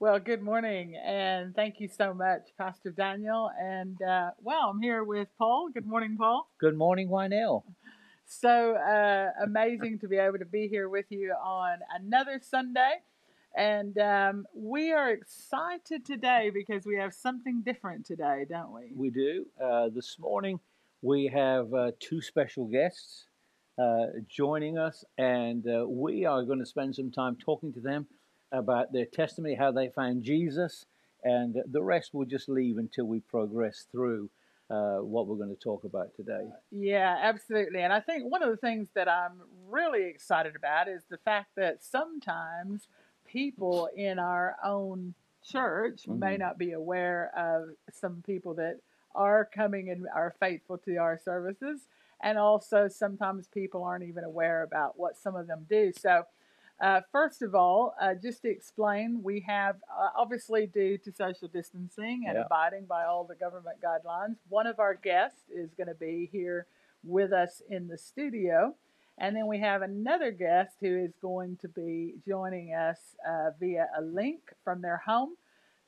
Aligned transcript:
Well, 0.00 0.20
good 0.20 0.42
morning, 0.42 0.94
and 0.94 1.56
thank 1.56 1.80
you 1.80 1.88
so 1.88 2.14
much, 2.14 2.50
Pastor 2.56 2.92
Daniel. 2.92 3.50
And 3.60 4.00
uh, 4.00 4.30
well, 4.40 4.70
I'm 4.70 4.80
here 4.80 5.02
with 5.02 5.26
Paul. 5.36 5.70
Good 5.74 5.86
morning, 5.86 6.16
Paul. 6.16 6.48
Good 6.60 6.76
morning, 6.76 7.08
Wynell. 7.08 7.64
So 8.24 8.76
uh, 8.76 9.30
amazing 9.42 9.98
to 9.98 10.06
be 10.06 10.16
able 10.16 10.38
to 10.38 10.44
be 10.44 10.68
here 10.68 10.88
with 10.88 11.06
you 11.08 11.32
on 11.32 11.78
another 11.98 12.40
Sunday. 12.40 12.98
And 13.56 13.98
um, 13.98 14.46
we 14.54 14.92
are 14.92 15.10
excited 15.10 16.06
today 16.06 16.52
because 16.54 16.86
we 16.86 16.94
have 16.94 17.12
something 17.12 17.62
different 17.66 18.06
today, 18.06 18.46
don't 18.48 18.72
we? 18.72 18.92
We 18.94 19.10
do. 19.10 19.46
Uh, 19.60 19.88
this 19.92 20.16
morning, 20.20 20.60
we 21.02 21.26
have 21.26 21.74
uh, 21.74 21.90
two 21.98 22.22
special 22.22 22.66
guests 22.66 23.26
uh, 23.82 24.06
joining 24.28 24.78
us, 24.78 25.04
and 25.18 25.66
uh, 25.66 25.88
we 25.88 26.24
are 26.24 26.44
going 26.44 26.60
to 26.60 26.66
spend 26.66 26.94
some 26.94 27.10
time 27.10 27.36
talking 27.44 27.72
to 27.72 27.80
them 27.80 28.06
about 28.52 28.92
their 28.92 29.06
testimony, 29.06 29.54
how 29.54 29.72
they 29.72 29.88
found 29.88 30.22
Jesus, 30.22 30.86
and 31.24 31.56
the 31.66 31.82
rest 31.82 32.10
we'll 32.12 32.26
just 32.26 32.48
leave 32.48 32.78
until 32.78 33.04
we 33.04 33.20
progress 33.20 33.86
through 33.90 34.30
uh, 34.70 34.98
what 34.98 35.26
we're 35.26 35.36
going 35.36 35.54
to 35.54 35.62
talk 35.62 35.84
about 35.84 36.14
today. 36.14 36.46
Yeah, 36.70 37.16
absolutely. 37.22 37.80
And 37.80 37.92
I 37.92 38.00
think 38.00 38.30
one 38.30 38.42
of 38.42 38.50
the 38.50 38.56
things 38.56 38.88
that 38.94 39.08
I'm 39.08 39.40
really 39.68 40.04
excited 40.04 40.54
about 40.56 40.88
is 40.88 41.02
the 41.08 41.18
fact 41.18 41.50
that 41.56 41.82
sometimes 41.82 42.88
people 43.26 43.88
in 43.96 44.18
our 44.18 44.56
own 44.64 45.14
church 45.44 46.02
mm-hmm. 46.02 46.18
may 46.18 46.36
not 46.36 46.58
be 46.58 46.72
aware 46.72 47.30
of 47.36 47.70
some 47.90 48.22
people 48.26 48.54
that 48.54 48.80
are 49.14 49.48
coming 49.54 49.90
and 49.90 50.06
are 50.14 50.34
faithful 50.38 50.78
to 50.78 50.96
our 50.96 51.18
services. 51.18 51.88
And 52.22 52.36
also, 52.36 52.88
sometimes 52.88 53.46
people 53.46 53.84
aren't 53.84 54.04
even 54.04 54.24
aware 54.24 54.62
about 54.64 54.98
what 54.98 55.16
some 55.16 55.36
of 55.36 55.46
them 55.46 55.66
do. 55.68 55.92
So, 55.96 56.24
uh, 56.80 57.00
first 57.10 57.42
of 57.42 57.54
all, 57.54 57.94
uh, 58.00 58.14
just 58.14 58.42
to 58.42 58.48
explain, 58.48 59.20
we 59.22 59.40
have 59.40 59.76
uh, 59.90 60.10
obviously 60.16 60.66
due 60.66 60.96
to 60.98 61.12
social 61.12 61.48
distancing 61.48 62.24
and 62.28 62.36
yeah. 62.36 62.44
abiding 62.44 62.84
by 62.84 63.04
all 63.04 63.24
the 63.24 63.34
government 63.34 63.78
guidelines, 63.82 64.36
one 64.48 64.66
of 64.66 64.78
our 64.78 64.94
guests 64.94 65.42
is 65.50 65.74
going 65.74 65.88
to 65.88 65.94
be 65.94 66.28
here 66.30 66.66
with 67.02 67.32
us 67.32 67.62
in 67.68 67.88
the 67.88 67.98
studio. 67.98 68.74
And 69.18 69.34
then 69.34 69.48
we 69.48 69.58
have 69.58 69.82
another 69.82 70.30
guest 70.30 70.76
who 70.80 70.96
is 70.96 71.12
going 71.20 71.56
to 71.62 71.68
be 71.68 72.14
joining 72.24 72.74
us 72.74 72.98
uh, 73.28 73.50
via 73.58 73.88
a 73.98 74.02
link 74.02 74.40
from 74.62 74.80
their 74.80 75.02
home. 75.04 75.30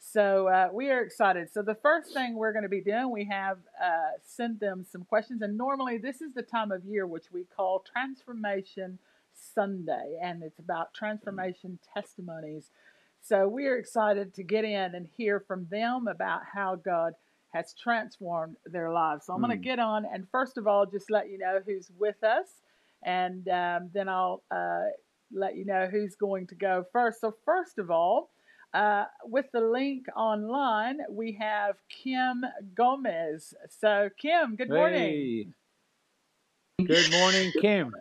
So 0.00 0.48
uh, 0.48 0.70
we 0.72 0.90
are 0.90 1.02
excited. 1.02 1.52
So 1.52 1.62
the 1.62 1.76
first 1.76 2.12
thing 2.12 2.34
we're 2.34 2.52
going 2.52 2.64
to 2.64 2.68
be 2.68 2.80
doing, 2.80 3.10
we 3.10 3.26
have 3.26 3.58
uh, 3.80 4.16
sent 4.24 4.58
them 4.58 4.84
some 4.90 5.04
questions. 5.04 5.42
And 5.42 5.56
normally 5.56 5.98
this 5.98 6.20
is 6.20 6.32
the 6.34 6.42
time 6.42 6.72
of 6.72 6.84
year 6.84 7.06
which 7.06 7.26
we 7.32 7.44
call 7.44 7.84
transformation 7.92 8.98
Sunday, 9.34 10.18
and 10.22 10.42
it's 10.42 10.58
about 10.58 10.94
transformation 10.94 11.78
testimonies. 11.94 12.70
So 13.22 13.48
we 13.48 13.66
are 13.66 13.76
excited 13.76 14.34
to 14.34 14.42
get 14.42 14.64
in 14.64 14.94
and 14.94 15.06
hear 15.16 15.40
from 15.40 15.66
them 15.70 16.08
about 16.08 16.40
how 16.52 16.76
God 16.76 17.12
has 17.52 17.74
transformed 17.74 18.56
their 18.64 18.92
lives. 18.92 19.26
So 19.26 19.32
I'm 19.32 19.40
mm. 19.40 19.48
going 19.48 19.58
to 19.58 19.64
get 19.64 19.78
on 19.78 20.06
and 20.12 20.26
first 20.30 20.56
of 20.56 20.66
all, 20.66 20.86
just 20.86 21.10
let 21.10 21.30
you 21.30 21.38
know 21.38 21.60
who's 21.64 21.90
with 21.98 22.22
us, 22.22 22.46
and 23.04 23.46
um, 23.48 23.90
then 23.92 24.08
I'll 24.08 24.42
uh, 24.50 24.86
let 25.32 25.56
you 25.56 25.64
know 25.64 25.88
who's 25.90 26.14
going 26.16 26.46
to 26.48 26.54
go 26.54 26.84
first. 26.92 27.20
So, 27.20 27.34
first 27.44 27.78
of 27.78 27.90
all, 27.90 28.30
uh, 28.74 29.04
with 29.24 29.46
the 29.52 29.60
link 29.60 30.06
online, 30.16 30.98
we 31.10 31.36
have 31.40 31.76
Kim 31.88 32.44
Gomez. 32.74 33.54
So, 33.80 34.10
Kim, 34.20 34.56
good 34.56 34.70
morning. 34.70 34.98
Hey. 36.78 36.84
Good 36.84 37.10
morning, 37.12 37.52
Kim. 37.60 37.94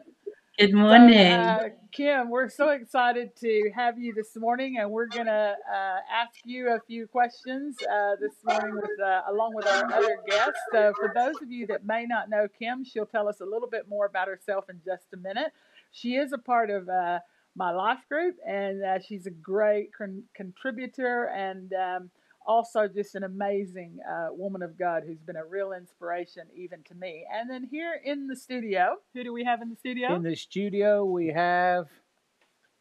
Good 0.60 0.74
morning. 0.74 1.18
So, 1.18 1.66
uh, 1.66 1.70
Kim, 1.92 2.32
we're 2.32 2.50
so 2.50 2.72
excited 2.72 3.36
to 3.42 3.72
have 3.76 4.00
you 4.00 4.14
this 4.14 4.38
morning, 4.38 4.78
and 4.80 4.92
we're 4.92 5.08
going 5.08 5.28
to 5.28 5.56
uh, 5.72 5.98
ask 6.14 6.42
you 6.46 6.70
a 6.70 6.80
few 6.88 7.08
questions 7.08 7.78
uh, 7.84 8.16
this 8.22 8.34
morning 8.46 8.76
with, 8.76 9.00
uh, 9.06 9.24
along 9.30 9.56
with 9.56 9.68
our 9.68 9.94
other 9.94 10.18
guests. 10.28 10.60
So, 10.72 10.94
for 11.00 11.12
those 11.16 11.36
of 11.42 11.52
you 11.52 11.68
that 11.68 11.86
may 11.86 12.06
not 12.08 12.30
know 12.30 12.48
Kim, 12.60 12.86
she'll 12.86 13.08
tell 13.08 13.28
us 13.30 13.42
a 13.42 13.46
little 13.46 13.69
bit 13.69 13.90
more 13.90 14.08
about 14.08 14.30
herself 14.30 14.69
in 14.69 14.81
just 14.86 15.08
a 15.14 15.18
minute. 15.18 15.53
She 15.92 16.16
is 16.16 16.34
a 16.34 16.40
part 16.40 16.69
of 16.72 16.90
uh, 16.90 17.19
my 17.56 17.72
life 17.72 18.00
group, 18.09 18.38
and 18.48 18.84
uh, 18.84 19.00
she's 19.00 19.28
a 19.28 19.31
great 19.31 19.92
con- 19.98 20.24
contributor 20.36 21.25
and 21.25 21.74
um, 21.74 22.12
also 22.45 22.88
just 22.88 23.16
an 23.16 23.23
amazing 23.23 24.00
uh, 24.09 24.27
woman 24.31 24.61
of 24.61 24.77
God 24.77 25.03
who's 25.05 25.19
been 25.19 25.35
a 25.35 25.45
real 25.45 25.73
inspiration 25.73 26.44
even 26.55 26.83
to 26.83 26.95
me. 26.95 27.25
And 27.31 27.50
then 27.50 27.67
here 27.69 28.00
in 28.03 28.27
the 28.27 28.35
studio, 28.35 28.97
who 29.13 29.23
do 29.23 29.33
we 29.33 29.44
have 29.44 29.61
in 29.61 29.69
the 29.69 29.75
studio? 29.75 30.16
In 30.16 30.23
the 30.23 30.35
studio, 30.35 31.05
we 31.05 31.27
have 31.27 31.88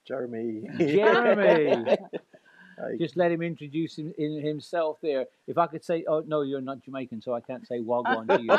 Jeremy. 0.07 0.63
Jeremy. 0.79 1.97
Just 2.99 3.17
let 3.17 3.33
him 3.33 3.43
introduce 3.43 3.99
him, 3.99 4.15
in 4.19 4.41
himself 4.41 4.99
there. 5.03 5.27
If 5.49 5.59
I 5.59 5.67
could 5.67 5.85
say, 5.85 6.05
oh 6.07 6.23
no, 6.27 6.43
you're 6.43 6.61
not 6.61 6.83
Jamaican, 6.85 7.21
so 7.23 7.35
I 7.35 7.41
can't 7.41 7.67
say 7.67 7.81
Wagwan 7.81 8.29
to 8.29 8.41
you. 8.41 8.57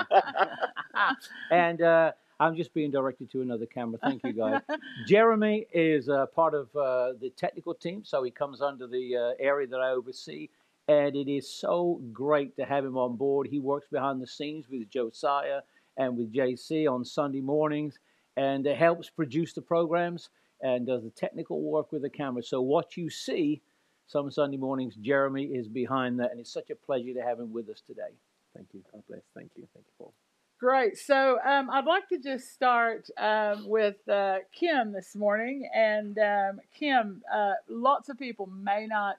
and 1.52 1.82
uh, 1.82 2.12
I'm 2.38 2.56
just 2.56 2.74
being 2.74 2.92
directed 2.92 3.32
to 3.32 3.42
another 3.42 3.66
camera. 3.66 3.98
Thank 4.02 4.24
you, 4.26 4.34
guys. 4.34 4.62
Jeremy 5.08 5.68
is 5.74 6.10
uh, 6.10 6.26
part 6.28 6.54
of 6.54 6.68
uh, 6.76 7.14
the 7.20 7.32
technical 7.38 7.74
team, 7.74 8.04
so 8.04 8.22
he 8.24 8.30
comes 8.32 8.62
under 8.62 8.88
the 8.88 9.16
uh, 9.16 9.32
area 9.40 9.68
that 9.68 9.80
I 9.80 9.92
oversee 9.92 10.50
and 10.90 11.16
it 11.16 11.30
is 11.30 11.48
so 11.48 12.02
great 12.12 12.56
to 12.56 12.66
have 12.66 12.84
him 12.84 12.98
on 12.98 13.16
board. 13.16 13.48
He 13.48 13.60
works 13.60 13.88
behind 13.92 14.20
the 14.20 14.26
scenes 14.26 14.66
with 14.68 14.90
Josiah 14.90 15.62
and 15.98 16.18
with 16.18 16.34
JC 16.34 16.92
on 16.92 17.06
Sunday 17.06 17.42
mornings 17.42 18.00
and 18.36 18.66
helps 18.66 19.08
produce 19.08 19.54
the 19.54 19.62
programs 19.62 20.30
and 20.64 20.88
does 20.88 21.04
the 21.04 21.12
technical 21.12 21.62
work 21.62 21.92
with 21.92 22.02
the 22.02 22.10
camera. 22.10 22.42
So, 22.42 22.62
what 22.62 22.98
you 22.98 23.12
see 23.12 23.62
some 24.08 24.32
Sunday 24.32 24.58
mornings, 24.58 24.96
Jeremy 24.96 25.44
is 25.44 25.68
behind 25.68 26.20
that, 26.20 26.32
and 26.32 26.40
it's 26.40 26.52
such 26.52 26.72
a 26.72 26.76
pleasure 26.76 27.14
to 27.14 27.22
have 27.22 27.40
him 27.40 27.54
with 27.54 27.70
us 27.70 27.84
today. 27.86 28.16
Thank 28.56 28.70
you. 28.74 28.82
God 28.92 29.04
bless. 29.08 29.22
Thank 29.36 29.52
you. 29.56 29.68
Thank 29.76 29.86
you, 29.86 29.94
Paul. 30.00 30.14
Great. 30.60 30.98
So 30.98 31.38
um, 31.46 31.70
I'd 31.70 31.86
like 31.86 32.10
to 32.10 32.18
just 32.18 32.52
start 32.52 33.08
um, 33.18 33.70
with 33.70 33.96
uh, 34.10 34.40
Kim 34.52 34.92
this 34.92 35.16
morning. 35.16 35.70
And 35.74 36.18
um, 36.18 36.60
Kim, 36.74 37.22
uh, 37.32 37.54
lots 37.70 38.10
of 38.10 38.18
people 38.18 38.48
may 38.48 38.88
not 38.88 39.18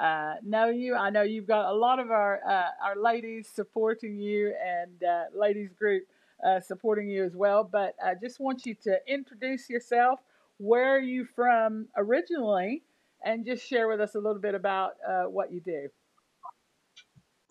uh, 0.00 0.36
know 0.44 0.68
you. 0.70 0.96
I 0.96 1.10
know 1.10 1.22
you've 1.22 1.46
got 1.46 1.70
a 1.70 1.74
lot 1.74 1.98
of 1.98 2.10
our 2.10 2.40
uh, 2.48 2.70
our 2.84 2.96
ladies 2.96 3.48
supporting 3.48 4.18
you 4.18 4.54
and 4.64 5.04
uh, 5.04 5.24
ladies 5.34 5.70
group 5.78 6.04
uh, 6.46 6.60
supporting 6.60 7.08
you 7.10 7.24
as 7.24 7.36
well. 7.36 7.64
But 7.64 7.96
I 8.04 8.14
just 8.14 8.40
want 8.40 8.66
you 8.66 8.74
to 8.84 8.98
introduce 9.06 9.70
yourself. 9.70 10.20
Where 10.58 10.96
are 10.96 11.00
you 11.00 11.26
from 11.36 11.88
originally? 11.96 12.82
And 13.24 13.44
just 13.44 13.66
share 13.66 13.88
with 13.88 14.00
us 14.00 14.14
a 14.14 14.18
little 14.18 14.40
bit 14.40 14.54
about 14.54 14.92
uh, 15.06 15.24
what 15.24 15.52
you 15.52 15.60
do. 15.60 15.88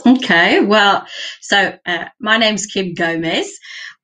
Okay, 0.05 0.61
well, 0.61 1.05
so 1.41 1.73
uh, 1.85 2.05
my 2.21 2.37
name's 2.37 2.65
Kim 2.65 2.93
Gomez. 2.93 3.51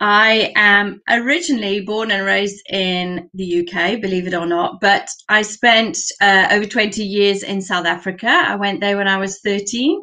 I 0.01 0.51
am 0.57 1.01
originally 1.09 1.79
born 1.79 2.11
and 2.11 2.25
raised 2.25 2.61
in 2.69 3.29
the 3.33 3.61
UK, 3.61 4.01
believe 4.01 4.28
it 4.28 4.34
or 4.34 4.45
not, 4.45 4.81
but 4.81 5.07
I 5.29 5.41
spent 5.41 5.97
uh, 6.19 6.50
over 6.51 6.66
20 6.66 7.01
years 7.01 7.44
in 7.44 7.61
South 7.61 7.85
Africa. 7.85 8.28
I 8.28 8.57
went 8.57 8.81
there 8.81 8.97
when 8.97 9.07
I 9.07 9.16
was 9.16 9.39
13 9.39 10.01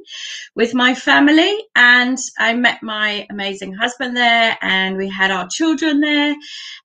with 0.56 0.72
my 0.72 0.94
family, 0.94 1.54
and 1.76 2.16
I 2.38 2.54
met 2.54 2.82
my 2.82 3.26
amazing 3.31 3.75
husband 3.75 4.16
there, 4.16 4.56
and 4.62 4.97
we 4.97 5.10
had 5.10 5.31
our 5.31 5.47
children 5.50 6.00
there. 6.00 6.34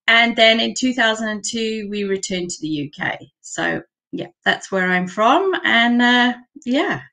And 0.07 0.35
then 0.35 0.59
in 0.59 0.73
2002, 0.78 1.88
we 1.90 2.03
returned 2.03 2.50
to 2.50 2.62
the 2.62 2.91
UK. 2.91 3.19
So, 3.40 3.84
yeah, 4.12 4.28
that's 4.44 4.69
where 4.69 4.91
I'm 4.91 5.07
from. 5.07 5.53
And 5.63 6.01
uh, 6.01 6.34
yeah, 6.66 7.03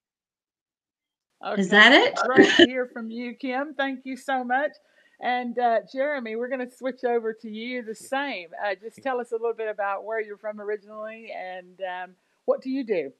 Okay. 1.44 1.60
Is 1.60 1.68
that 1.70 1.92
it? 1.92 2.16
Great 2.16 2.50
to 2.56 2.64
hear 2.66 2.86
from 2.86 3.10
you, 3.10 3.34
Kim. 3.34 3.74
Thank 3.74 4.00
you 4.04 4.16
so 4.16 4.44
much. 4.44 4.72
And 5.20 5.58
uh, 5.58 5.80
Jeremy, 5.92 6.36
we're 6.36 6.48
going 6.48 6.68
to 6.68 6.74
switch 6.74 7.04
over 7.04 7.32
to 7.32 7.48
you 7.48 7.82
the 7.82 7.94
same. 7.94 8.48
Uh, 8.64 8.74
just 8.80 9.02
tell 9.02 9.20
us 9.20 9.32
a 9.32 9.36
little 9.36 9.54
bit 9.54 9.68
about 9.68 10.04
where 10.04 10.20
you're 10.20 10.38
from 10.38 10.60
originally 10.60 11.32
and 11.36 11.80
um, 11.80 12.14
what 12.46 12.62
do 12.62 12.70
you 12.70 12.84
do? 12.84 13.12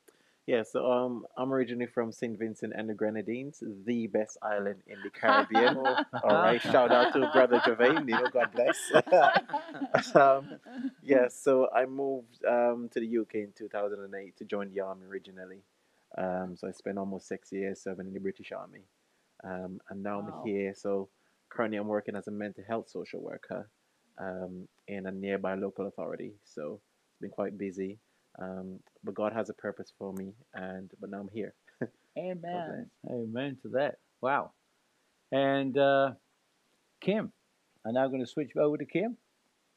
Yeah, 0.46 0.62
so 0.62 0.90
um, 0.92 1.24
I'm 1.38 1.50
originally 1.54 1.86
from 1.86 2.12
St. 2.12 2.38
Vincent 2.38 2.74
and 2.76 2.86
the 2.86 2.92
Grenadines, 2.92 3.62
the 3.86 4.08
best 4.08 4.36
island 4.42 4.82
in 4.86 4.98
the 5.02 5.08
Caribbean. 5.08 5.78
All 5.78 6.04
right, 6.22 6.60
shout 6.60 6.92
out 6.92 7.14
to 7.14 7.30
Brother 7.32 7.60
Javain, 7.60 8.06
you 8.06 8.14
know, 8.14 8.26
God 8.30 8.50
bless. 8.54 10.14
um, 10.14 10.58
yeah, 11.02 11.28
so 11.28 11.68
I 11.74 11.86
moved 11.86 12.44
um, 12.46 12.90
to 12.92 13.00
the 13.00 13.18
UK 13.18 13.36
in 13.36 13.52
2008 13.56 14.36
to 14.36 14.44
join 14.44 14.70
the 14.70 14.80
army 14.80 15.06
originally. 15.06 15.62
Um, 16.16 16.56
so 16.56 16.68
I 16.68 16.72
spent 16.72 16.98
almost 16.98 17.28
six 17.28 17.52
years 17.52 17.82
serving 17.82 18.06
in 18.06 18.14
the 18.14 18.20
British 18.20 18.52
Army. 18.52 18.82
Um, 19.42 19.80
and 19.90 20.02
now 20.02 20.20
wow. 20.20 20.40
I'm 20.42 20.48
here. 20.48 20.74
So 20.76 21.08
currently 21.50 21.78
I'm 21.78 21.88
working 21.88 22.16
as 22.16 22.28
a 22.28 22.30
mental 22.30 22.64
health 22.66 22.88
social 22.88 23.20
worker 23.20 23.68
um, 24.18 24.68
in 24.88 25.06
a 25.06 25.12
nearby 25.12 25.54
local 25.54 25.86
authority. 25.86 26.32
So 26.44 26.80
it's 27.10 27.20
been 27.20 27.30
quite 27.30 27.58
busy. 27.58 27.98
Um, 28.38 28.80
but 29.04 29.14
God 29.14 29.32
has 29.32 29.48
a 29.48 29.54
purpose 29.54 29.92
for 29.96 30.12
me, 30.12 30.32
and 30.54 30.90
but 31.00 31.10
now 31.10 31.20
I'm 31.20 31.28
here. 31.28 31.54
Amen. 32.18 32.90
Amen 33.08 33.56
to 33.62 33.68
that. 33.70 33.98
Wow. 34.20 34.50
And 35.30 35.78
uh, 35.78 36.12
Kim, 37.00 37.32
I'm 37.84 37.94
now 37.94 38.08
going 38.08 38.20
to 38.20 38.26
switch 38.26 38.56
over 38.56 38.76
to 38.76 38.84
Kim. 38.84 39.16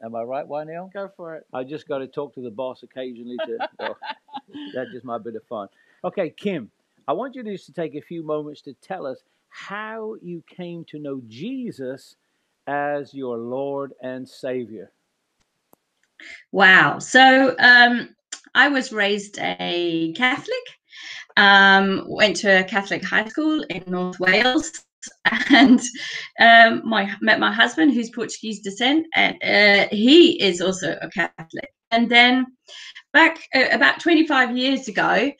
Am 0.03 0.15
I 0.15 0.21
right, 0.21 0.47
Wynell? 0.47 0.93
Go 0.93 1.11
for 1.15 1.35
it. 1.35 1.45
I 1.53 1.63
just 1.63 1.87
got 1.87 1.99
to 1.99 2.07
talk 2.07 2.35
to 2.35 2.41
the 2.41 2.51
boss 2.51 2.83
occasionally 2.83 3.37
to. 3.45 3.57
well, 3.79 3.97
That's 4.73 4.91
just 4.91 5.05
my 5.05 5.17
bit 5.17 5.35
of 5.35 5.43
fun. 5.45 5.67
Okay, 6.03 6.33
Kim, 6.37 6.69
I 7.07 7.13
want 7.13 7.35
you 7.35 7.43
just 7.43 7.65
to 7.65 7.73
take 7.73 7.95
a 7.95 8.01
few 8.01 8.23
moments 8.23 8.61
to 8.63 8.73
tell 8.75 9.07
us 9.07 9.23
how 9.49 10.15
you 10.21 10.43
came 10.47 10.85
to 10.85 10.99
know 10.99 11.21
Jesus 11.27 12.15
as 12.67 13.13
your 13.13 13.37
Lord 13.37 13.93
and 14.01 14.27
Savior. 14.27 14.91
Wow. 16.51 16.99
So 16.99 17.55
um, 17.59 18.15
I 18.53 18.67
was 18.67 18.93
raised 18.93 19.39
a 19.39 20.13
Catholic, 20.15 20.65
um, 21.35 22.03
went 22.07 22.35
to 22.37 22.59
a 22.59 22.63
Catholic 22.63 23.03
high 23.03 23.27
school 23.27 23.63
in 23.69 23.83
North 23.87 24.19
Wales. 24.19 24.71
And 25.49 25.79
um, 26.39 26.81
my 26.83 27.15
met 27.21 27.39
my 27.39 27.51
husband, 27.51 27.93
who's 27.93 28.09
Portuguese 28.09 28.59
descent, 28.59 29.05
and 29.15 29.35
uh, 29.41 29.87
he 29.89 30.41
is 30.41 30.59
also 30.59 30.97
a 31.01 31.09
Catholic. 31.09 31.71
And 31.91 32.09
then 32.09 32.45
back 33.13 33.39
uh, 33.55 33.67
about 33.71 34.01
25 34.01 34.57
years 34.57 34.89
ago, 34.89 35.31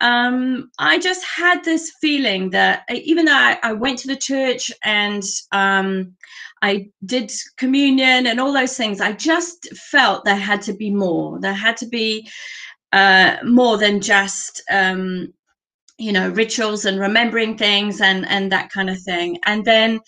um, 0.00 0.70
I 0.78 0.98
just 0.98 1.24
had 1.24 1.64
this 1.64 1.92
feeling 2.00 2.50
that 2.50 2.84
uh, 2.90 2.94
even 3.02 3.24
though 3.24 3.32
I, 3.32 3.58
I 3.62 3.72
went 3.72 3.98
to 4.00 4.08
the 4.08 4.16
church 4.16 4.70
and 4.84 5.22
um, 5.52 6.14
I 6.62 6.90
did 7.04 7.32
communion 7.56 8.26
and 8.26 8.38
all 8.38 8.52
those 8.52 8.76
things, 8.76 9.00
I 9.00 9.12
just 9.12 9.68
felt 9.74 10.24
there 10.24 10.36
had 10.36 10.62
to 10.62 10.74
be 10.74 10.90
more. 10.90 11.40
There 11.40 11.54
had 11.54 11.76
to 11.78 11.86
be 11.86 12.28
uh, 12.92 13.36
more 13.44 13.78
than 13.78 14.00
just 14.00 14.62
um, 14.70 15.32
you 15.98 16.12
know 16.12 16.28
rituals 16.30 16.84
and 16.84 17.00
remembering 17.00 17.56
things 17.56 18.00
and 18.00 18.26
and 18.28 18.52
that 18.52 18.70
kind 18.70 18.90
of 18.90 19.00
thing 19.00 19.38
and 19.46 19.64
then 19.64 19.98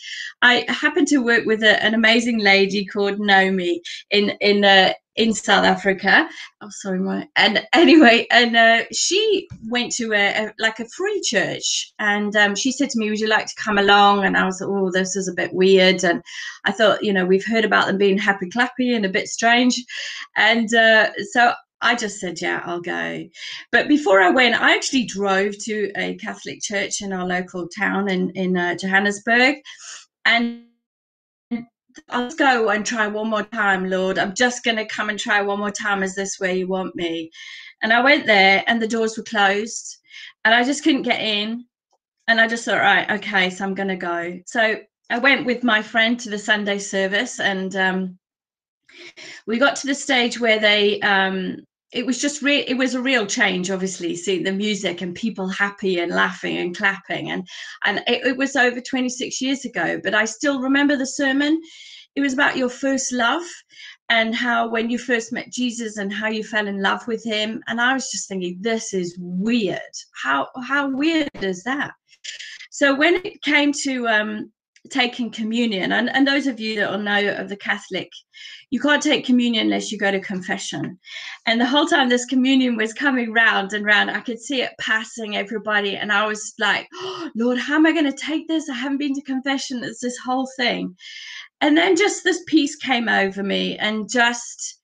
i 0.42 0.64
happened 0.68 1.08
to 1.08 1.18
work 1.18 1.44
with 1.46 1.62
a, 1.62 1.82
an 1.82 1.94
amazing 1.94 2.38
lady 2.38 2.84
called 2.84 3.18
Naomi 3.18 3.80
in 4.10 4.30
in 4.40 4.64
uh, 4.64 4.92
in 5.18 5.34
South 5.34 5.64
Africa. 5.64 6.28
Oh, 6.62 6.68
sorry, 6.70 7.00
my 7.00 7.28
and 7.36 7.66
anyway, 7.74 8.26
and 8.30 8.56
uh, 8.56 8.84
she 8.92 9.48
went 9.68 9.92
to 9.96 10.12
a, 10.14 10.46
a, 10.46 10.54
like 10.58 10.78
a 10.78 10.88
free 10.88 11.20
church, 11.22 11.92
and 11.98 12.34
um, 12.36 12.54
she 12.54 12.72
said 12.72 12.88
to 12.90 12.98
me, 12.98 13.10
"Would 13.10 13.20
you 13.20 13.28
like 13.28 13.46
to 13.46 13.62
come 13.62 13.76
along?" 13.76 14.24
And 14.24 14.36
I 14.36 14.46
was, 14.46 14.60
like, 14.60 14.70
"Oh, 14.70 14.90
this 14.90 15.16
is 15.16 15.28
a 15.28 15.34
bit 15.34 15.52
weird." 15.52 16.04
And 16.04 16.22
I 16.64 16.72
thought, 16.72 17.04
you 17.04 17.12
know, 17.12 17.26
we've 17.26 17.44
heard 17.44 17.64
about 17.64 17.86
them 17.86 17.98
being 17.98 18.16
happy 18.16 18.48
clappy 18.48 18.94
and 18.94 19.04
a 19.04 19.10
bit 19.10 19.28
strange, 19.28 19.84
and 20.36 20.72
uh, 20.72 21.10
so 21.32 21.52
I 21.80 21.94
just 21.94 22.18
said, 22.18 22.40
yeah, 22.40 22.62
I'll 22.64 22.80
go. 22.80 23.24
But 23.70 23.88
before 23.88 24.20
I 24.20 24.30
went, 24.30 24.60
I 24.60 24.74
actually 24.74 25.04
drove 25.04 25.56
to 25.64 25.92
a 25.96 26.16
Catholic 26.16 26.60
church 26.60 27.00
in 27.00 27.12
our 27.12 27.26
local 27.26 27.68
town 27.68 28.10
in, 28.10 28.30
in 28.30 28.56
uh, 28.56 28.74
Johannesburg. 28.74 29.56
And 30.24 30.64
I'll 32.10 32.34
go 32.34 32.68
and 32.70 32.84
try 32.84 33.06
one 33.06 33.30
more 33.30 33.44
time, 33.44 33.88
Lord. 33.88 34.18
I'm 34.18 34.34
just 34.34 34.64
going 34.64 34.76
to 34.76 34.86
come 34.86 35.10
and 35.10 35.18
try 35.18 35.40
one 35.40 35.58
more 35.58 35.70
time. 35.70 36.02
Is 36.02 36.14
this 36.14 36.38
where 36.38 36.54
you 36.54 36.66
want 36.66 36.96
me? 36.96 37.30
And 37.82 37.92
I 37.92 38.02
went 38.02 38.26
there 38.26 38.64
and 38.66 38.82
the 38.82 38.88
doors 38.88 39.16
were 39.16 39.24
closed 39.24 39.98
and 40.44 40.54
I 40.54 40.64
just 40.64 40.82
couldn't 40.82 41.02
get 41.02 41.20
in. 41.20 41.64
And 42.26 42.40
I 42.40 42.46
just 42.46 42.64
thought, 42.64 42.78
right, 42.78 43.10
okay, 43.12 43.50
so 43.50 43.64
I'm 43.64 43.74
going 43.74 43.88
to 43.88 43.96
go. 43.96 44.38
So 44.46 44.76
I 45.10 45.18
went 45.18 45.46
with 45.46 45.64
my 45.64 45.80
friend 45.80 46.18
to 46.20 46.30
the 46.30 46.38
Sunday 46.38 46.78
service 46.78 47.40
and 47.40 47.74
um, 47.76 48.18
we 49.46 49.58
got 49.58 49.76
to 49.76 49.86
the 49.86 49.94
stage 49.94 50.38
where 50.38 50.58
they 50.58 51.00
um, 51.00 51.56
it 51.92 52.04
was 52.04 52.20
just 52.20 52.42
real 52.42 52.64
it 52.66 52.74
was 52.74 52.94
a 52.94 53.00
real 53.00 53.26
change 53.26 53.70
obviously 53.70 54.14
seeing 54.14 54.42
the 54.42 54.52
music 54.52 55.00
and 55.00 55.14
people 55.14 55.48
happy 55.48 55.98
and 56.00 56.12
laughing 56.12 56.58
and 56.58 56.76
clapping. 56.76 57.30
And 57.30 57.48
and 57.84 58.02
it, 58.06 58.26
it, 58.26 58.36
was 58.36 58.56
over 58.56 58.80
26 58.80 59.40
years 59.40 59.64
ago 59.64 60.00
but 60.02 60.14
i 60.14 60.24
still 60.24 60.60
remember 60.60 60.96
the 60.96 61.06
sermon. 61.06 61.60
It 62.14 62.20
was 62.20 62.32
about 62.32 62.56
your 62.56 62.68
first 62.68 63.12
love 63.12 63.44
and 64.08 64.34
how 64.34 64.68
when 64.68 64.90
you 64.90 64.98
first 64.98 65.32
met 65.32 65.52
jesus 65.52 65.98
and 65.98 66.12
how 66.12 66.28
you 66.28 66.42
fell 66.42 66.66
in 66.66 66.82
love 66.82 67.06
with 67.06 67.24
him. 67.24 67.62
And 67.68 67.80
i 67.80 67.94
was 67.94 68.10
just 68.10 68.28
thinking 68.28 68.58
this 68.60 68.92
is 68.92 69.16
weird. 69.18 69.80
How 70.22 70.48
how 70.62 70.90
weird 70.90 71.30
is 71.40 71.62
that? 71.64 71.92
So 72.70 72.94
when 72.94 73.14
it 73.24 73.42
came 73.42 73.72
to 73.84 74.08
um 74.08 74.52
taking 74.90 75.30
communion. 75.30 75.92
And, 75.92 76.10
and 76.10 76.26
those 76.26 76.46
of 76.46 76.60
you 76.60 76.76
that 76.76 76.90
will 76.90 76.98
know 76.98 77.34
of 77.36 77.48
the 77.48 77.56
catholic 77.56 78.10
you 78.70 78.80
can't 78.80 79.02
take 79.02 79.24
communion 79.24 79.66
unless 79.66 79.90
you 79.90 79.98
go 79.98 80.10
to 80.10 80.20
confession. 80.20 80.98
And 81.46 81.60
the 81.60 81.66
whole 81.66 81.86
time 81.86 82.08
this 82.08 82.26
communion 82.26 82.76
was 82.76 82.92
coming 82.92 83.32
round 83.32 83.72
and 83.72 83.84
round 83.84 84.10
i 84.10 84.20
could 84.20 84.40
see 84.40 84.62
it 84.62 84.72
passing 84.78 85.36
everybody. 85.36 85.96
And 85.96 86.12
i 86.12 86.26
was 86.26 86.54
like 86.58 86.86
oh, 86.94 87.30
lord 87.36 87.58
how 87.58 87.76
am 87.76 87.86
i 87.86 87.92
going 87.92 88.04
to 88.04 88.12
take 88.12 88.48
this? 88.48 88.68
I 88.68 88.74
haven't 88.74 88.98
been 88.98 89.14
to 89.14 89.22
confession. 89.22 89.82
It's 89.82 90.00
this 90.00 90.18
whole 90.18 90.48
thing. 90.56 90.96
And 91.60 91.76
then 91.76 91.96
just 91.96 92.24
this 92.24 92.42
peace 92.46 92.76
came 92.76 93.08
over 93.08 93.42
me 93.42 93.76
and 93.78 94.08
just 94.08 94.77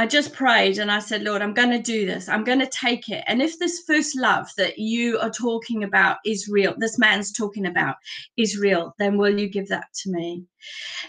I 0.00 0.06
just 0.06 0.32
prayed 0.32 0.78
and 0.78 0.90
I 0.90 0.98
said, 0.98 1.24
Lord, 1.24 1.42
I'm 1.42 1.52
going 1.52 1.68
to 1.72 1.78
do 1.78 2.06
this. 2.06 2.26
I'm 2.26 2.42
going 2.42 2.60
to 2.60 2.66
take 2.68 3.10
it. 3.10 3.22
And 3.26 3.42
if 3.42 3.58
this 3.58 3.82
first 3.86 4.16
love 4.16 4.48
that 4.56 4.78
you 4.78 5.18
are 5.18 5.28
talking 5.28 5.84
about 5.84 6.16
is 6.24 6.48
real, 6.48 6.72
this 6.78 6.98
man's 6.98 7.32
talking 7.32 7.66
about 7.66 7.96
is 8.38 8.56
real, 8.56 8.94
then 8.98 9.18
will 9.18 9.38
you 9.38 9.46
give 9.46 9.68
that 9.68 9.92
to 9.96 10.10
me? 10.10 10.46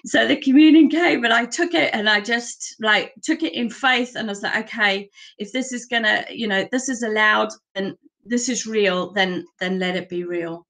So 0.06 0.28
the 0.28 0.36
communion 0.36 0.90
came 0.90 1.24
and 1.24 1.32
I 1.32 1.46
took 1.46 1.74
it 1.74 1.92
and 1.94 2.10
I 2.10 2.20
just 2.20 2.76
like 2.82 3.14
took 3.24 3.44
it 3.44 3.54
in 3.54 3.70
faith 3.70 4.18
and 4.18 4.28
I 4.28 4.32
was 4.34 4.44
like, 4.44 4.66
okay, 4.66 5.10
if 5.38 5.54
this 5.54 5.72
is 5.72 5.86
going 5.86 6.04
to, 6.04 6.26
you 6.30 6.50
know, 6.50 6.68
this 6.70 6.90
is 6.90 7.02
allowed 7.02 7.54
and 7.76 7.96
this 8.26 8.50
is 8.50 8.68
real, 8.68 9.14
then 9.14 9.46
then 9.62 9.80
let 9.80 9.96
it 9.96 10.10
be 10.10 10.26
real 10.26 10.68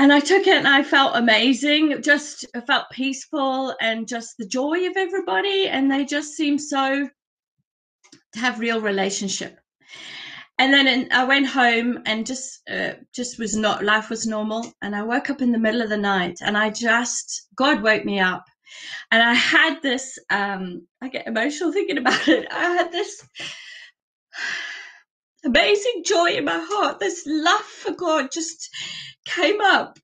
and 0.00 0.14
I 0.14 0.20
took 0.20 0.46
it 0.46 0.56
and 0.56 0.66
I 0.66 0.82
felt 0.82 1.14
amazing. 1.14 2.00
Just 2.00 2.46
felt 2.66 2.88
peaceful 2.90 3.74
and 3.82 4.08
just 4.08 4.38
the 4.38 4.46
joy 4.46 4.86
of 4.86 4.96
everybody. 4.96 5.68
And 5.68 5.90
they 5.90 6.06
just 6.06 6.32
seemed 6.32 6.62
so 6.62 7.06
to 8.32 8.38
have 8.38 8.60
real 8.60 8.80
relationship. 8.80 9.60
And 10.58 10.72
then 10.72 10.86
in, 10.86 11.12
I 11.12 11.24
went 11.24 11.48
home 11.48 11.98
and 12.06 12.24
just 12.24 12.62
uh, 12.70 12.92
just 13.14 13.38
was 13.38 13.54
not 13.54 13.84
life 13.84 14.08
was 14.08 14.26
normal. 14.26 14.72
And 14.80 14.96
I 14.96 15.02
woke 15.02 15.28
up 15.28 15.42
in 15.42 15.52
the 15.52 15.58
middle 15.58 15.82
of 15.82 15.90
the 15.90 15.98
night 15.98 16.38
and 16.40 16.56
I 16.56 16.70
just 16.70 17.48
God 17.54 17.82
woke 17.82 18.06
me 18.06 18.20
up. 18.20 18.46
And 19.10 19.22
I 19.22 19.34
had 19.34 19.82
this 19.82 20.18
um, 20.30 20.86
I 21.02 21.08
get 21.08 21.26
emotional 21.26 21.72
thinking 21.72 21.98
about 21.98 22.26
it. 22.26 22.48
I 22.50 22.72
had 22.72 22.90
this 22.90 23.22
amazing 25.44 26.02
joy 26.04 26.30
in 26.32 26.44
my 26.44 26.64
heart. 26.70 26.98
This 26.98 27.22
love 27.26 27.62
for 27.62 27.92
God 27.92 28.30
just 28.32 28.68
came 29.24 29.60
up 29.60 29.98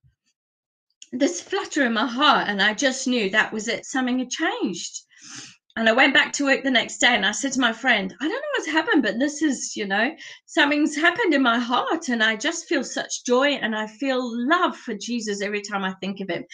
this 1.12 1.40
flutter 1.40 1.86
in 1.86 1.92
my 1.92 2.06
heart 2.06 2.48
and 2.48 2.60
i 2.60 2.74
just 2.74 3.06
knew 3.06 3.30
that 3.30 3.52
was 3.52 3.68
it. 3.68 3.86
Something 3.86 4.18
had 4.18 4.30
changed. 4.30 5.02
And 5.76 5.88
i 5.88 5.92
went 5.92 6.14
back 6.14 6.32
to 6.34 6.44
work 6.44 6.64
the 6.64 6.70
next 6.70 6.98
day 6.98 7.14
and 7.14 7.24
i 7.24 7.32
said 7.32 7.52
to 7.52 7.60
my 7.60 7.72
friend 7.72 8.14
i 8.20 8.24
don't 8.24 8.32
know 8.32 8.52
what's 8.56 8.70
happened 8.70 9.02
but 9.02 9.18
this 9.18 9.42
is 9.42 9.76
you 9.76 9.86
know 9.86 10.10
something's 10.46 10.96
happened 10.96 11.34
in 11.34 11.42
my 11.42 11.58
heart 11.58 12.08
and 12.08 12.22
i 12.22 12.34
just 12.34 12.66
feel 12.66 12.82
such 12.82 13.24
joy 13.24 13.48
and 13.48 13.76
i 13.76 13.86
feel 13.86 14.20
love 14.48 14.74
for 14.74 14.94
jesus 14.94 15.42
every 15.42 15.60
time 15.60 15.84
i 15.84 15.92
think 16.00 16.20
of 16.20 16.30
him. 16.30 16.44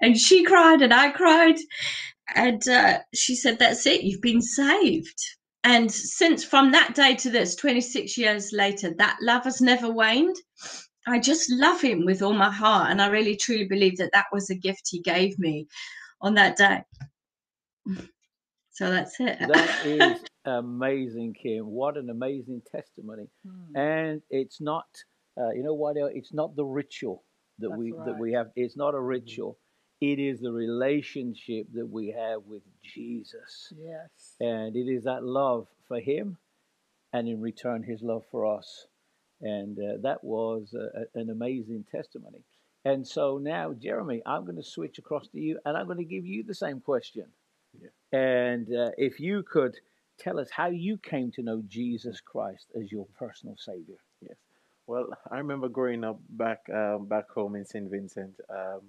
And 0.00 0.16
she 0.16 0.42
cried 0.42 0.80
and 0.80 0.94
i 0.94 1.10
cried 1.10 1.56
and 2.34 2.66
uh, 2.68 2.98
she 3.14 3.34
said 3.34 3.58
that's 3.58 3.86
it. 3.86 4.02
You've 4.02 4.20
been 4.20 4.40
saved 4.40 5.20
and 5.64 5.90
since 5.90 6.44
from 6.44 6.72
that 6.72 6.94
day 6.94 7.14
to 7.14 7.30
this 7.30 7.54
26 7.56 8.18
years 8.18 8.52
later 8.52 8.92
that 8.98 9.16
love 9.20 9.44
has 9.44 9.60
never 9.60 9.90
waned 9.90 10.36
I 11.06 11.18
just 11.18 11.50
love 11.50 11.80
him 11.80 12.04
with 12.04 12.22
all 12.22 12.32
my 12.32 12.50
heart. 12.50 12.90
And 12.90 13.02
I 13.02 13.08
really 13.08 13.36
truly 13.36 13.64
believe 13.64 13.96
that 13.98 14.12
that 14.12 14.26
was 14.32 14.50
a 14.50 14.54
gift 14.54 14.88
he 14.88 15.00
gave 15.00 15.38
me 15.38 15.66
on 16.20 16.34
that 16.34 16.56
day. 16.56 16.84
So 18.70 18.90
that's 18.90 19.18
it. 19.18 19.38
that 19.40 19.86
is 19.86 20.20
amazing, 20.44 21.34
Kim. 21.34 21.66
What 21.66 21.96
an 21.96 22.10
amazing 22.10 22.62
testimony. 22.70 23.28
Hmm. 23.46 23.76
And 23.76 24.22
it's 24.30 24.60
not, 24.60 24.86
uh, 25.40 25.50
you 25.50 25.62
know 25.62 25.74
what? 25.74 25.96
It's 25.96 26.32
not 26.32 26.54
the 26.54 26.64
ritual 26.64 27.24
that 27.58 27.70
that's 27.70 27.78
we 27.78 27.92
right. 27.92 28.06
that 28.06 28.18
we 28.18 28.32
have. 28.32 28.50
It's 28.54 28.76
not 28.76 28.94
a 28.94 28.98
mm-hmm. 28.98 29.06
ritual. 29.06 29.58
It 30.02 30.18
is 30.18 30.40
the 30.40 30.50
relationship 30.50 31.68
that 31.74 31.86
we 31.86 32.08
have 32.08 32.42
with 32.44 32.62
Jesus. 32.82 33.72
Yes. 33.78 34.34
And 34.40 34.74
it 34.74 34.90
is 34.90 35.04
that 35.04 35.22
love 35.22 35.68
for 35.86 36.00
Him, 36.00 36.38
and 37.12 37.28
in 37.28 37.40
return, 37.40 37.84
His 37.84 38.02
love 38.02 38.24
for 38.28 38.44
us. 38.44 38.88
And 39.42 39.78
uh, 39.78 39.98
that 40.02 40.24
was 40.24 40.74
a, 40.74 41.06
an 41.16 41.30
amazing 41.30 41.84
testimony. 41.88 42.40
And 42.84 43.06
so 43.06 43.38
now, 43.38 43.74
Jeremy, 43.74 44.22
I'm 44.26 44.44
going 44.44 44.56
to 44.56 44.64
switch 44.64 44.98
across 44.98 45.28
to 45.28 45.38
you 45.38 45.60
and 45.64 45.76
I'm 45.76 45.86
going 45.86 45.98
to 45.98 46.04
give 46.04 46.26
you 46.26 46.42
the 46.42 46.54
same 46.54 46.80
question. 46.80 47.26
Yeah. 47.80 48.18
And 48.18 48.74
uh, 48.74 48.90
if 48.98 49.20
you 49.20 49.44
could 49.44 49.76
tell 50.18 50.40
us 50.40 50.50
how 50.50 50.66
you 50.66 50.98
came 50.98 51.30
to 51.32 51.42
know 51.42 51.62
Jesus 51.68 52.20
Christ 52.20 52.66
as 52.74 52.90
your 52.90 53.06
personal 53.16 53.56
Savior. 53.56 53.98
Yes. 54.20 54.36
Well, 54.88 55.06
I 55.30 55.38
remember 55.38 55.68
growing 55.68 56.02
up 56.02 56.18
back 56.28 56.68
um, 56.74 57.06
back 57.06 57.30
home 57.30 57.54
in 57.54 57.64
St. 57.64 57.88
Vincent. 57.88 58.34
Um, 58.50 58.80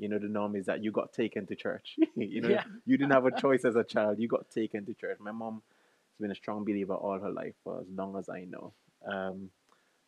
you 0.00 0.08
know, 0.08 0.18
the 0.18 0.28
norm 0.28 0.56
is 0.56 0.64
that 0.66 0.82
you 0.82 0.90
got 0.90 1.12
taken 1.12 1.46
to 1.46 1.54
church. 1.54 1.96
you 2.16 2.40
know, 2.40 2.48
yeah. 2.48 2.64
you 2.86 2.96
didn't 2.96 3.12
have 3.12 3.26
a 3.26 3.38
choice 3.38 3.66
as 3.66 3.76
a 3.76 3.84
child. 3.84 4.18
You 4.18 4.28
got 4.28 4.50
taken 4.50 4.86
to 4.86 4.94
church. 4.94 5.18
My 5.20 5.30
mom 5.30 5.56
has 5.56 6.18
been 6.18 6.30
a 6.30 6.34
strong 6.34 6.64
believer 6.64 6.94
all 6.94 7.18
her 7.18 7.30
life 7.30 7.54
for 7.62 7.80
as 7.80 7.86
long 7.94 8.16
as 8.16 8.30
I 8.30 8.44
know. 8.44 8.72
Um, 9.06 9.50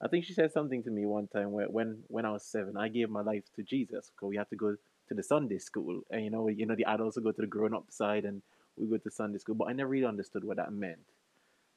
I 0.00 0.08
think 0.08 0.25
she 0.25 0.32
said 0.32 0.50
something 0.50 0.82
to 0.84 0.90
me 0.90 1.04
one 1.04 1.28
time 1.28 1.52
where 1.52 1.66
when 1.66 1.99
when 2.08 2.25
I 2.25 2.30
was 2.30 2.42
seven, 2.42 2.76
I 2.78 2.88
gave 2.88 3.11
my 3.11 3.20
life 3.20 3.44
to 3.56 3.62
Jesus 3.62 4.11
because 4.11 4.30
we 4.30 4.38
had 4.38 4.49
to 4.49 4.56
go 4.56 4.76
to 5.08 5.14
the 5.14 5.22
Sunday 5.22 5.58
school, 5.58 6.00
and 6.11 6.25
you 6.25 6.30
know, 6.30 6.49
you 6.49 6.64
know, 6.64 6.75
the 6.75 6.87
adults 6.87 7.16
would 7.16 7.25
go 7.25 7.32
to 7.32 7.42
the 7.42 7.46
grown 7.46 7.75
up 7.75 7.84
side, 7.90 8.25
and 8.25 8.40
we 8.78 8.87
go 8.88 8.96
to 8.96 9.11
Sunday 9.11 9.38
school. 9.38 9.54
But 9.54 9.68
I 9.68 9.72
never 9.75 9.90
really 9.90 10.06
understood 10.06 10.42
what 10.42 10.56
that 10.56 10.72
meant. 10.72 11.04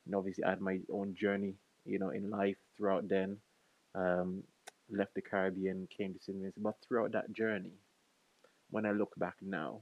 and 0.06 0.16
obviously 0.16 0.46
I 0.46 0.52
had 0.52 0.62
my 0.62 0.80
own 0.90 1.16
journey, 1.16 1.56
you 1.86 2.00
know, 2.00 2.12
in 2.12 2.30
life 2.30 2.58
throughout 2.78 3.10
then. 3.10 3.38
Um, 3.94 4.44
left 4.90 5.16
the 5.16 5.22
Caribbean, 5.22 5.88
came 5.96 6.14
to 6.14 6.20
St. 6.20 6.38
Vincent, 6.38 6.64
but 6.64 6.76
throughout 6.88 7.12
that 7.14 7.34
journey, 7.34 7.72
when 8.70 8.86
I 8.86 8.92
look 8.92 9.14
back 9.18 9.36
now, 9.42 9.82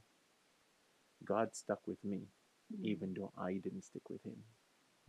God 1.25 1.55
stuck 1.55 1.79
with 1.87 2.03
me, 2.03 2.27
mm. 2.73 2.83
even 2.85 3.13
though 3.13 3.31
I 3.37 3.53
didn't 3.53 3.85
stick 3.85 4.09
with 4.09 4.23
Him, 4.25 4.37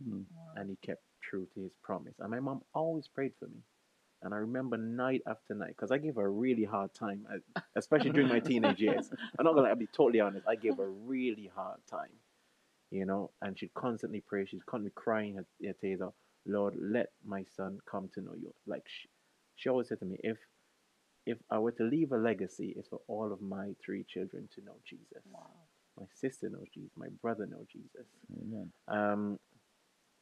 mm. 0.07 0.23
and 0.55 0.69
He 0.69 0.77
kept 0.85 1.03
true 1.21 1.47
to 1.53 1.61
His 1.61 1.73
promise. 1.83 2.15
And 2.19 2.31
my 2.31 2.39
mom 2.39 2.61
always 2.73 3.07
prayed 3.07 3.33
for 3.39 3.47
me. 3.47 3.61
And 4.21 4.33
I 4.33 4.37
remember 4.37 4.77
night 4.77 5.21
after 5.27 5.53
night, 5.53 5.75
because 5.75 5.91
I 5.91 5.97
gave 5.99 6.15
her 6.15 6.25
a 6.25 6.29
really 6.29 6.63
hard 6.63 6.93
time, 6.93 7.27
especially 7.75 8.09
during 8.09 8.29
my 8.29 8.39
teenage 8.39 8.79
years. 8.79 9.11
I'm 9.37 9.45
not 9.45 9.53
gonna 9.55 9.75
be 9.75 9.87
totally 9.87 10.19
honest. 10.19 10.47
I 10.47 10.55
gave 10.55 10.77
her 10.77 10.85
a 10.85 10.89
really 10.89 11.51
hard 11.53 11.79
time, 11.87 12.09
you 12.89 13.05
know. 13.05 13.31
And 13.41 13.59
she'd 13.59 13.73
constantly 13.75 14.23
pray. 14.25 14.45
She'd 14.45 14.65
constantly 14.65 14.93
crying 14.95 15.35
her 15.35 15.73
tears 15.79 16.01
out. 16.01 16.15
Lord, 16.47 16.75
let 16.79 17.09
my 17.23 17.43
son 17.55 17.79
come 17.85 18.09
to 18.15 18.21
know 18.21 18.33
you. 18.33 18.51
Like 18.65 18.83
she, 18.87 19.09
she 19.57 19.69
always 19.69 19.89
said 19.89 19.99
to 19.99 20.05
me, 20.05 20.17
if 20.23 20.37
if 21.25 21.37
I 21.49 21.59
were 21.59 21.71
to 21.73 21.83
leave 21.83 22.11
a 22.11 22.17
legacy, 22.17 22.73
it's 22.77 22.87
for 22.89 23.01
all 23.07 23.31
of 23.31 23.41
my 23.41 23.73
three 23.83 24.05
children 24.07 24.47
to 24.55 24.63
know 24.63 24.75
Jesus. 24.87 25.23
Wow. 25.31 25.49
My 25.99 26.05
sister 26.13 26.49
knows 26.49 26.67
Jesus. 26.73 26.91
My 26.97 27.07
brother 27.21 27.45
knows 27.45 27.67
Jesus. 27.71 28.07
Amen. 28.41 28.71
Um, 28.87 29.39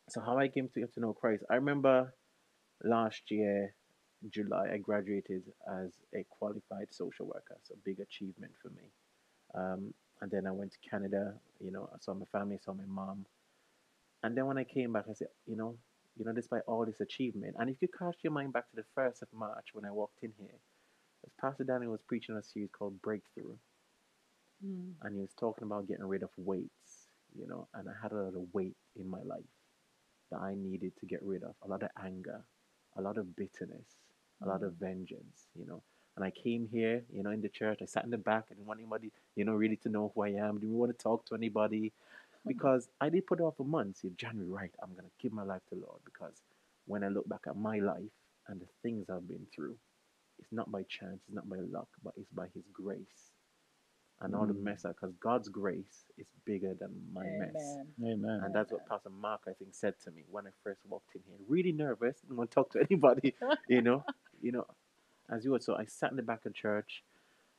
so 0.09 0.21
how 0.21 0.37
I 0.37 0.47
came 0.47 0.69
to 0.73 0.79
get 0.79 0.93
to 0.93 0.99
know 0.99 1.13
Christ, 1.13 1.43
I 1.49 1.55
remember 1.55 2.13
last 2.83 3.21
year 3.29 3.73
July, 4.29 4.69
I 4.73 4.77
graduated 4.77 5.43
as 5.67 5.91
a 6.15 6.25
qualified 6.29 6.87
social 6.91 7.25
worker. 7.25 7.57
So 7.63 7.75
big 7.83 7.99
achievement 7.99 8.53
for 8.61 8.69
me. 8.69 8.91
Um, 9.55 9.93
and 10.21 10.31
then 10.31 10.47
I 10.47 10.51
went 10.51 10.71
to 10.71 10.89
Canada. 10.89 11.33
You 11.59 11.71
know, 11.71 11.89
I 11.93 11.97
saw 11.99 12.13
my 12.13 12.25
family, 12.31 12.59
saw 12.63 12.73
my 12.73 12.85
mom. 12.87 13.25
And 14.23 14.37
then 14.37 14.45
when 14.45 14.57
I 14.57 14.63
came 14.63 14.93
back, 14.93 15.05
I 15.09 15.13
said, 15.13 15.27
you 15.45 15.57
know, 15.57 15.75
you 16.17 16.25
know, 16.25 16.31
despite 16.31 16.61
all 16.67 16.85
this 16.85 17.01
achievement, 17.01 17.55
and 17.57 17.69
if 17.69 17.77
you 17.81 17.87
cast 17.87 18.17
your 18.23 18.31
mind 18.31 18.53
back 18.53 18.69
to 18.69 18.75
the 18.75 18.85
first 18.95 19.21
of 19.21 19.27
March 19.33 19.69
when 19.73 19.83
I 19.83 19.91
walked 19.91 20.21
in 20.21 20.31
here, 20.37 20.59
as 21.23 21.31
Pastor 21.39 21.63
Daniel 21.63 21.91
was 21.91 22.01
preaching 22.01 22.35
a 22.35 22.43
series 22.43 22.69
called 22.71 23.01
Breakthrough, 23.01 23.55
mm. 24.65 24.91
and 25.01 25.15
he 25.15 25.21
was 25.21 25.33
talking 25.39 25.65
about 25.65 25.87
getting 25.87 26.05
rid 26.05 26.23
of 26.23 26.29
weights, 26.37 27.07
you 27.37 27.47
know, 27.47 27.67
and 27.73 27.87
I 27.89 27.93
had 28.01 28.11
a 28.11 28.15
lot 28.15 28.35
of 28.35 28.53
weight 28.53 28.75
in 28.95 29.09
my 29.09 29.21
life 29.23 29.43
that 30.31 30.39
I 30.39 30.55
needed 30.55 30.93
to 30.99 31.05
get 31.05 31.21
rid 31.23 31.43
of, 31.43 31.55
a 31.63 31.67
lot 31.67 31.83
of 31.83 31.89
anger, 32.03 32.41
a 32.97 33.01
lot 33.01 33.17
of 33.17 33.35
bitterness, 33.35 33.97
a 34.41 34.47
lot 34.47 34.63
of 34.63 34.73
vengeance, 34.73 35.47
you 35.57 35.65
know. 35.65 35.81
And 36.15 36.23
I 36.23 36.31
came 36.31 36.67
here, 36.71 37.03
you 37.11 37.23
know, 37.23 37.31
in 37.31 37.41
the 37.41 37.49
church. 37.49 37.79
I 37.81 37.85
sat 37.85 38.03
in 38.03 38.11
the 38.11 38.19
back. 38.19 38.45
I 38.51 38.53
didn't 38.53 38.67
want 38.67 38.79
anybody, 38.79 39.11
you 39.35 39.45
know, 39.45 39.53
really 39.53 39.77
to 39.77 39.89
know 39.89 40.11
who 40.13 40.23
I 40.23 40.29
am. 40.29 40.59
Didn't 40.59 40.77
want 40.77 40.91
to 40.91 41.03
talk 41.03 41.25
to 41.27 41.35
anybody 41.35 41.91
because 42.47 42.87
I 43.01 43.09
did 43.09 43.25
put 43.25 43.39
it 43.39 43.43
off 43.43 43.57
for 43.57 43.65
months. 43.65 44.03
In 44.03 44.15
January, 44.15 44.51
right, 44.51 44.71
I'm 44.81 44.91
going 44.91 45.05
to 45.05 45.11
give 45.19 45.33
my 45.33 45.43
life 45.43 45.61
to 45.69 45.75
Lord 45.75 46.01
because 46.05 46.41
when 46.85 47.03
I 47.03 47.07
look 47.07 47.27
back 47.27 47.41
at 47.47 47.57
my 47.57 47.79
life 47.79 48.11
and 48.47 48.61
the 48.61 48.67
things 48.83 49.09
I've 49.09 49.27
been 49.27 49.47
through, 49.55 49.75
it's 50.43 50.53
not 50.53 50.71
by 50.71 50.83
chance, 50.83 51.21
it's 51.25 51.35
not 51.35 51.49
by 51.49 51.57
luck, 51.59 51.87
but 52.03 52.13
it's 52.17 52.29
by 52.31 52.47
His 52.53 52.65
grace. 52.73 53.31
And 54.21 54.33
mm. 54.33 54.39
all 54.39 54.45
the 54.45 54.53
mm. 54.53 54.63
mess 54.63 54.85
up, 54.85 54.95
because 54.99 55.15
God's 55.21 55.49
grace 55.49 56.05
is 56.17 56.27
bigger 56.45 56.75
than 56.79 56.91
my 57.13 57.23
Amen. 57.25 57.51
mess. 57.53 57.77
Amen. 58.03 58.41
And 58.43 58.53
that's 58.53 58.71
what 58.71 58.87
Pastor 58.87 59.09
Mark, 59.09 59.41
I 59.47 59.53
think, 59.53 59.73
said 59.73 59.95
to 60.05 60.11
me 60.11 60.23
when 60.29 60.45
I 60.47 60.51
first 60.63 60.81
walked 60.87 61.15
in 61.15 61.21
here. 61.25 61.37
Really 61.47 61.71
nervous, 61.71 62.17
didn't 62.21 62.37
want 62.37 62.51
to 62.51 62.55
talk 62.55 62.71
to 62.73 62.79
anybody, 62.89 63.33
you 63.67 63.81
know 63.81 64.03
you 64.43 64.51
know, 64.51 64.65
as 65.33 65.43
you 65.43 65.51
were. 65.51 65.59
So 65.59 65.75
I 65.75 65.85
sat 65.85 66.11
in 66.11 66.17
the 66.17 66.21
back 66.21 66.45
of 66.45 66.53
church 66.53 67.01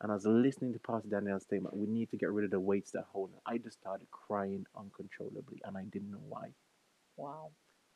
and 0.00 0.12
I 0.12 0.14
was 0.14 0.26
listening 0.26 0.74
to 0.74 0.78
Pastor 0.78 1.08
Daniel's 1.08 1.42
statement. 1.42 1.76
We 1.76 1.86
need 1.86 2.10
to 2.10 2.16
get 2.16 2.30
rid 2.30 2.44
of 2.44 2.50
the 2.52 2.60
weights 2.60 2.92
that 2.92 3.06
hold. 3.12 3.30
I 3.46 3.58
just 3.58 3.80
started 3.80 4.06
crying 4.12 4.66
uncontrollably 4.78 5.60
and 5.64 5.76
I 5.76 5.82
didn't 5.84 6.12
know 6.12 6.22
why. 6.28 6.50
Wow. 7.16 7.50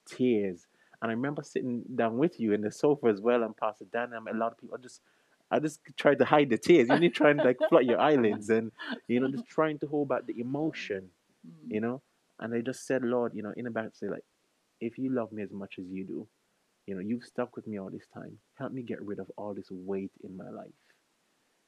Tears. 0.08 0.66
And 1.00 1.10
I 1.10 1.14
remember 1.14 1.42
sitting 1.42 1.84
down 1.94 2.18
with 2.18 2.40
you 2.40 2.52
in 2.52 2.60
the 2.60 2.72
sofa 2.72 3.06
as 3.06 3.20
well 3.20 3.42
and 3.42 3.56
Pastor 3.56 3.86
Dan, 3.92 4.12
and 4.12 4.28
A 4.28 4.36
lot 4.36 4.52
of 4.52 4.58
people 4.58 4.78
just 4.78 5.00
I 5.50 5.58
just 5.58 5.80
tried 5.96 6.18
to 6.18 6.24
hide 6.24 6.50
the 6.50 6.58
tears. 6.58 6.88
You 6.90 6.98
need 6.98 7.14
trying 7.14 7.38
to 7.38 7.44
like 7.44 7.58
flood 7.68 7.86
your 7.86 8.00
eyelids 8.00 8.50
and 8.50 8.70
you 9.06 9.20
know, 9.20 9.30
just 9.30 9.46
trying 9.46 9.78
to 9.78 9.86
hold 9.86 10.08
back 10.08 10.26
the 10.26 10.38
emotion. 10.40 11.10
Mm. 11.46 11.74
You 11.74 11.80
know? 11.80 12.02
And 12.38 12.54
I 12.54 12.60
just 12.60 12.86
said, 12.86 13.02
Lord, 13.02 13.32
you 13.34 13.42
know, 13.42 13.52
in 13.56 13.64
the 13.64 13.70
back 13.70 13.90
say 13.94 14.08
like, 14.08 14.24
if 14.80 14.98
you 14.98 15.12
love 15.12 15.32
me 15.32 15.42
as 15.42 15.52
much 15.52 15.76
as 15.78 15.86
you 15.90 16.04
do, 16.04 16.28
you 16.86 16.94
know, 16.94 17.00
you've 17.00 17.24
stuck 17.24 17.56
with 17.56 17.66
me 17.66 17.78
all 17.78 17.90
this 17.90 18.06
time. 18.14 18.38
Help 18.58 18.72
me 18.72 18.82
get 18.82 19.02
rid 19.02 19.18
of 19.18 19.30
all 19.36 19.54
this 19.54 19.68
weight 19.70 20.12
in 20.22 20.36
my 20.36 20.48
life. 20.50 20.68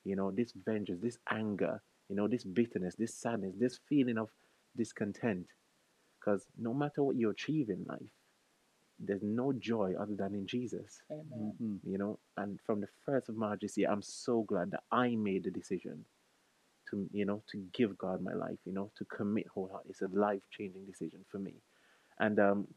You 0.04 0.16
know, 0.16 0.30
this 0.30 0.52
vengeance, 0.64 1.00
this 1.02 1.18
anger, 1.30 1.82
you 2.08 2.16
know, 2.16 2.28
this 2.28 2.44
bitterness, 2.44 2.94
this 2.96 3.14
sadness, 3.14 3.54
this 3.58 3.80
feeling 3.88 4.18
of 4.18 4.30
discontent. 4.76 5.46
Because 6.18 6.46
no 6.58 6.72
matter 6.72 7.02
what 7.02 7.16
you 7.16 7.30
achieve 7.30 7.68
in 7.68 7.84
life, 7.88 8.10
there's 9.02 9.23
no 9.23 9.52
joy 9.52 9.95
other 9.99 10.14
than 10.14 10.35
in 10.35 10.47
Jesus. 10.47 11.00
Amen. 11.11 11.52
Mm-hmm. 11.62 11.90
You 11.90 11.99
know, 11.99 12.19
and 12.37 12.59
from 12.66 12.80
the 12.80 12.88
first 13.07 13.28
of 13.28 13.37
March 13.37 13.61
this 13.62 13.76
year, 13.76 13.90
I'm 13.90 14.02
so 14.02 14.42
glad 14.42 14.71
that 14.73 14.83
I 14.92 15.16
made 15.16 15.45
the 15.45 15.50
decision 15.50 16.04
to, 16.90 17.09
you 17.12 17.25
know, 17.25 17.42
to 17.52 17.64
give 17.73 17.97
God 17.97 18.23
my 18.23 18.35
life, 18.35 18.59
you 18.64 18.73
know, 18.73 18.90
to 18.97 19.04
commit 19.07 19.47
wholeheartedly. 19.49 19.90
It's 19.90 20.02
a 20.02 20.09
life 20.09 20.42
changing 20.50 20.85
decision 20.85 21.25
for 21.30 21.38
me. 21.38 21.54
And 22.19 22.38
um, 22.38 22.69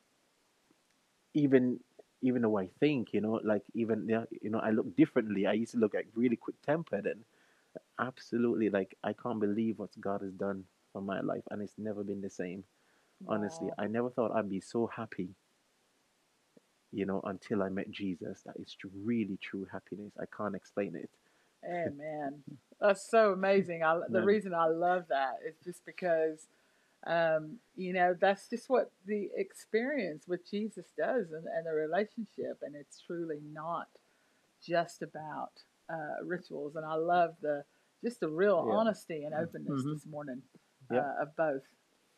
even 1.34 1.80
even 2.22 2.42
though 2.42 2.58
I 2.58 2.70
think, 2.80 3.10
you 3.12 3.20
know, 3.20 3.42
like 3.44 3.63
even 3.74 4.08
you 4.42 4.50
know, 4.50 4.60
I 4.60 4.70
look 4.70 4.96
differently. 4.96 5.46
I 5.46 5.53
used 5.53 5.74
to 5.74 5.77
look 5.77 5.94
like 5.94 6.08
really 6.15 6.38
quick 6.38 6.56
tempered 6.65 7.06
and 7.06 7.24
absolutely 8.00 8.70
like 8.70 8.96
I 9.03 9.13
can't 9.13 9.39
believe 9.39 9.80
what 9.80 9.89
God 10.00 10.22
has 10.22 10.32
done 10.32 10.63
for 10.94 11.01
my 11.01 11.20
life 11.22 11.44
and 11.51 11.62
it's 11.62 11.74
never 11.77 12.03
been 12.03 12.22
the 12.22 12.30
same. 12.30 12.63
Wow. 13.22 13.36
Honestly, 13.36 13.70
I 13.77 13.88
never 13.88 14.10
thought 14.10 14.32
I'd 14.36 14.50
be 14.50 14.62
so 14.62 14.88
happy, 14.88 15.30
you 16.93 17.05
know, 17.05 17.21
until 17.25 17.63
I 17.63 17.69
met 17.69 17.91
Jesus. 17.91 18.41
That 18.45 18.55
is 18.57 18.75
really 19.03 19.38
true 19.41 19.67
happiness. 19.71 20.13
I 20.19 20.25
can't 20.35 20.55
explain 20.55 20.95
it. 20.95 21.09
Amen. 21.65 22.43
That's 22.81 23.09
so 23.09 23.31
amazing. 23.31 23.83
I, 23.83 24.00
the 24.09 24.23
reason 24.23 24.53
I 24.53 24.67
love 24.67 25.05
that 25.09 25.39
is 25.47 25.55
just 25.63 25.85
because 25.85 26.47
um, 27.05 27.57
you 27.75 27.91
know, 27.93 28.15
that's 28.17 28.47
just 28.50 28.69
what 28.69 28.91
the 29.05 29.29
experience 29.35 30.25
with 30.27 30.50
Jesus 30.50 30.85
does 30.97 31.31
and, 31.31 31.45
and 31.47 31.65
the 31.65 31.73
relationship. 31.73 32.59
And 32.62 32.75
it's 32.75 33.01
truly 33.01 33.39
not 33.51 33.88
just 34.65 35.01
about 35.01 35.51
uh, 35.89 36.23
rituals. 36.23 36.75
And 36.75 36.85
I 36.85 36.95
love 36.95 37.35
the 37.41 37.65
just 38.03 38.19
the 38.19 38.29
real 38.29 38.65
yeah. 38.67 38.75
honesty 38.75 39.23
and 39.23 39.33
openness 39.33 39.81
mm-hmm. 39.81 39.93
this 39.93 40.05
morning 40.05 40.41
uh, 40.91 41.21
of 41.21 41.35
both. 41.35 41.63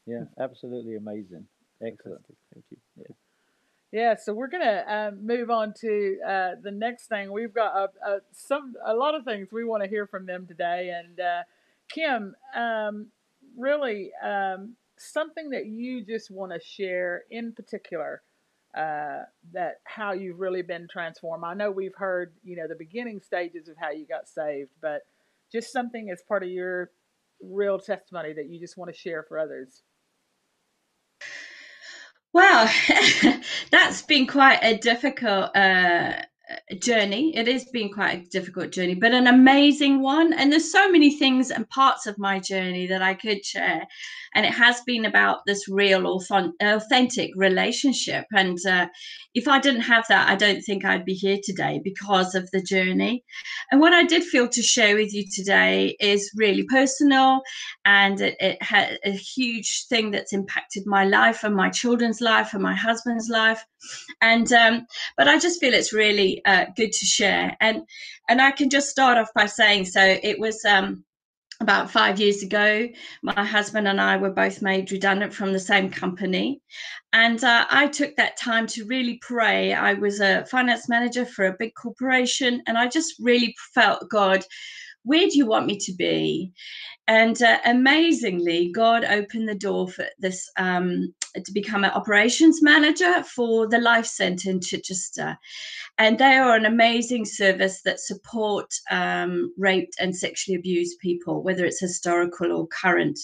Yeah, 0.05 0.25
absolutely 0.39 0.96
amazing. 0.96 1.46
Excellent. 1.82 2.25
Thank 2.53 2.65
you. 2.70 2.77
Yeah. 2.98 3.15
Yeah, 3.96 4.18
so 4.18 4.34
we're 4.34 4.50
gonna 4.50 4.84
um, 4.90 5.25
move 5.25 5.50
on 5.50 5.74
to 5.80 6.18
uh, 6.28 6.50
the 6.62 6.72
next 6.72 7.08
thing. 7.08 7.32
We've 7.32 7.54
got 7.54 7.74
a, 7.78 8.10
a, 8.10 8.18
some 8.34 8.74
a 8.86 8.94
lot 8.94 9.16
of 9.16 9.24
things 9.24 9.54
we 9.54 9.64
want 9.64 9.84
to 9.84 9.90
hear 9.90 10.06
from 10.06 10.25
them 10.25 10.46
today, 10.46 10.92
and 10.94 11.18
uh, 11.18 11.44
Kim, 11.88 12.36
um, 12.54 13.08
really 13.58 14.12
um, 14.22 14.75
something 14.98 15.52
that 15.52 15.68
you 15.68 16.04
just 16.04 16.30
want 16.30 16.52
to 16.52 16.60
share 16.60 17.24
in 17.32 17.54
particular 17.54 18.22
uh, 18.78 19.20
that 19.54 19.75
how 19.86 20.12
you've 20.12 20.42
really 20.42 20.62
been 20.62 20.90
transformed. 20.92 21.46
I 21.46 21.54
know 21.54 21.72
we've 21.72 21.96
heard 21.96 22.34
you 22.44 22.58
know 22.58 22.68
the 22.68 22.75
beginning 22.75 23.22
stages 23.22 23.70
of 23.70 23.78
how 23.80 23.92
you 23.92 24.06
got 24.06 24.28
saved, 24.28 24.72
but 24.82 25.04
just 25.54 25.72
something 25.72 26.10
as 26.12 26.22
part 26.28 26.44
of 26.44 26.50
your 26.50 26.92
real 27.42 27.80
testimony 27.80 28.34
that 28.34 28.50
you 28.50 28.60
just 28.60 28.75
want 28.75 28.94
to 28.94 29.00
share 29.00 29.24
for 29.24 29.40
others. 29.40 29.84
Well, 32.36 32.70
that's 33.72 34.01
been 34.01 34.27
quite 34.27 34.60
a 34.62 34.77
difficult 34.77 35.56
uh, 35.56 36.22
journey. 36.80 37.36
It 37.36 37.48
has 37.48 37.66
been 37.66 37.92
quite 37.92 38.14
a 38.20 38.30
difficult 38.30 38.72
journey, 38.72 38.96
but 38.96 39.14
an 39.14 39.28
amazing 39.28 40.02
one. 40.02 40.34
And 40.34 40.52
there's 40.52 40.72
so 40.72 40.90
many 40.90 41.18
things 41.18 41.52
and 41.52 41.70
parts 41.70 42.06
of 42.06 42.18
my 42.18 42.40
journey 42.40 42.88
that 42.88 43.02
I 43.02 43.14
could 43.14 43.46
share. 43.46 43.86
And 44.34 44.46
it 44.46 44.54
has 44.54 44.82
been 44.86 45.06
about 45.06 45.40
this 45.46 45.68
real, 45.68 46.20
authentic 46.62 47.32
relationship. 47.36 48.25
And 48.34 48.58
uh, 48.68 48.88
if 49.34 49.48
I 49.48 49.60
didn't 49.60 49.82
have 49.82 50.06
that, 50.10 50.30
I 50.30 50.36
don't 50.36 50.62
think 50.62 50.86
I'd 50.86 51.06
be 51.06 51.14
here 51.14 51.38
today 51.44 51.82
because 51.84 52.36
of 52.36 52.50
the 52.52 52.62
journey. 52.62 53.24
And 53.72 53.82
what 53.82 53.94
I 53.94 54.04
did 54.04 54.24
feel 54.24 54.48
to 54.50 54.62
share 54.62 54.96
with 54.96 55.14
you 55.14 55.25
today 55.34 55.96
is 56.00 56.32
really 56.36 56.64
personal, 56.64 57.42
and 57.86 58.22
it, 58.22 58.36
it 58.40 58.62
had 58.62 58.98
a 59.04 59.12
huge 59.12 59.86
thing 59.88 60.12
that's 60.12 60.34
impacted 60.34 60.84
my 60.86 61.06
life 61.06 61.44
and 61.44 61.56
my 61.56 61.70
children's 61.70 62.22
life 62.22 62.54
and 62.54 62.62
my 62.62 62.75
husband's 62.75 63.30
life. 63.30 63.64
And 64.22 64.52
um, 64.52 64.86
but 65.18 65.28
I 65.28 65.40
just 65.40 65.60
feel 65.60 65.74
it's 65.74 65.94
really 65.94 66.35
uh, 66.46 66.65
good 66.75 66.92
to 66.92 67.06
share. 67.06 67.56
And 67.62 67.84
and 68.30 68.42
I 68.42 68.51
can 68.51 68.70
just 68.70 68.89
start 68.89 69.18
off 69.18 69.30
by 69.36 69.46
saying 69.46 69.86
so. 69.86 70.01
It 70.01 70.39
was. 70.39 70.63
Um, 70.65 71.06
about 71.62 71.89
five 71.89 72.20
years 72.20 72.44
ago, 72.44 72.88
my 73.24 73.46
husband 73.46 73.88
and 73.88 74.01
I 74.01 74.18
were 74.18 74.32
both 74.32 74.62
made 74.62 74.92
redundant 74.92 75.34
from 75.34 75.54
the 75.54 75.60
same 75.60 75.89
company. 75.89 76.62
And 77.13 77.42
uh, 77.44 77.65
I 77.70 77.88
took 77.88 78.15
that 78.18 78.38
time 78.38 78.68
to 78.68 78.86
really 78.86 79.20
pray. 79.22 79.74
I 79.74 79.94
was 79.94 80.20
a 80.20 80.46
finance 80.46 80.89
manager 80.89 81.25
for 81.25 81.46
a 81.46 81.56
big 81.58 81.74
corporation, 81.75 82.62
and 82.68 82.77
I 82.77 82.89
just 82.89 83.15
really 83.20 83.56
felt 83.74 84.10
God, 84.10 84.44
where 85.04 85.27
do 85.27 85.38
you 85.38 85.46
want 85.46 85.68
me 85.68 85.77
to 85.77 85.94
be? 85.94 86.51
And 87.08 87.40
uh, 87.42 87.60
amazingly, 87.66 88.72
God 88.72 89.06
opened 89.06 89.48
the 89.48 89.56
door 89.56 89.88
for 89.88 90.06
this 90.18 90.50
um, 90.58 91.14
to 91.36 91.52
become 91.52 91.84
an 91.84 91.92
operations 91.92 92.64
manager 92.64 93.22
for 93.24 93.68
the 93.68 93.78
Life 93.78 94.08
Centre 94.08 94.50
in 94.50 94.60
Chichester. 94.60 95.38
And 96.00 96.18
they 96.18 96.36
are 96.36 96.56
an 96.56 96.66
amazing 96.66 97.26
service 97.26 97.82
that 97.84 98.00
support 98.00 98.74
um, 98.90 99.54
raped 99.58 99.96
and 100.00 100.16
sexually 100.16 100.58
abused 100.58 101.00
people, 101.00 101.44
whether 101.44 101.64
it's 101.64 101.80
historical 101.80 102.52
or 102.52 102.68
current. 102.68 103.20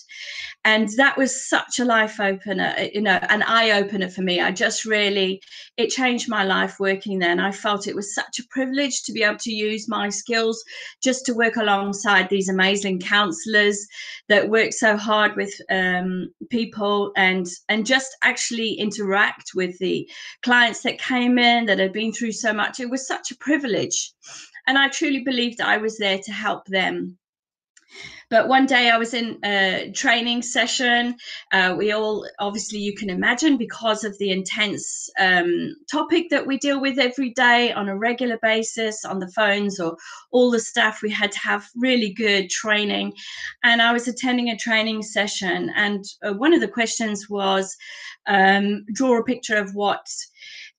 And 0.63 0.89
that 0.97 1.17
was 1.17 1.49
such 1.49 1.79
a 1.79 1.85
life 1.85 2.19
opener, 2.19 2.75
uh, 2.77 2.87
you 2.93 3.01
know, 3.01 3.19
an 3.29 3.41
eye 3.43 3.71
opener 3.71 4.09
for 4.09 4.21
me. 4.21 4.41
I 4.41 4.51
just 4.51 4.85
really, 4.85 5.41
it 5.77 5.89
changed 5.89 6.29
my 6.29 6.43
life 6.43 6.79
working 6.79 7.17
there. 7.17 7.31
And 7.31 7.41
I 7.41 7.51
felt 7.51 7.87
it 7.87 7.95
was 7.95 8.13
such 8.13 8.37
a 8.39 8.47
privilege 8.51 9.01
to 9.03 9.11
be 9.11 9.23
able 9.23 9.39
to 9.39 9.51
use 9.51 9.87
my 9.89 10.09
skills 10.09 10.63
just 11.01 11.25
to 11.25 11.33
work 11.33 11.55
alongside 11.55 12.29
these 12.29 12.47
amazing 12.47 12.99
counselors 12.99 13.70
that 14.29 14.49
work 14.49 14.73
so 14.73 14.97
hard 14.97 15.35
with 15.35 15.53
um, 15.69 16.31
people 16.49 17.11
and 17.15 17.47
and 17.69 17.85
just 17.85 18.15
actually 18.23 18.73
interact 18.73 19.51
with 19.55 19.77
the 19.79 20.09
clients 20.43 20.81
that 20.81 20.99
came 20.99 21.37
in 21.37 21.65
that 21.65 21.79
had 21.79 21.93
been 21.93 22.11
through 22.11 22.33
so 22.33 22.53
much. 22.53 22.79
It 22.79 22.89
was 22.89 23.07
such 23.07 23.31
a 23.31 23.37
privilege. 23.37 24.13
And 24.67 24.77
I 24.77 24.89
truly 24.89 25.23
believed 25.23 25.59
I 25.59 25.77
was 25.77 25.97
there 25.97 26.19
to 26.19 26.31
help 26.31 26.67
them 26.67 27.17
but 28.29 28.47
one 28.47 28.65
day 28.65 28.89
I 28.89 28.97
was 28.97 29.13
in 29.13 29.37
a 29.43 29.91
training 29.93 30.41
session. 30.41 31.15
Uh, 31.51 31.75
we 31.77 31.91
all, 31.91 32.25
obviously, 32.39 32.79
you 32.79 32.95
can 32.95 33.09
imagine, 33.09 33.57
because 33.57 34.03
of 34.03 34.17
the 34.17 34.31
intense 34.31 35.09
um, 35.19 35.75
topic 35.91 36.29
that 36.29 36.47
we 36.47 36.57
deal 36.57 36.79
with 36.79 36.97
every 36.97 37.31
day 37.31 37.73
on 37.73 37.89
a 37.89 37.97
regular 37.97 38.39
basis 38.41 39.03
on 39.03 39.19
the 39.19 39.31
phones 39.31 39.79
or 39.79 39.97
all 40.31 40.49
the 40.49 40.59
staff, 40.59 41.01
we 41.01 41.11
had 41.11 41.31
to 41.33 41.39
have 41.39 41.67
really 41.75 42.13
good 42.13 42.49
training. 42.49 43.13
And 43.63 43.81
I 43.81 43.91
was 43.91 44.07
attending 44.07 44.49
a 44.49 44.57
training 44.57 45.03
session, 45.03 45.71
and 45.75 46.05
uh, 46.23 46.33
one 46.33 46.53
of 46.53 46.61
the 46.61 46.67
questions 46.67 47.29
was 47.29 47.75
um, 48.27 48.85
draw 48.93 49.19
a 49.19 49.23
picture 49.23 49.57
of 49.57 49.75
what. 49.75 50.07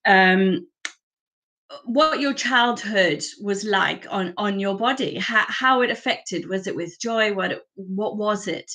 Um, 0.05 0.67
what 1.85 2.21
your 2.21 2.35
childhood 2.35 3.23
was 3.41 3.65
like 3.65 4.07
on 4.11 4.35
on 4.37 4.61
your 4.61 4.77
body 4.77 5.17
how, 5.19 5.45
how 5.49 5.81
it 5.83 5.91
affected 5.91 6.49
was 6.49 6.67
it 6.67 6.77
with 6.77 6.99
joy? 7.01 7.33
What 7.33 7.53
it, 7.53 7.63
what 7.75 8.17
was 8.17 8.49
it? 8.49 8.71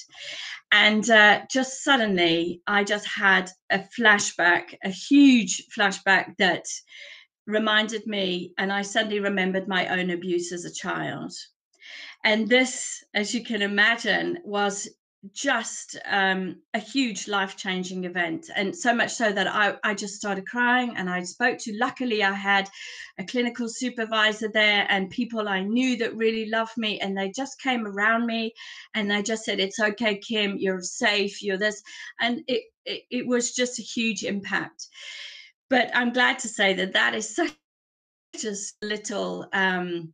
And 0.72 1.10
uh, 1.10 1.42
just 1.50 1.84
suddenly 1.84 2.62
i 2.68 2.84
just 2.84 3.08
had 3.08 3.50
a 3.70 3.80
flashback 3.98 4.76
a 4.84 4.90
huge 4.90 5.64
flashback 5.76 6.36
that 6.38 6.66
reminded 7.46 8.06
me 8.06 8.54
and 8.58 8.72
i 8.74 8.82
suddenly 8.82 9.20
remembered 9.20 9.68
my 9.68 9.88
own 9.88 10.10
abuse 10.10 10.52
as 10.52 10.66
a 10.66 10.74
child. 10.74 11.34
And 12.24 12.50
this 12.50 13.04
as 13.14 13.34
you 13.34 13.44
can 13.44 13.62
imagine 13.62 14.40
was 14.44 14.90
just 15.34 15.98
um, 16.06 16.62
a 16.74 16.80
huge 16.80 17.28
life 17.28 17.56
changing 17.56 18.06
event. 18.06 18.50
And 18.56 18.76
so 18.76 18.94
much 18.94 19.14
so 19.14 19.32
that 19.32 19.48
I, 19.48 19.76
I 19.84 19.94
just 19.94 20.16
started 20.16 20.48
crying 20.48 20.94
and 20.96 21.10
I 21.10 21.24
spoke 21.24 21.58
to, 21.60 21.78
luckily, 21.78 22.24
I 22.24 22.34
had 22.34 22.70
a 23.20 23.24
clinical 23.24 23.68
supervisor 23.70 24.50
there 24.54 24.86
and 24.90 25.10
people 25.10 25.48
I 25.48 25.62
knew 25.62 25.98
that 25.98 26.16
really 26.16 26.50
loved 26.50 26.78
me. 26.78 27.00
And 27.00 27.18
they 27.18 27.32
just 27.32 27.62
came 27.62 27.86
around 27.86 28.26
me 28.26 28.54
and 28.94 29.10
they 29.10 29.22
just 29.24 29.44
said, 29.46 29.60
It's 29.60 29.80
okay, 29.80 30.18
Kim, 30.18 30.58
you're 30.58 30.82
safe, 30.82 31.42
you're 31.42 31.58
this. 31.58 31.82
And 32.20 32.42
it, 32.48 32.64
it, 32.86 33.04
it 33.10 33.28
was 33.28 33.54
just 33.54 33.80
a 33.80 33.84
huge 33.84 34.24
impact. 34.24 34.88
But 35.70 35.92
I'm 35.94 36.14
glad 36.14 36.40
to 36.40 36.48
say 36.48 36.74
that 36.74 36.94
that 36.94 37.14
is 37.14 37.36
such 37.36 37.54
a 38.44 38.56
little 38.86 39.48
um, 39.54 40.14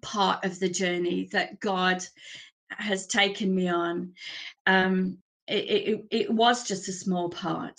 part 0.00 0.44
of 0.44 0.58
the 0.58 0.68
journey 0.68 1.28
that 1.32 1.60
God 1.60 2.04
has 2.78 3.06
taken 3.06 3.54
me 3.54 3.68
on. 3.68 4.12
Um, 4.66 5.18
it, 5.48 5.54
it, 5.54 6.04
it, 6.10 6.30
was 6.30 6.66
just 6.66 6.88
a 6.88 6.92
small 6.92 7.28
part. 7.28 7.78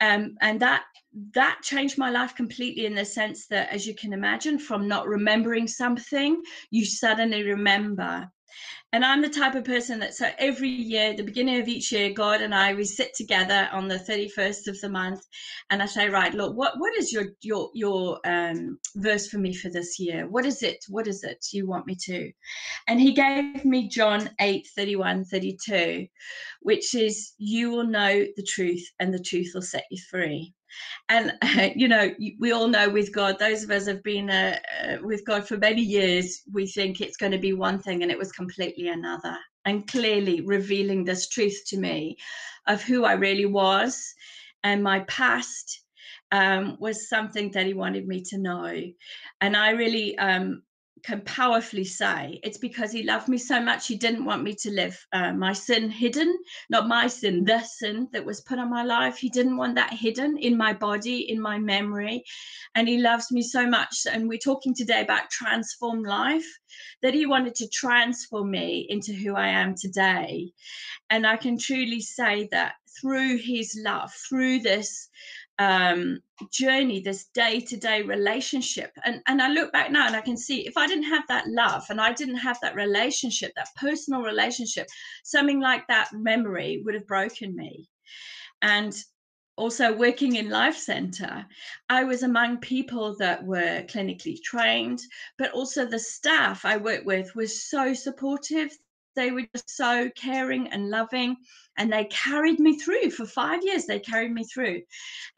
Um, 0.00 0.36
and 0.40 0.58
that 0.60 0.84
that 1.32 1.60
changed 1.62 1.98
my 1.98 2.10
life 2.10 2.34
completely 2.34 2.86
in 2.86 2.94
the 2.94 3.04
sense 3.04 3.46
that 3.48 3.70
as 3.70 3.86
you 3.86 3.94
can 3.94 4.12
imagine 4.12 4.58
from 4.58 4.88
not 4.88 5.06
remembering 5.06 5.68
something 5.68 6.42
you 6.70 6.84
suddenly 6.84 7.44
remember 7.44 8.28
and 8.94 9.04
I'm 9.04 9.22
the 9.22 9.28
type 9.28 9.56
of 9.56 9.64
person 9.64 9.98
that 9.98 10.14
so 10.14 10.30
every 10.38 10.68
year, 10.68 11.14
the 11.14 11.24
beginning 11.24 11.60
of 11.60 11.66
each 11.66 11.90
year, 11.90 12.12
God 12.12 12.40
and 12.40 12.54
I 12.54 12.74
we 12.74 12.84
sit 12.84 13.12
together 13.12 13.68
on 13.72 13.88
the 13.88 13.98
31st 13.98 14.68
of 14.68 14.80
the 14.80 14.88
month, 14.88 15.20
and 15.70 15.82
I 15.82 15.86
say, 15.86 16.08
right, 16.08 16.32
look, 16.32 16.56
what 16.56 16.74
what 16.78 16.96
is 16.96 17.12
your 17.12 17.24
your 17.40 17.70
your 17.74 18.20
um, 18.24 18.78
verse 18.94 19.26
for 19.26 19.38
me 19.38 19.52
for 19.52 19.68
this 19.68 19.98
year? 19.98 20.28
What 20.28 20.46
is 20.46 20.62
it? 20.62 20.84
What 20.88 21.08
is 21.08 21.24
it 21.24 21.44
you 21.52 21.66
want 21.66 21.88
me 21.88 21.96
to? 22.04 22.30
And 22.86 23.00
He 23.00 23.12
gave 23.12 23.64
me 23.64 23.88
John 23.88 24.30
8, 24.40 24.64
31, 24.76 25.24
32, 25.24 26.06
which 26.62 26.94
is, 26.94 27.32
you 27.36 27.72
will 27.72 27.88
know 27.88 28.24
the 28.36 28.44
truth, 28.44 28.88
and 29.00 29.12
the 29.12 29.18
truth 29.18 29.50
will 29.56 29.62
set 29.62 29.86
you 29.90 29.98
free 30.08 30.54
and 31.08 31.32
uh, 31.42 31.68
you 31.76 31.88
know 31.88 32.10
we 32.38 32.52
all 32.52 32.68
know 32.68 32.88
with 32.88 33.12
god 33.12 33.38
those 33.38 33.62
of 33.62 33.70
us 33.70 33.86
have 33.86 34.02
been 34.02 34.30
uh, 34.30 34.58
uh, 34.82 34.96
with 35.02 35.24
god 35.24 35.46
for 35.46 35.56
many 35.56 35.82
years 35.82 36.42
we 36.52 36.66
think 36.66 37.00
it's 37.00 37.16
going 37.16 37.32
to 37.32 37.38
be 37.38 37.52
one 37.52 37.78
thing 37.78 38.02
and 38.02 38.10
it 38.10 38.18
was 38.18 38.32
completely 38.32 38.88
another. 38.88 39.36
And 39.66 39.88
clearly 39.88 40.42
revealing 40.42 41.04
this 41.04 41.26
truth 41.30 41.58
to 41.68 41.78
me 41.78 42.18
of 42.66 42.82
who 42.82 43.04
i 43.04 43.14
really 43.14 43.46
was 43.46 44.14
and 44.62 44.82
my 44.82 45.00
past 45.00 45.80
um, 46.32 46.76
was 46.80 47.08
something 47.08 47.50
that 47.52 47.66
he 47.66 47.74
wanted 47.74 48.08
me 48.08 48.22
to 48.24 48.38
know. 48.38 48.82
And 49.40 49.56
i 49.56 49.70
really 49.70 50.18
um, 50.18 50.62
can 51.04 51.20
powerfully 51.22 51.84
say 51.84 52.40
it's 52.42 52.58
because 52.58 52.90
he 52.90 53.02
loved 53.02 53.28
me 53.28 53.38
so 53.38 53.60
much 53.60 53.86
he 53.86 53.96
didn't 53.96 54.24
want 54.24 54.42
me 54.42 54.54
to 54.54 54.70
live 54.70 54.98
uh, 55.12 55.32
my 55.32 55.52
sin 55.52 55.90
hidden 55.90 56.36
not 56.70 56.88
my 56.88 57.06
sin 57.06 57.44
the 57.44 57.60
sin 57.60 58.08
that 58.12 58.24
was 58.24 58.40
put 58.40 58.58
on 58.58 58.70
my 58.70 58.82
life. 58.82 59.16
He 59.16 59.28
didn't 59.28 59.56
want 59.56 59.74
that 59.76 59.92
hidden 59.92 60.36
in 60.38 60.56
my 60.56 60.72
body 60.72 61.30
in 61.30 61.40
my 61.40 61.58
memory 61.58 62.24
and 62.74 62.88
he 62.88 62.98
loves 62.98 63.30
me 63.30 63.42
so 63.42 63.66
much. 63.66 64.06
And 64.10 64.28
we're 64.28 64.38
talking 64.38 64.74
today 64.74 65.02
about 65.02 65.30
transform 65.30 66.02
life 66.02 66.46
that 67.02 67.14
he 67.14 67.26
wanted 67.26 67.54
to 67.56 67.68
transform 67.68 68.50
me 68.50 68.86
into 68.88 69.12
who 69.12 69.34
i 69.34 69.48
am 69.48 69.74
today. 69.74 70.52
And 71.10 71.26
i 71.26 71.36
can 71.36 71.58
truly 71.58 72.00
say 72.00 72.48
that 72.52 72.74
through 73.00 73.38
his 73.38 73.76
love 73.84 74.12
through 74.28 74.60
this 74.60 75.08
um, 75.58 76.20
journey, 76.50 77.00
this 77.00 77.26
day 77.26 77.60
to 77.60 77.76
day 77.76 78.02
relationship. 78.02 78.92
And, 79.04 79.22
and 79.26 79.40
I 79.40 79.48
look 79.48 79.72
back 79.72 79.90
now 79.90 80.06
and 80.06 80.16
I 80.16 80.20
can 80.20 80.36
see 80.36 80.66
if 80.66 80.76
I 80.76 80.86
didn't 80.86 81.04
have 81.04 81.24
that 81.28 81.48
love 81.48 81.84
and 81.90 82.00
I 82.00 82.12
didn't 82.12 82.36
have 82.36 82.58
that 82.62 82.74
relationship, 82.74 83.52
that 83.56 83.68
personal 83.76 84.22
relationship, 84.22 84.86
something 85.22 85.60
like 85.60 85.86
that 85.88 86.12
memory 86.12 86.82
would 86.84 86.94
have 86.94 87.06
broken 87.06 87.54
me. 87.54 87.88
And 88.62 88.94
also 89.56 89.96
working 89.96 90.34
in 90.34 90.50
life 90.50 90.76
center 90.76 91.46
i 91.88 92.02
was 92.02 92.24
among 92.24 92.58
people 92.58 93.16
that 93.16 93.44
were 93.44 93.82
clinically 93.82 94.40
trained 94.42 95.00
but 95.38 95.52
also 95.52 95.86
the 95.86 95.98
staff 95.98 96.64
i 96.64 96.76
worked 96.76 97.06
with 97.06 97.34
was 97.36 97.62
so 97.62 97.94
supportive 97.94 98.76
they 99.14 99.30
were 99.30 99.46
just 99.54 99.70
so 99.70 100.10
caring 100.16 100.68
and 100.68 100.90
loving 100.90 101.36
and 101.76 101.92
they 101.92 102.04
carried 102.04 102.60
me 102.60 102.78
through. 102.78 103.10
For 103.10 103.26
five 103.26 103.60
years 103.64 103.86
they 103.86 103.98
carried 103.98 104.32
me 104.32 104.44
through. 104.44 104.82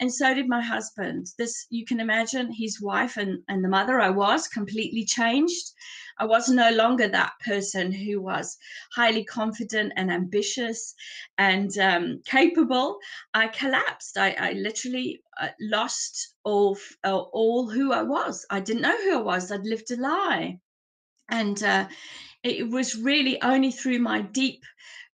And 0.00 0.12
so 0.12 0.34
did 0.34 0.48
my 0.48 0.60
husband. 0.60 1.26
This 1.38 1.66
you 1.70 1.84
can 1.84 2.00
imagine 2.00 2.52
his 2.52 2.80
wife 2.80 3.16
and, 3.16 3.42
and 3.48 3.64
the 3.64 3.68
mother 3.68 4.00
i 4.00 4.10
was 4.10 4.48
completely 4.48 5.04
changed. 5.04 5.72
I 6.18 6.24
was 6.24 6.48
no 6.48 6.70
longer 6.70 7.08
that 7.08 7.32
person 7.44 7.92
who 7.92 8.20
was 8.20 8.56
highly 8.94 9.24
confident 9.24 9.92
and 9.96 10.10
ambitious 10.10 10.94
and 11.38 11.76
um, 11.78 12.22
capable. 12.24 12.98
I 13.34 13.48
collapsed. 13.48 14.16
I, 14.16 14.30
I 14.38 14.52
literally 14.52 15.22
uh, 15.40 15.48
lost 15.60 16.34
all 16.44 16.78
uh, 17.04 17.16
all 17.16 17.68
who 17.68 17.92
i 17.92 18.02
was. 18.02 18.46
I 18.50 18.60
didn't 18.60 18.82
know 18.82 18.96
who 19.04 19.18
i 19.18 19.22
was. 19.22 19.52
I'd 19.52 19.66
lived 19.66 19.90
a 19.90 19.96
lie. 19.96 20.58
And 21.28 21.62
uh, 21.62 21.88
it 22.46 22.70
was 22.70 22.94
really 22.96 23.42
only 23.42 23.72
through 23.72 23.98
my 23.98 24.22
deep 24.22 24.62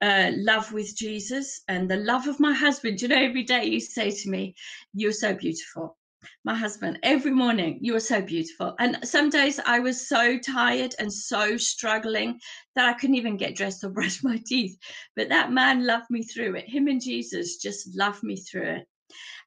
uh, 0.01 0.31
love 0.35 0.71
with 0.71 0.95
Jesus 0.95 1.61
and 1.67 1.89
the 1.89 1.97
love 1.97 2.27
of 2.27 2.39
my 2.39 2.53
husband. 2.53 3.01
You 3.01 3.09
know, 3.09 3.21
every 3.21 3.43
day 3.43 3.65
you 3.65 3.79
say 3.81 4.11
to 4.11 4.29
me, 4.29 4.55
You're 4.93 5.11
so 5.11 5.33
beautiful. 5.33 5.97
My 6.45 6.55
husband, 6.55 6.99
every 7.03 7.31
morning, 7.31 7.79
you 7.81 7.95
are 7.95 7.99
so 7.99 8.21
beautiful. 8.21 8.75
And 8.79 9.05
some 9.05 9.29
days 9.29 9.59
I 9.65 9.79
was 9.79 10.07
so 10.07 10.39
tired 10.39 10.95
and 10.99 11.11
so 11.11 11.57
struggling 11.57 12.39
that 12.75 12.85
I 12.85 12.93
couldn't 12.93 13.15
even 13.15 13.37
get 13.37 13.55
dressed 13.55 13.83
or 13.83 13.89
brush 13.97 14.23
my 14.23 14.41
teeth. 14.45 14.77
But 15.15 15.29
that 15.29 15.51
man 15.51 15.85
loved 15.85 16.09
me 16.09 16.23
through 16.23 16.55
it. 16.55 16.69
Him 16.69 16.87
and 16.87 17.01
Jesus 17.01 17.57
just 17.57 17.95
loved 17.95 18.23
me 18.23 18.37
through 18.37 18.69
it 18.69 18.87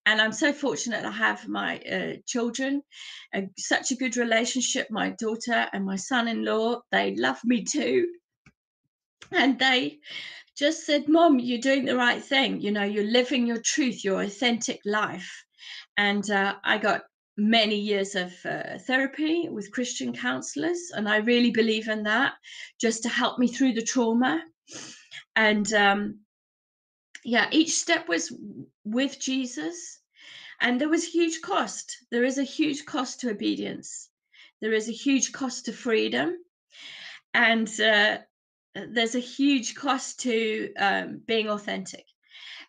and 0.06 0.20
I'm 0.20 0.32
so 0.32 0.52
fortunate 0.52 1.04
I 1.04 1.10
have 1.10 1.46
my 1.48 1.78
uh, 1.78 2.12
children, 2.26 2.82
such 3.58 3.90
a 3.90 3.96
good 3.96 4.16
relationship. 4.16 4.88
My 4.90 5.10
daughter 5.10 5.68
and 5.72 5.84
my 5.84 5.96
son-in-law, 5.96 6.80
they 6.90 7.14
love 7.16 7.38
me 7.44 7.64
too, 7.64 8.08
and 9.32 9.58
they 9.58 9.98
just 10.56 10.86
said, 10.86 11.08
"Mom, 11.08 11.38
you're 11.38 11.60
doing 11.60 11.84
the 11.84 11.96
right 11.96 12.22
thing. 12.22 12.60
You 12.60 12.72
know, 12.72 12.84
you're 12.84 13.04
living 13.04 13.46
your 13.46 13.60
truth, 13.60 14.04
your 14.04 14.22
authentic 14.22 14.80
life." 14.84 15.44
And 15.96 16.28
uh, 16.30 16.56
I 16.64 16.78
got 16.78 17.02
many 17.36 17.76
years 17.76 18.14
of 18.14 18.32
uh, 18.44 18.78
therapy 18.86 19.48
with 19.48 19.72
Christian 19.72 20.12
counselors, 20.12 20.90
and 20.94 21.08
I 21.08 21.18
really 21.18 21.50
believe 21.50 21.88
in 21.88 22.02
that, 22.04 22.34
just 22.80 23.02
to 23.02 23.08
help 23.08 23.38
me 23.38 23.48
through 23.48 23.74
the 23.74 23.82
trauma 23.82 24.42
and 25.36 25.72
um, 25.72 26.20
yeah, 27.24 27.48
each 27.50 27.72
step 27.72 28.08
was 28.08 28.32
with 28.84 29.18
Jesus, 29.20 30.00
and 30.60 30.80
there 30.80 30.88
was 30.88 31.04
huge 31.04 31.40
cost. 31.42 31.96
There 32.10 32.24
is 32.24 32.38
a 32.38 32.44
huge 32.44 32.84
cost 32.84 33.20
to 33.20 33.30
obedience. 33.30 34.08
There 34.60 34.72
is 34.72 34.88
a 34.88 34.92
huge 34.92 35.32
cost 35.32 35.66
to 35.66 35.72
freedom, 35.72 36.36
and 37.34 37.68
uh, 37.80 38.18
there's 38.74 39.14
a 39.14 39.20
huge 39.20 39.74
cost 39.74 40.20
to 40.20 40.72
um, 40.74 41.22
being 41.26 41.48
authentic. 41.48 42.04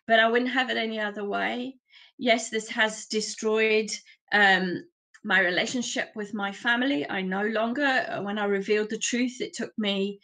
But 0.06 0.20
I 0.20 0.28
wouldn't 0.28 0.52
have 0.52 0.70
it 0.70 0.76
any 0.76 1.00
other 1.00 1.24
way. 1.24 1.76
Yes, 2.18 2.50
this 2.50 2.68
has 2.68 3.06
destroyed 3.06 3.90
um, 4.32 4.84
my 5.24 5.40
relationship 5.40 6.10
with 6.14 6.34
my 6.34 6.52
family. 6.52 7.08
I 7.08 7.22
no 7.22 7.44
longer, 7.46 7.84
uh, 7.84 8.22
when 8.22 8.38
I 8.38 8.44
revealed 8.44 8.90
the 8.90 8.98
truth, 8.98 9.40
it 9.40 9.54
took 9.54 9.72
me 9.78 10.20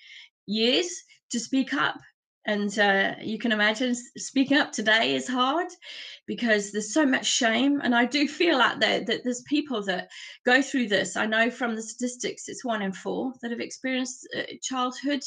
years 0.47 0.89
to 1.31 1.41
speak 1.41 1.75
up. 1.75 1.97
And 2.49 2.79
uh, 2.79 3.15
you 3.21 3.39
can 3.39 3.53
imagine 3.53 3.95
speaking 4.17 4.57
up 4.57 4.73
today 4.73 5.15
is 5.15 5.29
hard 5.29 5.69
because 6.27 6.73
there's 6.73 6.95
so 6.95 7.05
much 7.05 7.27
shame. 7.27 7.83
And 7.85 7.95
I 7.95 8.07
do 8.07 8.27
feel 8.27 8.57
out 8.57 8.81
there 8.81 9.05
that 9.05 9.23
there's 9.23 9.43
people 9.43 9.83
that 9.85 10.09
go 10.47 10.63
through 10.63 10.89
this. 10.89 11.15
I 11.15 11.27
know 11.27 11.51
from 11.51 11.77
the 11.77 11.83
statistics, 11.83 12.49
it's 12.49 12.65
one 12.65 12.81
in 12.81 12.91
four 12.91 13.35
that 13.43 13.51
have 13.51 13.61
experienced 13.61 14.27
uh, 14.35 14.45
childhood 14.63 15.21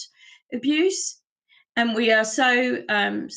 abuse. 0.52 1.22
And 1.76 1.94
we 1.94 2.12
are 2.12 2.26
so 2.26 2.82
um, 2.90 3.30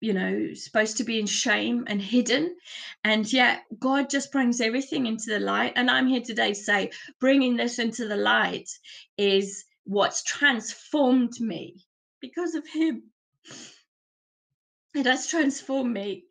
you 0.00 0.14
know 0.14 0.52
supposed 0.54 0.96
to 0.96 1.04
be 1.04 1.20
in 1.20 1.26
shame 1.26 1.84
and 1.86 2.00
hidden 2.02 2.56
and 3.02 3.32
yet 3.32 3.62
god 3.80 4.08
just 4.08 4.30
brings 4.30 4.60
everything 4.60 5.06
into 5.06 5.28
the 5.28 5.40
light 5.40 5.72
and 5.74 5.90
i'm 5.90 6.06
here 6.06 6.20
today 6.20 6.50
to 6.50 6.54
say 6.54 6.88
bringing 7.18 7.56
this 7.56 7.80
into 7.80 8.06
the 8.06 8.14
light 8.14 8.70
is 9.16 9.64
what's 9.86 10.22
transformed 10.22 11.32
me 11.40 11.84
because 12.20 12.54
of 12.54 12.64
him 12.68 13.02
it 14.94 15.06
has 15.06 15.26
transformed 15.26 15.92
me 15.92 16.24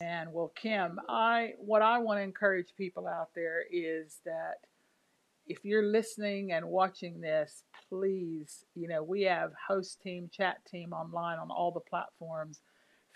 and 0.00 0.32
well 0.32 0.52
kim 0.54 0.98
i 1.08 1.52
what 1.58 1.82
i 1.82 1.98
want 1.98 2.18
to 2.18 2.22
encourage 2.22 2.74
people 2.76 3.06
out 3.06 3.30
there 3.34 3.62
is 3.70 4.18
that 4.24 4.56
if 5.46 5.64
you're 5.64 5.86
listening 5.86 6.52
and 6.52 6.66
watching 6.66 7.20
this, 7.20 7.62
please, 7.88 8.64
you 8.74 8.88
know, 8.88 9.02
we 9.02 9.22
have 9.22 9.52
host 9.68 10.00
team, 10.00 10.28
chat 10.32 10.58
team 10.66 10.92
online 10.92 11.38
on 11.38 11.50
all 11.50 11.70
the 11.70 11.80
platforms. 11.80 12.60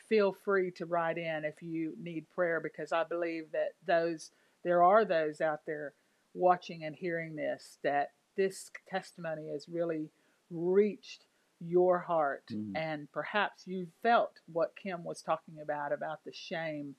Feel 0.08 0.32
free 0.32 0.70
to 0.72 0.86
write 0.86 1.18
in 1.18 1.44
if 1.44 1.60
you 1.60 1.94
need 2.00 2.30
prayer 2.30 2.60
because 2.60 2.92
I 2.92 3.04
believe 3.04 3.44
that 3.52 3.72
those 3.86 4.30
there 4.64 4.82
are 4.82 5.04
those 5.04 5.40
out 5.40 5.60
there 5.66 5.94
watching 6.34 6.84
and 6.84 6.94
hearing 6.94 7.34
this 7.34 7.78
that 7.82 8.10
this 8.36 8.70
testimony 8.88 9.48
is 9.48 9.68
really 9.68 10.08
reached 10.50 11.24
your 11.60 11.98
heart 11.98 12.44
mm-hmm. 12.50 12.74
and 12.76 13.10
perhaps 13.12 13.66
you 13.66 13.86
felt 14.02 14.40
what 14.52 14.74
Kim 14.82 15.04
was 15.04 15.22
talking 15.22 15.56
about 15.62 15.92
about 15.92 16.24
the 16.24 16.32
shame 16.32 16.94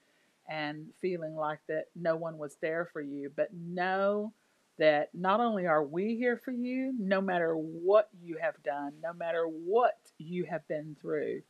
and 0.50 0.88
feeling 1.02 1.36
like 1.36 1.60
that 1.68 1.86
no 1.96 2.16
one 2.16 2.38
was 2.38 2.58
there 2.62 2.88
for 2.92 3.02
you 3.02 3.32
but 3.36 3.50
know 3.54 4.34
that 4.82 5.10
not 5.14 5.40
only 5.40 5.68
are 5.68 5.84
we 5.84 6.16
here 6.16 6.42
for 6.44 6.52
you, 6.52 6.92
no 6.98 7.22
matter 7.22 7.54
what 7.54 8.10
you 8.20 8.38
have 8.42 8.56
done, 8.64 8.94
no 9.04 9.14
matter 9.14 9.46
what 9.46 9.98
you 10.18 10.46
have 10.46 10.68
been 10.68 10.96
through, 11.00 11.42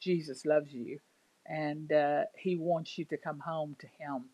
Jesus 0.00 0.44
loves 0.44 0.70
you 0.70 0.98
and 1.46 1.90
uh, 1.92 2.24
He 2.36 2.56
wants 2.56 2.98
you 2.98 3.06
to 3.06 3.16
come 3.16 3.38
home 3.38 3.76
to 3.80 3.86
Him. 3.86 4.26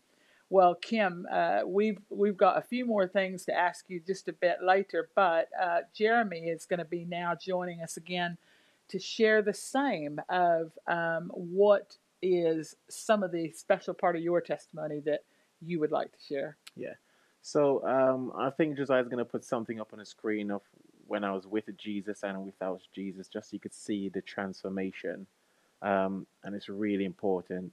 Well, 0.51 0.75
Kim, 0.75 1.25
uh, 1.31 1.61
we've 1.65 2.01
we've 2.09 2.35
got 2.35 2.57
a 2.57 2.61
few 2.61 2.85
more 2.85 3.07
things 3.07 3.45
to 3.45 3.57
ask 3.57 3.85
you 3.87 4.01
just 4.05 4.27
a 4.27 4.33
bit 4.33 4.57
later, 4.61 5.09
but 5.15 5.47
uh, 5.59 5.79
Jeremy 5.95 6.39
is 6.39 6.65
going 6.65 6.79
to 6.79 6.85
be 6.85 7.05
now 7.05 7.35
joining 7.41 7.81
us 7.81 7.95
again 7.95 8.37
to 8.89 8.99
share 8.99 9.41
the 9.41 9.53
same 9.53 10.19
of 10.27 10.73
um, 10.87 11.31
what 11.33 11.95
is 12.21 12.75
some 12.89 13.23
of 13.23 13.31
the 13.31 13.49
special 13.51 13.93
part 13.93 14.17
of 14.17 14.23
your 14.23 14.41
testimony 14.41 14.99
that 15.05 15.21
you 15.61 15.79
would 15.79 15.93
like 15.93 16.11
to 16.11 16.19
share. 16.27 16.57
Yeah. 16.75 16.95
So 17.41 17.87
um, 17.87 18.33
I 18.37 18.49
think 18.49 18.75
Josiah's 18.75 19.07
going 19.07 19.19
to 19.19 19.25
put 19.25 19.45
something 19.45 19.79
up 19.79 19.93
on 19.93 19.99
the 19.99 20.05
screen 20.05 20.51
of 20.51 20.63
when 21.07 21.23
I 21.23 21.31
was 21.31 21.47
with 21.47 21.77
Jesus 21.77 22.23
and 22.23 22.45
without 22.45 22.81
Jesus, 22.93 23.29
just 23.29 23.51
so 23.51 23.53
you 23.53 23.61
could 23.61 23.73
see 23.73 24.09
the 24.09 24.21
transformation. 24.21 25.27
Um, 25.81 26.27
and 26.43 26.53
it's 26.53 26.67
really 26.67 27.05
important. 27.05 27.71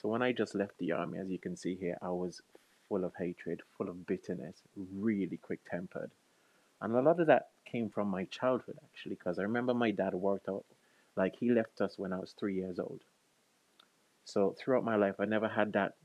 So 0.00 0.08
when 0.08 0.22
I 0.22 0.32
just 0.32 0.54
left 0.54 0.78
the 0.78 0.92
army, 0.92 1.18
as 1.18 1.28
you 1.28 1.38
can 1.38 1.56
see 1.56 1.74
here, 1.74 1.98
I 2.00 2.08
was 2.08 2.40
full 2.88 3.04
of 3.04 3.12
hatred, 3.18 3.60
full 3.76 3.90
of 3.90 4.06
bitterness, 4.06 4.56
really 4.74 5.36
quick 5.36 5.60
tempered. 5.70 6.10
And 6.80 6.96
a 6.96 7.02
lot 7.02 7.20
of 7.20 7.26
that 7.26 7.50
came 7.66 7.90
from 7.90 8.08
my 8.08 8.24
childhood, 8.24 8.78
actually, 8.82 9.16
because 9.16 9.38
I 9.38 9.42
remember 9.42 9.74
my 9.74 9.90
dad 9.90 10.14
worked 10.14 10.48
out, 10.48 10.64
like 11.16 11.34
he 11.38 11.50
left 11.50 11.82
us 11.82 11.98
when 11.98 12.14
I 12.14 12.18
was 12.18 12.32
three 12.32 12.54
years 12.54 12.78
old. 12.78 13.02
So 14.24 14.56
throughout 14.58 14.84
my 14.84 14.96
life, 14.96 15.16
I 15.18 15.26
never 15.26 15.48
had 15.48 15.74
that, 15.74 15.96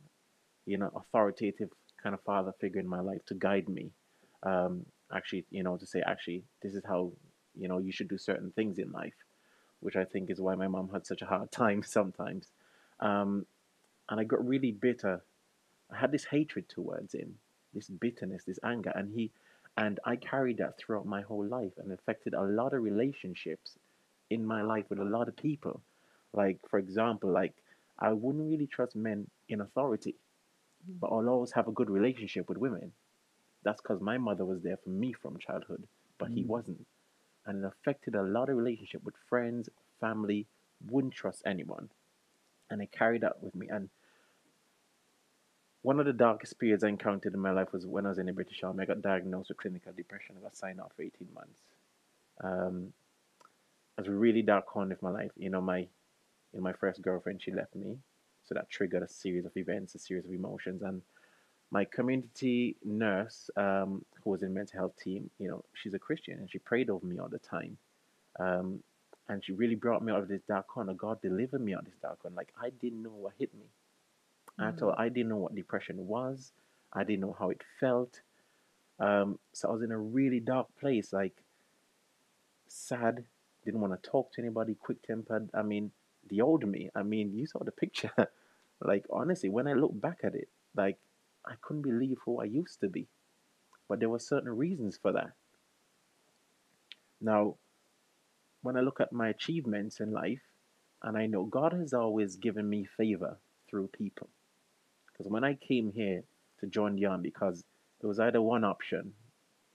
you 0.66 0.78
know, 0.78 0.92
authoritative 0.94 1.70
kind 2.04 2.14
of 2.14 2.22
father 2.24 2.54
figure 2.60 2.82
in 2.82 2.88
my 2.88 3.00
life 3.00 3.26
to 3.28 3.34
guide 3.34 3.70
me. 3.70 3.92
Um, 4.44 4.86
actually, 5.16 5.46
you 5.52 5.64
know, 5.64 5.78
to 5.78 5.86
say, 5.86 6.04
actually, 6.06 6.44
this 6.62 6.74
is 6.76 6.84
how, 6.86 7.14
you 7.56 7.70
know, 7.70 7.78
you 7.78 7.94
should 7.94 8.10
do 8.10 8.18
certain 8.18 8.52
things 8.52 8.78
in 8.78 8.92
life, 8.92 9.16
which 9.80 9.96
I 9.96 10.04
think 10.04 10.30
is 10.30 10.42
why 10.42 10.56
my 10.56 10.68
mom 10.68 10.90
had 10.90 11.08
such 11.08 11.22
a 11.22 11.26
hard 11.26 11.50
time 11.54 11.82
sometimes. 11.82 12.52
Um, 13.00 13.46
and 14.10 14.20
I 14.20 14.24
got 14.24 14.46
really 14.48 14.72
bitter. 14.72 15.24
I 15.92 15.98
had 15.98 16.12
this 16.12 16.26
hatred 16.26 16.70
towards 16.70 17.14
him, 17.14 17.36
this 17.74 17.90
bitterness, 17.90 18.44
this 18.46 18.60
anger, 18.64 18.92
and 18.96 19.12
he, 19.14 19.32
and 19.78 20.00
I 20.06 20.16
carried 20.16 20.58
that 20.58 20.78
throughout 20.78 21.06
my 21.06 21.22
whole 21.22 21.46
life 21.46 21.74
and 21.78 21.92
affected 21.92 22.34
a 22.34 22.44
lot 22.44 22.74
of 22.74 22.82
relationships 22.82 23.78
in 24.30 24.46
my 24.46 24.62
life 24.62 24.86
with 24.90 25.00
a 25.00 25.06
lot 25.06 25.28
of 25.28 25.36
people. 25.36 25.82
Like, 26.34 26.60
for 26.70 26.80
example, 26.80 27.32
like 27.32 27.54
I 28.00 28.14
wouldn't 28.14 28.50
really 28.50 28.68
trust 28.68 28.96
men 28.96 29.28
in 29.48 29.62
authority 29.62 30.16
but 30.88 31.08
I'll 31.08 31.30
always 31.30 31.52
have 31.54 31.68
a 31.68 31.72
good 31.72 31.90
relationship 31.90 32.48
with 32.48 32.58
women. 32.58 32.92
That's 33.64 33.82
because 33.82 34.02
my 34.02 34.18
mother 34.18 34.46
was 34.46 34.62
there 34.62 34.78
for 34.78 34.90
me 34.90 35.14
from 35.14 35.38
childhood, 35.40 35.84
but 36.18 36.30
mm. 36.30 36.36
he 36.36 36.44
wasn't. 36.44 36.86
And 37.46 37.64
it 37.64 37.68
affected 37.68 38.16
a 38.16 38.24
lot 38.24 38.50
of 38.50 38.58
relationship 38.58 39.04
with 39.04 39.16
friends, 39.30 39.70
family, 40.00 40.48
wouldn't 40.90 41.14
trust 41.14 41.44
anyone. 41.46 41.90
And 42.76 42.84
it 42.84 42.92
carried 42.92 43.24
out 43.24 43.42
with 43.42 43.56
me. 43.56 43.68
And 43.70 43.88
one 45.82 45.98
of 45.98 46.06
the 46.06 46.12
darkest 46.12 46.60
periods 46.60 46.84
I 46.84 46.90
encountered 46.90 47.34
in 47.34 47.40
my 47.40 47.52
life 47.52 47.72
was 47.72 47.86
when 47.86 48.06
I 48.06 48.10
was 48.10 48.18
in 48.18 48.26
the 48.26 48.34
British 48.34 48.62
Army. 48.64 48.84
I 48.84 48.86
got 48.86 49.02
diagnosed 49.02 49.48
with 49.48 49.60
clinical 49.60 49.94
depression. 49.96 50.36
I 50.38 50.44
got 50.44 50.58
signed 50.58 50.82
off 50.82 50.92
for 50.94 51.04
18 51.04 51.26
months. 51.34 51.62
Um, 52.44 52.92
it 53.98 54.02
was 54.02 54.08
a 54.10 54.12
really 54.12 54.42
dark 54.42 54.66
corner 54.66 54.94
of 54.94 55.02
my 55.02 55.10
life. 55.10 55.32
You 55.38 55.50
know, 55.50 55.62
my, 55.62 55.78
you 55.78 55.88
know, 56.56 56.62
my 56.62 56.74
first 56.74 57.02
girlfriend, 57.02 57.42
she 57.42 57.52
left 57.52 57.76
me. 57.76 57.96
So 58.44 58.56
that 58.56 58.70
triggered 58.70 59.04
a 59.04 59.08
series 59.08 59.46
of 59.46 59.56
events, 59.56 59.96
a 59.96 60.00
series 60.00 60.26
of 60.26 60.34
emotions. 60.34 60.82
And 60.82 61.02
my 61.72 61.86
community 61.86 62.76
nurse, 62.84 63.50
um, 63.56 64.04
who 64.22 64.32
was 64.32 64.44
in 64.44 64.54
mental 64.54 64.78
health 64.78 64.98
team, 65.02 65.30
you 65.40 65.48
know, 65.48 65.64
she's 65.76 65.94
a 65.94 66.00
Christian 66.00 66.40
and 66.40 66.52
she 66.52 66.60
prayed 66.60 66.90
over 66.90 67.06
me 67.06 67.20
all 67.20 67.30
the 67.30 67.40
time. 67.40 67.78
Um, 68.38 68.84
and 69.28 69.44
she 69.44 69.54
really 69.54 69.76
brought 69.76 70.04
me 70.04 70.12
out 70.12 70.20
of 70.20 70.28
this 70.28 70.42
dark 70.48 70.68
corner. 70.68 70.94
God 70.94 71.22
delivered 71.22 71.62
me 71.62 71.74
out 71.74 71.80
of 71.80 71.86
this 71.86 72.00
dark 72.02 72.22
corner. 72.22 72.36
Like 72.36 72.54
I 72.62 72.70
didn't 72.70 73.04
know 73.04 73.10
what 73.10 73.34
hit 73.40 73.54
me. 73.54 73.66
Mm. 74.60 74.68
At 74.68 74.82
all. 74.82 74.96
I 74.98 75.10
didn't 75.10 75.30
know 75.30 75.38
what 75.38 75.56
depression 75.56 76.08
was. 76.08 76.52
I 76.94 77.04
didn't 77.04 77.22
know 77.22 77.36
how 77.38 77.50
it 77.50 77.62
felt. 77.80 78.22
Um, 79.00 79.40
so 79.54 79.70
I 79.70 79.72
was 79.74 79.82
in 79.82 79.92
a 79.92 79.98
really 79.98 80.40
dark 80.40 80.68
place, 80.80 81.12
like 81.12 81.44
sad, 82.68 83.26
didn't 83.66 83.82
want 83.82 84.02
to 84.02 84.10
talk 84.10 84.32
to 84.34 84.42
anybody, 84.42 84.76
quick 84.76 85.02
tempered. 85.04 85.50
I 85.54 85.64
mean, 85.64 85.92
the 86.30 86.42
old 86.42 86.66
me. 86.68 86.90
I 86.96 87.04
mean, 87.04 87.34
you 87.34 87.46
saw 87.46 87.64
the 87.64 87.72
picture. 87.72 88.12
like 88.82 89.06
honestly, 89.10 89.50
when 89.50 89.68
I 89.68 89.74
look 89.74 90.00
back 90.00 90.20
at 90.24 90.36
it, 90.36 90.48
like 90.76 90.98
I 91.46 91.54
couldn't 91.62 91.82
believe 91.84 92.18
who 92.26 92.40
I 92.40 92.46
used 92.46 92.80
to 92.82 92.88
be. 92.88 93.08
But 93.90 94.00
there 94.00 94.10
were 94.10 94.20
certain 94.20 94.50
reasons 94.50 94.98
for 94.98 95.12
that. 95.12 95.32
Now, 97.22 97.56
when 98.66 98.76
I 98.76 98.82
look 98.82 99.00
at 99.00 99.14
my 99.14 99.30
achievements 99.30 100.00
in 100.00 100.12
life, 100.12 100.42
and 101.04 101.16
I 101.18 101.28
know 101.28 101.44
God 101.44 101.74
has 101.74 101.94
always 101.94 102.36
given 102.36 102.68
me 102.68 102.86
favor 102.98 103.38
through 103.70 103.88
people. 103.90 104.28
Because 105.08 105.32
when 105.32 105.44
I 105.44 105.54
came 105.54 105.92
here 105.92 106.24
to 106.60 106.66
join 106.68 106.96
the 106.96 107.06
army, 107.06 107.30
because 107.30 107.64
there 108.02 108.08
was 108.08 108.20
either 108.20 108.42
one 108.42 108.64
option 108.64 109.14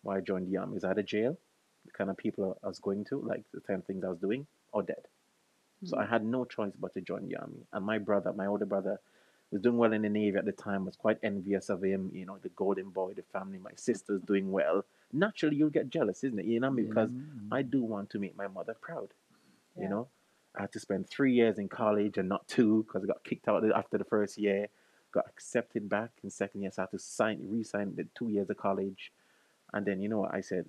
why 0.03 0.17
I 0.17 0.21
joined 0.21 0.51
the 0.51 0.57
army, 0.57 0.77
is 0.77 0.85
either 0.85 1.03
jail, 1.03 1.39
the 1.87 1.93
kind 1.93 2.11
of 2.11 2.17
people 2.17 2.59
I 2.65 2.69
was 2.69 2.81
going 2.81 3.05
to, 3.07 3.21
like 3.21 3.45
the 3.55 3.61
kind 3.61 3.79
of 3.79 3.87
things 3.87 4.05
I 4.05 4.09
was 4.09 4.19
doing, 4.19 4.47
or 4.73 4.83
dead. 4.83 5.07
So 5.85 5.97
I 5.97 6.05
mm. 6.05 6.11
had 6.11 6.25
no 6.25 6.45
choice 6.45 6.73
but 6.79 6.93
to 6.95 7.01
join 7.01 7.29
the 7.29 7.37
army. 7.37 7.67
And 7.73 7.87
my 7.87 7.99
brother, 7.99 8.33
my 8.33 8.47
older 8.47 8.67
brother, 8.67 9.01
was 9.53 9.63
doing 9.63 9.79
well 9.79 9.93
in 9.93 10.03
the 10.03 10.09
Navy 10.09 10.37
at 10.37 10.45
the 10.45 10.53
time, 10.53 10.85
was 10.85 10.97
quite 10.97 11.19
envious 11.23 11.69
of 11.69 11.83
him, 11.83 12.11
you 12.13 12.27
know, 12.27 12.39
the 12.43 12.51
golden 12.51 12.91
boy, 12.91 13.15
the 13.15 13.23
family, 13.33 13.59
my 13.59 13.73
sister's 13.77 14.21
doing 14.23 14.51
well. 14.51 14.85
Naturally, 15.13 15.57
you'll 15.57 15.71
get 15.71 15.91
jealous, 15.91 16.25
isn't 16.25 16.39
it? 16.39 16.47
You 16.47 16.61
know, 16.61 16.71
because 16.71 17.11
mm-hmm. 17.11 17.53
I 17.53 17.63
do 17.63 17.83
want 17.83 18.11
to 18.11 18.19
make 18.19 18.37
my 18.37 18.49
mother 18.49 18.77
proud, 18.81 19.09
yeah. 19.77 19.85
you 19.85 19.89
know. 19.89 20.09
I 20.57 20.63
had 20.63 20.73
to 20.73 20.81
spend 20.81 21.09
three 21.09 21.33
years 21.33 21.59
in 21.59 21.69
college 21.69 22.19
and 22.19 22.29
not 22.29 22.49
two 22.49 22.85
because 22.85 23.05
I 23.05 23.07
got 23.07 23.23
kicked 23.23 23.49
out 23.49 23.65
after 23.75 23.99
the 23.99 24.05
first 24.05 24.37
year, 24.37 24.67
got 25.13 25.27
accepted 25.29 25.89
back 25.89 26.11
in 26.25 26.31
second 26.31 26.63
year, 26.63 26.71
so 26.73 26.83
I 26.83 26.85
had 26.85 26.91
to 26.91 26.99
sign, 26.99 27.39
re-sign 27.43 27.95
the 27.97 28.07
two 28.17 28.29
years 28.29 28.51
of 28.51 28.57
college. 28.57 29.13
And 29.73 29.87
then, 29.87 30.01
you 30.01 30.09
know 30.09 30.19
what, 30.19 30.35
I 30.35 30.41
said, 30.41 30.67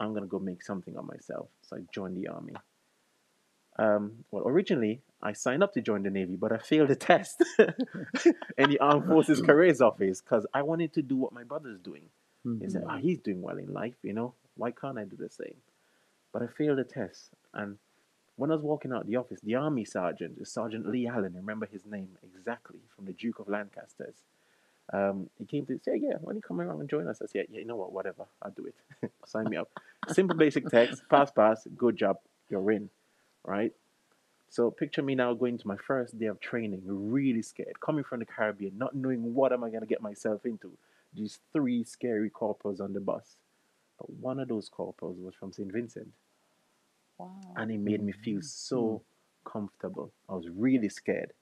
I'm 0.00 0.14
gonna 0.14 0.26
go 0.26 0.38
make 0.38 0.62
something 0.62 0.96
of 0.96 1.04
myself. 1.04 1.48
So 1.62 1.76
I 1.76 1.80
joined 1.92 2.16
the 2.16 2.28
army. 2.28 2.54
Um, 3.78 4.24
well, 4.30 4.46
originally 4.46 5.02
I 5.22 5.32
signed 5.32 5.62
up 5.62 5.72
to 5.74 5.80
join 5.80 6.02
the 6.02 6.10
Navy, 6.10 6.36
but 6.36 6.52
I 6.52 6.58
failed 6.58 6.88
the 6.88 6.96
test 6.96 7.42
in 7.58 8.70
the 8.70 8.78
Armed 8.80 9.06
Forces 9.06 9.40
Careers 9.46 9.80
Office 9.80 10.20
because 10.20 10.46
I 10.52 10.62
wanted 10.62 10.92
to 10.94 11.02
do 11.02 11.16
what 11.16 11.32
my 11.32 11.44
brother's 11.44 11.78
doing. 11.80 12.04
He 12.44 12.68
said. 12.70 12.84
"Ah, 12.86 12.98
he's 12.98 13.18
doing 13.18 13.42
well 13.42 13.58
in 13.58 13.72
life, 13.72 13.96
you 14.02 14.12
know. 14.12 14.34
Why 14.56 14.70
can't 14.70 14.98
I 14.98 15.04
do 15.04 15.16
the 15.16 15.28
same?" 15.28 15.56
But 16.32 16.42
I 16.42 16.46
failed 16.46 16.78
the 16.78 16.84
test, 16.84 17.30
and 17.54 17.78
when 18.36 18.50
I 18.50 18.54
was 18.54 18.62
walking 18.62 18.92
out 18.92 19.06
the 19.06 19.16
office, 19.16 19.40
the 19.40 19.56
army 19.56 19.84
sergeant, 19.84 20.46
Sergeant 20.46 20.88
Lee 20.88 21.06
Allen, 21.08 21.34
I 21.34 21.38
remember 21.38 21.66
his 21.66 21.84
name 21.84 22.10
exactly 22.22 22.80
from 22.94 23.06
the 23.06 23.12
Duke 23.12 23.40
of 23.40 23.48
Lancaster's. 23.48 24.14
Um, 24.92 25.28
he 25.38 25.44
came 25.44 25.66
to 25.66 25.78
say, 25.84 25.96
"Yeah, 25.96 26.14
why 26.20 26.30
don't 26.30 26.36
you 26.36 26.42
come 26.42 26.60
around 26.60 26.80
and 26.80 26.88
join 26.88 27.08
us?" 27.08 27.20
I 27.20 27.26
said, 27.26 27.46
"Yeah, 27.50 27.60
you 27.60 27.66
know 27.66 27.76
what? 27.76 27.92
Whatever, 27.92 28.26
I'll 28.42 28.52
do 28.52 28.66
it. 28.66 29.10
Sign 29.26 29.48
me 29.50 29.56
up. 29.56 29.70
Simple, 30.08 30.36
basic 30.36 30.68
text. 30.68 31.02
Pass, 31.10 31.30
pass. 31.30 31.66
Good 31.76 31.96
job. 31.96 32.18
You're 32.48 32.70
in, 32.70 32.88
right?" 33.44 33.72
So 34.50 34.70
picture 34.70 35.02
me 35.02 35.14
now 35.14 35.34
going 35.34 35.58
to 35.58 35.68
my 35.68 35.76
first 35.76 36.18
day 36.18 36.26
of 36.26 36.40
training, 36.40 36.82
really 36.86 37.42
scared, 37.42 37.80
coming 37.80 38.04
from 38.04 38.20
the 38.20 38.24
Caribbean, 38.24 38.78
not 38.78 38.94
knowing 38.94 39.34
what 39.34 39.52
am 39.52 39.62
I 39.62 39.68
going 39.68 39.82
to 39.82 39.86
get 39.86 40.00
myself 40.00 40.46
into. 40.46 40.72
These 41.14 41.40
three 41.52 41.84
scary 41.84 42.30
corporals 42.30 42.80
on 42.80 42.92
the 42.92 43.00
bus. 43.00 43.36
But 43.98 44.10
one 44.10 44.40
of 44.40 44.48
those 44.48 44.68
corporals 44.68 45.18
was 45.20 45.34
from 45.34 45.52
St. 45.52 45.72
Vincent 45.72 46.08
Wow. 47.18 47.30
and 47.56 47.70
it 47.70 47.78
made 47.80 48.02
me 48.02 48.12
feel 48.12 48.42
so 48.42 49.02
comfortable. 49.44 50.12
I 50.28 50.34
was 50.34 50.48
really 50.50 50.88
scared. 50.88 51.32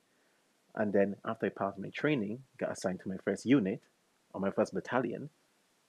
And 0.74 0.92
then 0.92 1.16
after 1.24 1.46
I 1.46 1.50
passed 1.50 1.78
my 1.78 1.90
training, 1.90 2.40
got 2.58 2.72
assigned 2.72 3.00
to 3.00 3.08
my 3.08 3.16
first 3.24 3.46
unit 3.46 3.80
or 4.32 4.40
my 4.40 4.50
first 4.50 4.74
battalion, 4.74 5.30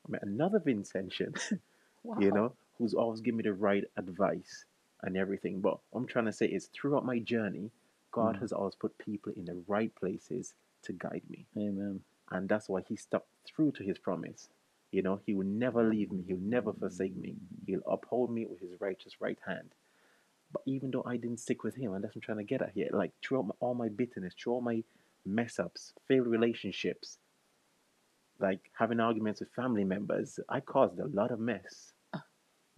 I 0.08 0.12
met 0.12 0.24
another 0.24 0.60
Vincentian, 0.60 1.38
wow. 2.04 2.18
you 2.22 2.32
know, 2.32 2.54
who's 2.78 2.94
always 2.94 3.22
giving 3.22 3.38
me 3.38 3.44
the 3.44 3.54
right 3.54 3.84
advice 3.98 4.66
and 5.04 5.18
everything. 5.18 5.62
But 5.62 5.80
what 5.92 6.02
I'm 6.02 6.08
trying 6.08 6.26
to 6.26 6.34
say 6.34 6.48
is 6.48 6.68
throughout 6.68 7.06
my 7.06 7.20
journey, 7.20 7.72
God 8.12 8.38
Mm. 8.38 8.42
has 8.42 8.54
always 8.54 8.76
put 8.76 8.98
people 8.98 9.34
in 9.36 9.46
the 9.46 9.62
right 9.68 9.94
places 9.96 10.54
to 10.84 10.94
guide 10.94 11.24
me. 11.30 11.46
Amen. 11.58 12.02
And 12.32 12.50
that's 12.50 12.70
why 12.70 12.82
he 12.88 12.96
stuck 12.96 13.26
through 13.48 13.72
to 13.74 13.84
his 13.84 13.98
promise. 13.98 14.50
You 14.92 15.02
know, 15.02 15.20
he 15.26 15.34
will 15.34 15.46
never 15.46 15.84
leave 15.84 16.12
me, 16.12 16.24
he'll 16.28 16.38
never 16.38 16.74
forsake 16.74 17.16
me. 17.16 17.36
He'll 17.66 17.82
uphold 17.88 18.32
me 18.32 18.46
with 18.46 18.60
his 18.62 18.80
righteous 18.80 19.20
right 19.20 19.38
hand. 19.46 19.70
But 20.52 20.62
even 20.66 20.92
though 20.92 21.04
I 21.06 21.18
didn't 21.18 21.42
stick 21.42 21.64
with 21.64 21.76
him, 21.76 21.94
and 21.94 22.04
that's 22.04 22.16
what 22.16 22.24
I'm 22.24 22.26
trying 22.36 22.38
to 22.38 22.44
get 22.46 22.62
at 22.62 22.72
here, 22.74 22.90
like 22.94 23.12
throughout 23.22 23.56
all 23.60 23.74
my 23.74 23.90
bitterness, 23.90 24.34
through 24.34 24.54
all 24.54 24.62
my 24.62 24.84
mess 25.26 25.60
ups, 25.60 25.94
failed 26.08 26.28
relationships, 26.28 27.18
like 28.40 28.72
having 28.78 29.00
arguments 29.00 29.42
with 29.42 29.52
family 29.52 29.84
members, 29.84 30.40
I 30.48 30.62
caused 30.62 31.00
a 31.00 31.08
lot 31.08 31.32
of 31.32 31.40
mess 31.40 31.92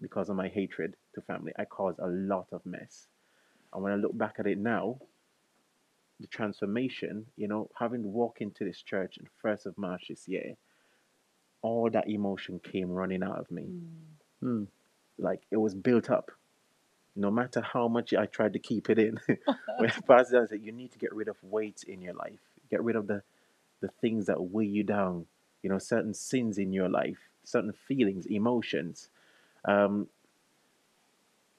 because 0.02 0.30
of 0.30 0.36
my 0.36 0.48
hatred 0.48 0.96
to 1.14 1.22
family. 1.22 1.52
I 1.60 1.66
caused 1.66 2.00
a 2.00 2.08
lot 2.08 2.48
of 2.52 2.66
mess. 2.66 3.08
And 3.74 3.84
when 3.84 3.92
I 3.92 3.96
look 3.98 4.18
back 4.18 4.36
at 4.40 4.48
it 4.48 4.58
now, 4.58 5.00
the 6.20 6.28
transformation, 6.28 7.26
you 7.38 7.48
know, 7.48 7.70
having 7.78 8.12
walked 8.12 8.42
into 8.42 8.66
this 8.66 8.82
church 8.82 9.18
on 9.20 9.26
the 9.26 9.32
first 9.42 9.66
of 9.66 9.78
March 9.78 10.06
this 10.10 10.28
year, 10.28 10.56
all 11.62 11.90
that 11.90 12.10
emotion 12.10 12.60
came 12.60 12.90
running 12.90 13.24
out 13.24 13.40
of 13.40 13.50
me. 13.52 13.68
Mm. 14.44 14.48
Mm. 14.48 14.68
Like 15.18 15.42
it 15.52 15.58
was 15.58 15.76
built 15.76 16.10
up. 16.10 16.32
No 17.16 17.32
matter 17.32 17.62
how 17.62 17.88
much 17.88 18.14
I 18.14 18.28
tried 18.28 18.54
to 18.54 18.60
keep 18.60 18.90
it 18.90 18.98
in, 19.00 19.20
when 19.78 19.90
Pastor 20.08 20.48
said, 20.50 20.62
you 20.62 20.72
need 20.72 20.92
to 20.92 21.00
get 21.00 21.14
rid 21.14 21.28
of 21.28 21.36
weights 21.42 21.84
in 21.84 22.02
your 22.02 22.14
life. 22.14 22.40
Get 22.70 22.84
rid 22.84 22.96
of 22.96 23.08
the 23.08 23.24
the 23.82 23.90
things 24.02 24.26
that 24.28 24.42
weigh 24.42 24.66
you 24.66 24.84
down. 24.84 25.26
You 25.64 25.70
know, 25.70 25.80
certain 25.80 26.14
sins 26.14 26.58
in 26.58 26.72
your 26.72 26.88
life, 26.88 27.18
certain 27.44 27.74
feelings, 27.74 28.26
emotions. 28.28 29.10
Um, 29.66 30.08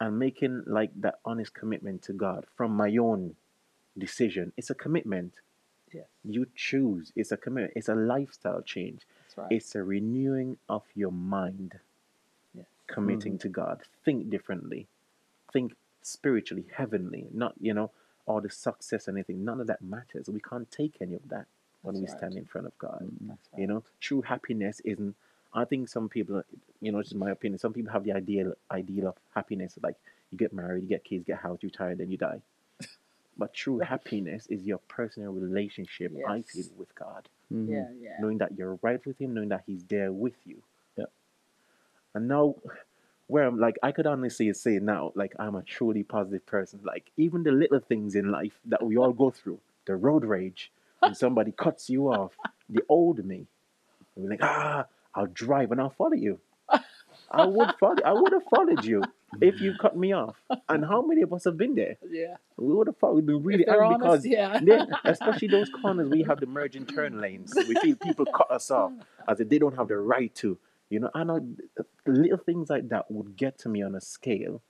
and 0.00 0.18
making 0.18 0.62
like 0.66 0.90
that 1.00 1.18
honest 1.24 1.52
commitment 1.52 2.02
to 2.02 2.14
God 2.14 2.46
from 2.56 2.72
my 2.72 2.96
own 2.96 3.36
decision. 4.00 4.52
It's 4.56 4.70
a 4.70 4.74
commitment. 4.74 5.34
Yes, 5.92 6.06
You 6.24 6.46
choose. 6.54 7.12
It's 7.16 7.32
a 7.32 7.36
commitment. 7.36 7.74
It's 7.76 7.88
a 7.88 7.94
lifestyle 7.94 8.62
change. 8.62 9.02
that's 9.22 9.38
right. 9.38 9.52
It's 9.52 9.74
a 9.74 9.82
renewing 9.82 10.58
of 10.68 10.84
your 10.94 11.12
mind, 11.12 11.78
yes. 12.54 12.66
committing 12.86 13.34
mm-hmm. 13.34 13.48
to 13.48 13.48
God. 13.48 13.82
Think 14.04 14.30
differently. 14.30 14.86
Think 15.52 15.74
spiritually, 16.02 16.66
heavenly. 16.76 17.26
Not, 17.32 17.54
you 17.60 17.74
know, 17.74 17.90
all 18.26 18.40
the 18.40 18.50
success 18.50 19.08
and 19.08 19.16
anything. 19.16 19.44
None 19.44 19.60
of 19.60 19.66
that 19.66 19.82
matters. 19.82 20.28
We 20.28 20.40
can't 20.40 20.70
take 20.70 20.94
any 21.00 21.14
of 21.14 21.28
that 21.28 21.46
when 21.82 21.94
That's 21.94 22.02
we 22.02 22.08
right. 22.08 22.18
stand 22.18 22.34
in 22.36 22.44
front 22.44 22.66
of 22.66 22.78
God. 22.78 23.00
Mm, 23.02 23.28
that's 23.28 23.48
right. 23.52 23.60
You 23.60 23.66
know, 23.66 23.82
true 24.00 24.22
happiness 24.22 24.80
isn't. 24.84 25.14
I 25.52 25.64
think 25.64 25.88
some 25.88 26.08
people, 26.08 26.42
you 26.80 26.92
know, 26.92 27.02
just 27.02 27.16
my 27.16 27.30
opinion. 27.30 27.58
Some 27.58 27.72
people 27.72 27.92
have 27.92 28.04
the 28.04 28.12
ideal 28.12 28.54
ideal 28.70 29.08
of 29.08 29.16
happiness, 29.34 29.76
like 29.82 29.96
you 30.30 30.38
get 30.38 30.52
married, 30.52 30.84
you 30.84 30.88
get 30.88 31.02
kids, 31.02 31.24
get 31.26 31.38
house, 31.38 31.58
you 31.62 31.68
retire, 31.68 31.96
then 31.96 32.10
you 32.10 32.16
die. 32.16 32.40
But 33.40 33.54
true 33.54 33.78
happiness 33.78 34.46
is 34.48 34.66
your 34.66 34.80
personal 34.96 35.32
relationship, 35.32 36.12
I 36.28 36.42
feel, 36.42 36.66
with 36.76 36.94
God. 36.94 37.26
Mhm. 37.50 37.68
Yeah, 37.70 37.88
yeah. 37.98 38.16
Knowing 38.20 38.36
that 38.38 38.52
you're 38.58 38.78
right 38.82 39.04
with 39.06 39.16
Him, 39.18 39.32
knowing 39.32 39.48
that 39.48 39.64
He's 39.66 39.82
there 39.84 40.12
with 40.12 40.36
you. 40.44 40.62
Yeah. 40.98 41.06
And 42.14 42.28
now, 42.28 42.56
where 43.28 43.44
I'm 43.44 43.58
like, 43.58 43.78
I 43.82 43.92
could 43.92 44.06
honestly 44.06 44.52
say 44.52 44.78
now, 44.78 45.12
like, 45.14 45.32
I'm 45.38 45.54
a 45.54 45.62
truly 45.62 46.02
positive 46.02 46.44
person. 46.44 46.80
Like, 46.84 47.10
even 47.16 47.42
the 47.42 47.52
little 47.52 47.80
things 47.80 48.14
in 48.14 48.30
life 48.30 48.60
that 48.66 48.82
we 48.84 48.98
all 48.98 49.14
go 49.14 49.30
through, 49.30 49.60
the 49.86 49.96
road 49.96 50.24
rage, 50.24 50.70
when 50.98 51.14
somebody 51.24 51.52
cuts 51.52 51.88
you 51.88 52.08
off, 52.12 52.32
the 52.68 52.82
old 52.90 53.24
me, 53.24 53.46
we're 54.16 54.28
like, 54.28 54.42
ah, 54.42 54.84
I'll 55.14 55.32
drive 55.44 55.72
and 55.72 55.80
I'll 55.80 55.96
follow 56.02 56.12
you. 56.28 56.40
I 57.30 57.46
would 57.46 57.74
follow. 57.80 58.02
I 58.04 58.12
would 58.12 58.32
have 58.32 58.44
followed 58.54 58.84
you 58.84 59.02
if 59.40 59.60
you 59.60 59.74
cut 59.80 59.96
me 59.96 60.12
off. 60.12 60.36
And 60.68 60.84
how 60.84 61.02
many 61.02 61.22
of 61.22 61.32
us 61.32 61.44
have 61.44 61.56
been 61.56 61.74
there? 61.74 61.96
Yeah. 62.10 62.36
We 62.56 62.74
would 62.74 62.88
have 62.88 62.98
followed. 62.98 63.26
We 63.26 63.34
really 63.34 63.60
if 63.60 63.66
they're 63.66 63.82
angry 63.82 64.06
honest, 64.06 64.24
because 64.24 64.62
yeah. 64.66 64.84
especially 65.04 65.48
those 65.48 65.70
corners 65.70 66.10
we 66.10 66.22
have 66.24 66.40
the 66.40 66.46
merge 66.46 66.76
and 66.76 66.88
turn 66.88 67.20
lanes. 67.20 67.54
We 67.54 67.74
feel 67.76 67.96
people 67.96 68.26
cut 68.26 68.50
us 68.50 68.70
off 68.70 68.92
as 69.28 69.40
if 69.40 69.48
they 69.48 69.58
don't 69.58 69.76
have 69.76 69.88
the 69.88 69.96
right 69.96 70.34
to. 70.36 70.58
You 70.90 71.00
know, 71.00 71.10
and 71.14 71.30
I, 71.30 71.82
little 72.06 72.36
things 72.36 72.68
like 72.68 72.88
that 72.88 73.10
would 73.10 73.36
get 73.36 73.58
to 73.60 73.68
me 73.68 73.82
on 73.82 73.94
a 73.94 74.00
scale 74.00 74.60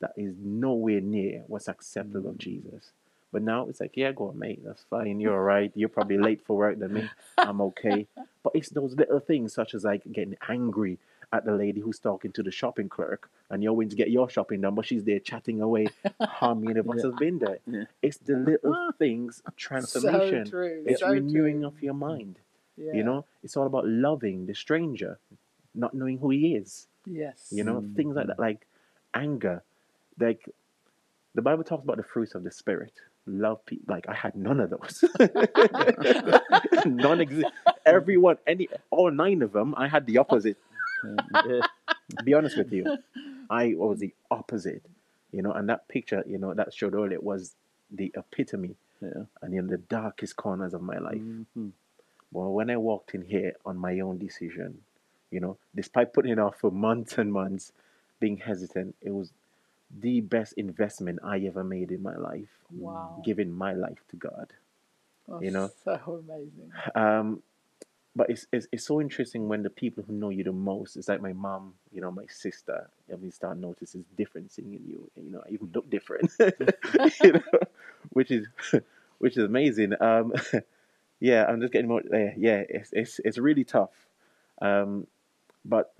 that 0.00 0.12
is 0.16 0.34
nowhere 0.42 1.00
near 1.00 1.44
what's 1.46 1.68
acceptable 1.68 2.30
of 2.30 2.38
Jesus. 2.38 2.90
But 3.32 3.42
now 3.42 3.66
it's 3.68 3.80
like, 3.80 3.96
yeah, 3.96 4.12
go 4.12 4.28
on, 4.28 4.38
mate. 4.38 4.60
That's 4.64 4.84
fine. 4.90 5.18
You're 5.18 5.34
all 5.34 5.40
right. 5.40 5.72
You're 5.74 5.88
probably 5.88 6.18
late 6.18 6.44
for 6.44 6.56
work 6.56 6.78
than 6.78 6.92
me. 6.92 7.10
I'm 7.38 7.60
okay. 7.60 8.06
But 8.42 8.52
it's 8.54 8.68
those 8.68 8.94
little 8.94 9.18
things, 9.18 9.52
such 9.52 9.74
as 9.74 9.82
like 9.82 10.02
getting 10.12 10.36
angry 10.48 10.98
at 11.34 11.44
the 11.44 11.52
lady 11.52 11.80
who's 11.80 11.98
talking 11.98 12.32
to 12.32 12.42
the 12.42 12.50
shopping 12.50 12.88
clerk, 12.88 13.28
and 13.50 13.62
you're 13.62 13.72
waiting 13.72 13.90
to 13.90 13.96
get 13.96 14.10
your 14.10 14.30
shopping 14.30 14.60
done, 14.60 14.74
but 14.74 14.86
she's 14.86 15.04
there 15.04 15.18
chatting 15.18 15.60
away. 15.60 15.88
How 16.40 16.54
many 16.54 16.78
of 16.80 16.88
us 16.88 16.96
Yeah. 16.98 17.06
have 17.10 17.16
been 17.18 17.38
there? 17.40 17.58
Yeah. 17.66 17.84
It's 18.02 18.18
the 18.18 18.36
little 18.36 18.92
things, 18.98 19.42
of 19.46 19.56
transformation. 19.56 20.46
So 20.46 20.58
it's 20.86 21.00
so 21.00 21.10
renewing 21.10 21.58
true. 21.60 21.66
of 21.68 21.82
your 21.82 21.94
mind. 21.94 22.38
Yeah. 22.76 22.92
You 22.94 23.02
know, 23.02 23.24
it's 23.42 23.56
all 23.56 23.66
about 23.66 23.86
loving 23.86 24.46
the 24.46 24.54
stranger, 24.54 25.18
not 25.74 25.92
knowing 25.94 26.18
who 26.18 26.30
he 26.30 26.54
is. 26.54 26.86
Yes. 27.06 27.48
You 27.50 27.64
know, 27.64 27.80
Mm. 27.82 27.96
things 27.96 28.16
like 28.16 28.28
that, 28.28 28.38
like 28.38 28.66
anger. 29.12 29.62
Like 30.18 30.48
the 31.34 31.42
Bible 31.42 31.64
talks 31.64 31.82
about 31.84 31.96
the 31.96 32.02
fruits 32.04 32.34
of 32.36 32.44
the 32.44 32.50
spirit. 32.52 32.92
Love 33.26 33.64
people. 33.66 33.86
Like 33.94 34.06
I 34.08 34.14
had 34.14 34.34
none 34.36 34.60
of 34.60 34.70
those. 34.70 35.02
none 36.86 37.20
exist. 37.20 37.50
Everyone, 37.86 38.36
any, 38.46 38.68
all 38.90 39.10
nine 39.10 39.42
of 39.42 39.52
them, 39.52 39.74
I 39.76 39.88
had 39.88 40.06
the 40.06 40.18
opposite. 40.18 40.56
Yeah. 41.46 41.60
Be 42.22 42.34
honest 42.34 42.56
with 42.56 42.72
you, 42.72 42.96
I 43.50 43.74
was 43.76 43.98
the 44.00 44.12
opposite. 44.30 44.82
You 45.32 45.42
know, 45.42 45.52
and 45.52 45.68
that 45.68 45.88
picture, 45.88 46.22
you 46.26 46.38
know, 46.38 46.54
that 46.54 46.72
showed 46.72 46.94
earlier 46.94 47.20
was 47.20 47.54
the 47.90 48.12
epitome 48.16 48.76
Yeah. 49.00 49.24
and 49.42 49.54
in 49.54 49.66
the 49.66 49.78
darkest 49.78 50.36
corners 50.36 50.74
of 50.74 50.82
my 50.82 50.98
life. 50.98 51.20
Mhm. 51.20 51.72
Well, 52.32 52.52
when 52.52 52.70
I 52.70 52.76
walked 52.76 53.14
in 53.14 53.22
here 53.22 53.54
on 53.64 53.76
my 53.76 53.98
own 54.00 54.18
decision, 54.18 54.84
you 55.30 55.40
know, 55.40 55.58
despite 55.74 56.12
putting 56.12 56.32
it 56.32 56.38
off 56.38 56.58
for 56.60 56.70
months 56.70 57.18
and 57.18 57.32
months, 57.32 57.72
being 58.20 58.36
hesitant, 58.38 58.96
it 59.00 59.10
was 59.10 59.32
the 60.00 60.20
best 60.20 60.52
investment 60.54 61.18
I 61.22 61.38
ever 61.40 61.64
made 61.64 61.90
in 61.90 62.02
my 62.02 62.16
life. 62.16 62.48
Wow. 62.70 63.20
Giving 63.24 63.52
my 63.52 63.72
life 63.72 64.02
to 64.08 64.16
God. 64.16 64.52
Oh, 65.28 65.40
you 65.40 65.50
know. 65.50 65.70
So 65.84 66.22
amazing. 66.24 66.72
Um, 66.94 67.42
but 68.16 68.30
it's, 68.30 68.46
it's 68.52 68.68
it's 68.70 68.86
so 68.86 69.00
interesting 69.00 69.48
when 69.48 69.62
the 69.62 69.70
people 69.70 70.04
who 70.06 70.12
know 70.12 70.30
you 70.30 70.44
the 70.44 70.52
most, 70.52 70.96
it's 70.96 71.08
like 71.08 71.20
my 71.20 71.32
mom, 71.32 71.74
you 71.92 72.00
know, 72.00 72.10
my 72.10 72.26
sister, 72.28 72.88
and 73.08 73.20
we 73.20 73.30
start 73.30 73.58
noticing 73.58 74.04
difference 74.16 74.58
in 74.58 74.72
you. 74.72 75.10
You 75.16 75.30
know, 75.30 75.42
I 75.46 75.50
even 75.50 75.70
look 75.74 75.90
different. 75.90 76.30
you 77.22 77.32
know, 77.32 77.42
which 78.10 78.30
is 78.30 78.46
which 79.18 79.36
is 79.36 79.44
amazing. 79.44 79.94
Um, 80.00 80.32
yeah, 81.20 81.44
I'm 81.46 81.60
just 81.60 81.72
getting 81.72 81.88
more. 81.88 82.02
Yeah, 82.10 82.32
yeah, 82.36 82.62
it's 82.68 82.90
it's 82.92 83.20
it's 83.24 83.38
really 83.38 83.64
tough. 83.64 83.90
Um, 84.62 85.06
but 85.64 85.92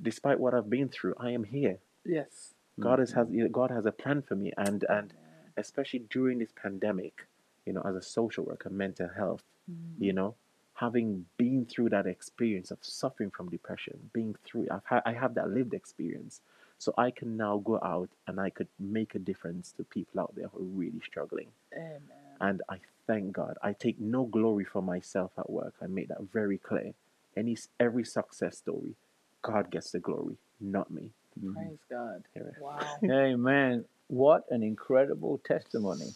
despite 0.00 0.40
what 0.40 0.54
I've 0.54 0.68
been 0.70 0.88
through, 0.88 1.14
I 1.18 1.30
am 1.30 1.44
here. 1.44 1.78
Yes. 2.04 2.54
God 2.80 2.98
has, 2.98 3.12
has 3.12 3.28
you 3.30 3.44
know, 3.44 3.48
God 3.50 3.70
has 3.70 3.86
a 3.86 3.92
plan 3.92 4.22
for 4.22 4.34
me, 4.34 4.52
and 4.56 4.84
and 4.88 5.12
especially 5.56 6.00
during 6.10 6.38
this 6.38 6.50
pandemic, 6.60 7.26
you 7.66 7.72
know, 7.74 7.82
as 7.82 7.94
a 7.94 8.02
social 8.02 8.44
worker, 8.44 8.70
mental 8.70 9.08
health, 9.14 9.44
Mm. 9.70 9.94
you 10.00 10.12
know, 10.12 10.34
having 10.82 11.24
been 11.36 11.64
through 11.64 11.88
that 11.88 12.06
experience 12.06 12.72
of 12.72 12.78
suffering 12.82 13.30
from 13.30 13.48
depression, 13.48 14.10
being 14.12 14.34
through, 14.44 14.66
I've 14.68 14.84
ha- 14.84 15.02
I 15.06 15.12
have 15.12 15.34
that 15.34 15.48
lived 15.48 15.74
experience. 15.74 16.40
So 16.78 16.92
I 16.98 17.12
can 17.12 17.36
now 17.36 17.58
go 17.64 17.78
out 17.80 18.08
and 18.26 18.40
I 18.40 18.50
could 18.50 18.66
make 18.80 19.14
a 19.14 19.20
difference 19.20 19.70
to 19.76 19.84
people 19.84 20.20
out 20.20 20.34
there 20.34 20.48
who 20.48 20.58
are 20.58 20.76
really 20.82 21.00
struggling. 21.06 21.46
Amen. 21.72 22.00
And 22.40 22.62
I 22.68 22.78
thank 23.06 23.32
God. 23.32 23.56
I 23.62 23.72
take 23.74 24.00
no 24.00 24.24
glory 24.24 24.64
for 24.64 24.82
myself 24.82 25.30
at 25.38 25.48
work. 25.48 25.74
I 25.80 25.86
make 25.86 26.08
that 26.08 26.22
very 26.32 26.58
clear. 26.58 26.94
Any 27.36 27.56
every 27.78 28.04
success 28.04 28.58
story, 28.58 28.96
God 29.42 29.70
gets 29.70 29.92
the 29.92 30.00
glory, 30.00 30.36
not 30.60 30.90
me. 30.90 31.10
Praise 31.54 31.78
God. 31.88 32.24
Amen. 32.36 32.54
Wow. 32.60 32.98
Amen. 33.08 33.84
What 34.08 34.46
an 34.50 34.64
incredible 34.64 35.40
testimony. 35.44 36.10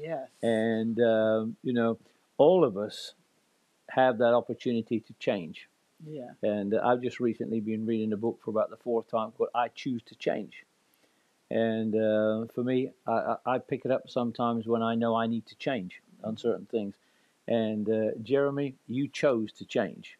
yes. 0.00 0.28
And, 0.40 1.00
um, 1.00 1.56
you 1.64 1.72
know, 1.72 1.98
all 2.38 2.64
of 2.64 2.76
us 2.76 3.14
have 3.94 4.18
that 4.18 4.34
opportunity 4.34 5.00
to 5.00 5.12
change. 5.18 5.68
yeah. 6.06 6.30
And 6.42 6.74
I've 6.74 7.02
just 7.02 7.20
recently 7.20 7.60
been 7.60 7.86
reading 7.86 8.12
a 8.12 8.16
book 8.16 8.40
for 8.42 8.50
about 8.50 8.70
the 8.70 8.76
fourth 8.76 9.08
time 9.08 9.32
called 9.32 9.50
I 9.54 9.68
Choose 9.68 10.02
to 10.04 10.14
Change. 10.14 10.64
And 11.50 11.94
uh, 11.94 12.46
for 12.54 12.64
me, 12.64 12.92
I, 13.06 13.36
I 13.44 13.58
pick 13.58 13.84
it 13.84 13.90
up 13.90 14.08
sometimes 14.08 14.66
when 14.66 14.82
I 14.82 14.94
know 14.94 15.14
I 15.14 15.26
need 15.26 15.44
to 15.46 15.56
change 15.56 16.00
on 16.24 16.38
certain 16.38 16.66
things. 16.66 16.94
And 17.46 17.88
uh, 17.88 18.12
Jeremy, 18.22 18.76
you 18.86 19.08
chose 19.08 19.52
to 19.54 19.66
change. 19.66 20.18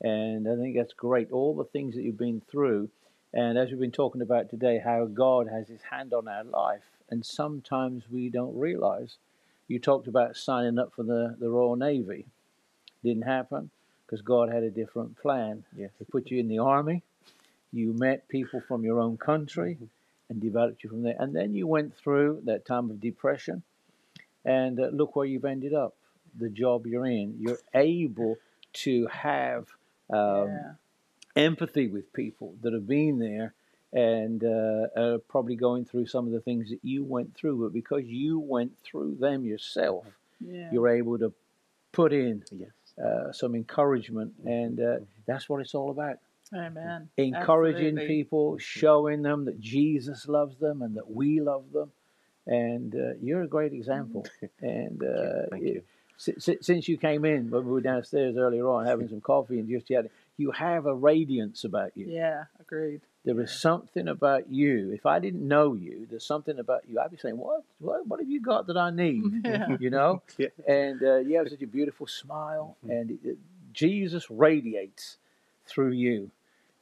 And 0.00 0.48
I 0.48 0.56
think 0.56 0.76
that's 0.76 0.94
great. 0.94 1.30
All 1.30 1.54
the 1.54 1.64
things 1.64 1.94
that 1.94 2.02
you've 2.02 2.18
been 2.18 2.42
through. 2.50 2.88
And 3.32 3.56
as 3.56 3.70
we've 3.70 3.78
been 3.78 3.92
talking 3.92 4.22
about 4.22 4.50
today, 4.50 4.80
how 4.84 5.04
God 5.04 5.48
has 5.48 5.68
his 5.68 5.82
hand 5.82 6.12
on 6.12 6.26
our 6.26 6.44
life. 6.44 6.82
And 7.10 7.24
sometimes 7.24 8.04
we 8.10 8.28
don't 8.28 8.58
realize. 8.58 9.18
You 9.68 9.78
talked 9.78 10.08
about 10.08 10.36
signing 10.36 10.78
up 10.78 10.92
for 10.94 11.04
the, 11.04 11.36
the 11.38 11.50
Royal 11.50 11.76
Navy. 11.76 12.26
Didn't 13.04 13.22
happen 13.22 13.70
because 14.04 14.22
God 14.22 14.50
had 14.50 14.62
a 14.62 14.70
different 14.70 15.16
plan. 15.18 15.64
Yes. 15.76 15.90
He 15.98 16.04
put 16.04 16.30
you 16.30 16.38
in 16.38 16.48
the 16.48 16.58
army. 16.58 17.02
You 17.72 17.92
met 17.92 18.28
people 18.28 18.60
from 18.66 18.82
your 18.82 18.98
own 19.00 19.16
country 19.18 19.76
and 20.28 20.40
developed 20.40 20.82
you 20.82 20.90
from 20.90 21.02
there. 21.02 21.16
And 21.18 21.34
then 21.34 21.54
you 21.54 21.66
went 21.66 21.94
through 21.96 22.42
that 22.44 22.64
time 22.64 22.90
of 22.90 23.00
depression. 23.00 23.62
And 24.44 24.80
uh, 24.80 24.86
look 24.92 25.14
where 25.16 25.26
you've 25.26 25.44
ended 25.44 25.74
up. 25.74 25.94
The 26.38 26.48
job 26.48 26.86
you're 26.86 27.06
in. 27.06 27.36
You're 27.38 27.58
able 27.74 28.36
to 28.84 29.06
have 29.08 29.68
um, 30.10 30.48
yeah. 30.48 30.72
empathy 31.36 31.88
with 31.88 32.12
people 32.12 32.54
that 32.62 32.72
have 32.72 32.86
been 32.86 33.18
there 33.18 33.54
and 33.92 34.44
uh, 34.44 34.86
are 34.96 35.18
probably 35.28 35.56
going 35.56 35.84
through 35.84 36.06
some 36.06 36.26
of 36.26 36.32
the 36.32 36.40
things 36.40 36.68
that 36.70 36.80
you 36.82 37.04
went 37.04 37.34
through. 37.34 37.62
But 37.62 37.72
because 37.72 38.04
you 38.04 38.38
went 38.38 38.78
through 38.78 39.16
them 39.20 39.44
yourself, 39.44 40.06
Yeah. 40.40 40.70
you're 40.72 40.88
able 40.88 41.18
to 41.18 41.32
put 41.92 42.12
in 42.12 42.44
Yes. 42.52 42.68
Uh, 43.02 43.32
some 43.32 43.54
encouragement. 43.54 44.32
And 44.44 44.80
uh, 44.80 44.96
that's 45.26 45.48
what 45.48 45.60
it's 45.60 45.74
all 45.74 45.90
about 45.90 46.16
Amen. 46.54 47.08
encouraging 47.16 47.88
Absolutely. 47.98 48.06
people, 48.16 48.58
showing 48.58 49.22
them 49.22 49.44
that 49.46 49.60
Jesus 49.60 50.26
loves 50.28 50.56
them 50.58 50.82
and 50.82 50.96
that 50.96 51.10
we 51.10 51.40
love 51.40 51.70
them. 51.72 51.92
And 52.46 52.94
uh, 52.94 53.14
you're 53.22 53.42
a 53.42 53.48
great 53.48 53.72
example. 53.72 54.26
And 54.60 55.02
uh, 55.02 55.46
Thank 55.50 55.62
it- 55.64 55.74
you. 55.74 55.82
si- 56.16 56.34
si- 56.38 56.58
since 56.62 56.88
you 56.88 56.96
came 56.96 57.24
in, 57.24 57.50
when 57.50 57.64
we 57.66 57.70
were 57.72 57.80
downstairs 57.80 58.36
earlier 58.36 58.66
on 58.68 58.86
having 58.86 59.08
some 59.12 59.20
coffee 59.20 59.58
and 59.58 59.68
just 59.68 59.86
chatting, 59.88 60.10
you 60.38 60.50
have 60.52 60.86
a 60.86 60.94
radiance 60.94 61.64
about 61.64 61.92
you. 61.96 62.06
Yeah. 62.08 62.44
Agreed. 62.60 63.00
There 63.24 63.38
is 63.40 63.52
something 63.52 64.08
about 64.08 64.50
you. 64.50 64.90
If 64.92 65.04
I 65.04 65.18
didn't 65.18 65.46
know 65.46 65.74
you, 65.74 66.06
there's 66.08 66.24
something 66.24 66.58
about 66.58 66.88
you. 66.88 66.98
I'd 66.98 67.10
be 67.10 67.16
saying, 67.18 67.36
"What? 67.36 67.62
What? 67.78 68.06
What 68.06 68.20
have 68.20 68.28
you 68.30 68.40
got 68.40 68.66
that 68.68 68.76
I 68.76 68.90
need?" 68.90 69.22
Yeah. 69.44 69.76
You 69.80 69.90
know. 69.90 70.22
Yeah. 70.38 70.48
And 70.66 71.02
uh, 71.02 71.16
you 71.18 71.36
have 71.36 71.48
such 71.48 71.62
a 71.62 71.66
beautiful 71.66 72.06
smile, 72.06 72.76
and 72.88 73.10
it, 73.10 73.18
it- 73.24 73.38
Jesus 73.72 74.28
radiates 74.30 75.18
through 75.66 75.90
you, 75.92 76.30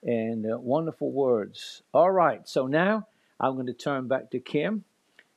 and 0.02 0.50
uh, 0.50 0.56
wonderful 0.58 1.10
words. 1.10 1.82
All 1.92 2.10
right, 2.10 2.48
so 2.48 2.66
now 2.68 3.08
I'm 3.40 3.54
going 3.54 3.66
to 3.66 3.72
turn 3.74 4.06
back 4.08 4.30
to 4.30 4.38
Kim, 4.38 4.84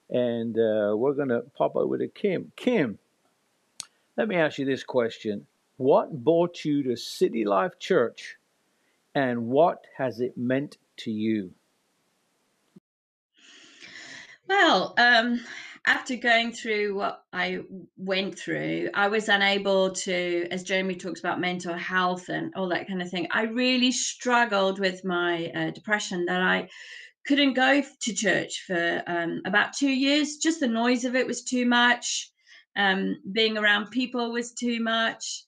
and 0.10 0.56
uh, 0.58 0.96
we're 0.96 1.14
going 1.14 1.30
to 1.30 1.42
pop 1.58 1.76
over 1.76 1.98
to 1.98 2.08
Kim. 2.08 2.52
Kim, 2.56 3.00
let 4.16 4.28
me 4.28 4.36
ask 4.36 4.58
you 4.60 4.66
this 4.66 4.84
question: 4.84 5.48
What 5.78 6.24
brought 6.24 6.64
you 6.64 6.84
to 6.84 6.96
City 6.96 7.44
Life 7.46 7.80
Church, 7.80 8.38
and 9.15 9.48
what 9.48 9.86
has 9.98 10.19
it 10.19 10.38
meant 10.38 10.78
to 10.98 11.12
you? 11.12 11.52
Well, 14.48 14.95
um, 14.98 15.41
after 15.86 16.15
going 16.15 16.52
through 16.52 16.95
what 16.95 17.24
I 17.32 17.60
went 17.98 18.38
through, 18.38 18.89
I 18.93 19.08
was 19.08 19.30
unable 19.30 19.91
to, 19.91 20.48
as 20.52 20.63
Jeremy 20.63 20.95
talks 20.95 21.19
about 21.19 21.39
mental 21.39 21.76
health 21.76 22.30
and 22.30 22.54
all 22.56 22.67
that 22.69 22.88
kind 22.88 23.02
of 23.02 23.10
thing, 23.10 23.28
I 23.32 23.43
really 23.43 23.91
struggled 23.91 24.80
with 24.80 25.06
my 25.06 25.52
uh, 25.56 25.72
depression 25.72 26.26
that 26.26 26.41
I 26.41 26.67
couldn't 27.26 27.54
go 27.54 27.84
to 28.02 28.13
church 28.13 28.63
for 28.65 29.04
um, 29.08 29.41
about 29.45 29.74
two 29.74 29.91
years. 29.91 30.38
Just 30.38 30.60
the 30.60 30.67
noise 30.67 31.06
of 31.06 31.15
it 31.15 31.28
was 31.28 31.43
too 31.43 31.65
much. 31.65 32.32
Um, 32.76 33.17
being 33.32 33.58
around 33.58 33.91
people 33.91 34.32
was 34.32 34.52
too 34.54 34.82
much. 34.82 35.43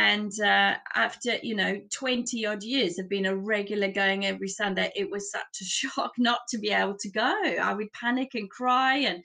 And 0.00 0.32
uh, 0.40 0.76
after, 0.94 1.36
you 1.42 1.54
know, 1.54 1.78
20 1.92 2.46
odd 2.46 2.62
years 2.62 2.98
of 2.98 3.10
being 3.10 3.26
a 3.26 3.36
regular 3.36 3.92
going 3.92 4.24
every 4.24 4.48
Sunday, 4.48 4.90
it 4.96 5.10
was 5.10 5.30
such 5.30 5.60
a 5.60 5.64
shock 5.76 6.12
not 6.16 6.40
to 6.48 6.58
be 6.58 6.70
able 6.70 6.96
to 7.00 7.10
go. 7.10 7.42
I 7.62 7.74
would 7.74 7.92
panic 7.92 8.30
and 8.32 8.48
cry. 8.48 8.96
And 8.96 9.22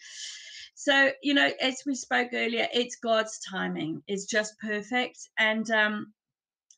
so, 0.74 1.12
you 1.24 1.34
know, 1.34 1.50
as 1.62 1.82
we 1.86 1.96
spoke 1.96 2.32
earlier, 2.34 2.68
it's 2.74 2.98
God's 2.98 3.40
timing, 3.50 4.04
it's 4.10 4.26
just 4.26 4.60
perfect. 4.60 5.18
And 5.40 5.72
um, 5.72 6.14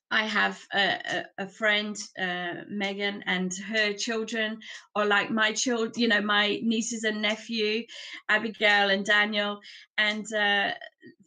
I 0.10 0.26
have 0.26 0.62
a, 0.74 1.26
a, 1.38 1.48
friend, 1.48 1.98
uh, 2.18 2.64
Megan, 2.70 3.24
and 3.26 3.54
her 3.54 3.92
children 3.92 4.60
are 4.96 5.06
like 5.06 5.30
my 5.30 5.52
children, 5.52 5.92
you 5.98 6.08
know, 6.08 6.22
my 6.22 6.60
nieces 6.64 7.04
and 7.04 7.22
nephew, 7.22 7.84
Abigail 8.30 8.90
and 8.90 9.06
Daniel. 9.06 9.60
And 9.98 10.26
uh, 10.34 10.72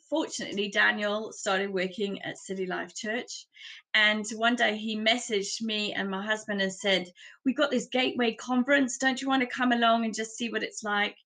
fortunately, 0.09 0.71
Daniel 0.71 1.31
started 1.33 1.71
working 1.71 2.23
at 2.23 2.39
City 2.39 2.65
Life 2.67 2.95
Church. 2.95 3.47
And 3.93 4.25
one 4.35 4.57
day 4.57 4.77
he 4.79 4.97
messaged 4.97 5.61
me 5.61 5.93
and 5.93 6.11
my 6.11 6.25
husband 6.25 6.63
and 6.63 6.73
said, 6.73 7.07
We 7.45 7.53
got 7.53 7.71
this 7.71 7.89
Gateway 7.93 8.33
conference. 8.35 8.97
Don't 8.97 9.21
you 9.21 9.29
want 9.29 9.43
to 9.43 9.47
come 9.47 9.73
along 9.73 10.07
and 10.07 10.15
just 10.15 10.37
see 10.37 10.49
what 10.49 10.63
it's 10.63 10.83
like? 10.83 11.17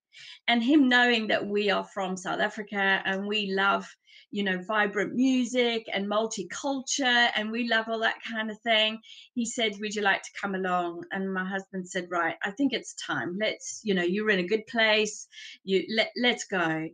And 0.49 0.63
him 0.63 0.89
knowing 0.89 1.29
that 1.29 1.47
we 1.47 1.71
are 1.71 1.85
from 1.85 2.17
South 2.17 2.41
Africa 2.41 3.03
and 3.05 3.27
we 3.27 3.53
love 3.53 3.87
you 4.35 4.43
know, 4.43 4.59
vibrant 4.67 5.15
music 5.15 5.87
and 5.93 6.11
multicultural, 6.11 7.29
and 7.37 7.53
we 7.53 7.69
love 7.69 7.87
all 7.89 8.01
that 8.01 8.17
kind 8.29 8.51
of 8.51 8.59
thing. 8.63 8.99
He 9.35 9.47
said, 9.47 9.75
Would 9.79 9.95
you 9.95 10.03
like 10.03 10.23
to 10.25 10.31
come 10.43 10.57
along? 10.57 11.05
And 11.13 11.33
my 11.33 11.45
husband 11.49 11.89
said, 11.89 12.09
Right, 12.11 12.35
I 12.43 12.51
think 12.51 12.73
it's 12.73 12.95
time. 12.95 13.39
Let's, 13.41 13.81
you 13.85 13.95
know, 13.95 14.03
you're 14.03 14.31
in 14.31 14.41
a 14.41 14.49
good 14.49 14.67
place. 14.67 15.29
You 15.63 15.85
let 15.97 16.11
let's 16.21 16.43
go. 16.47 16.89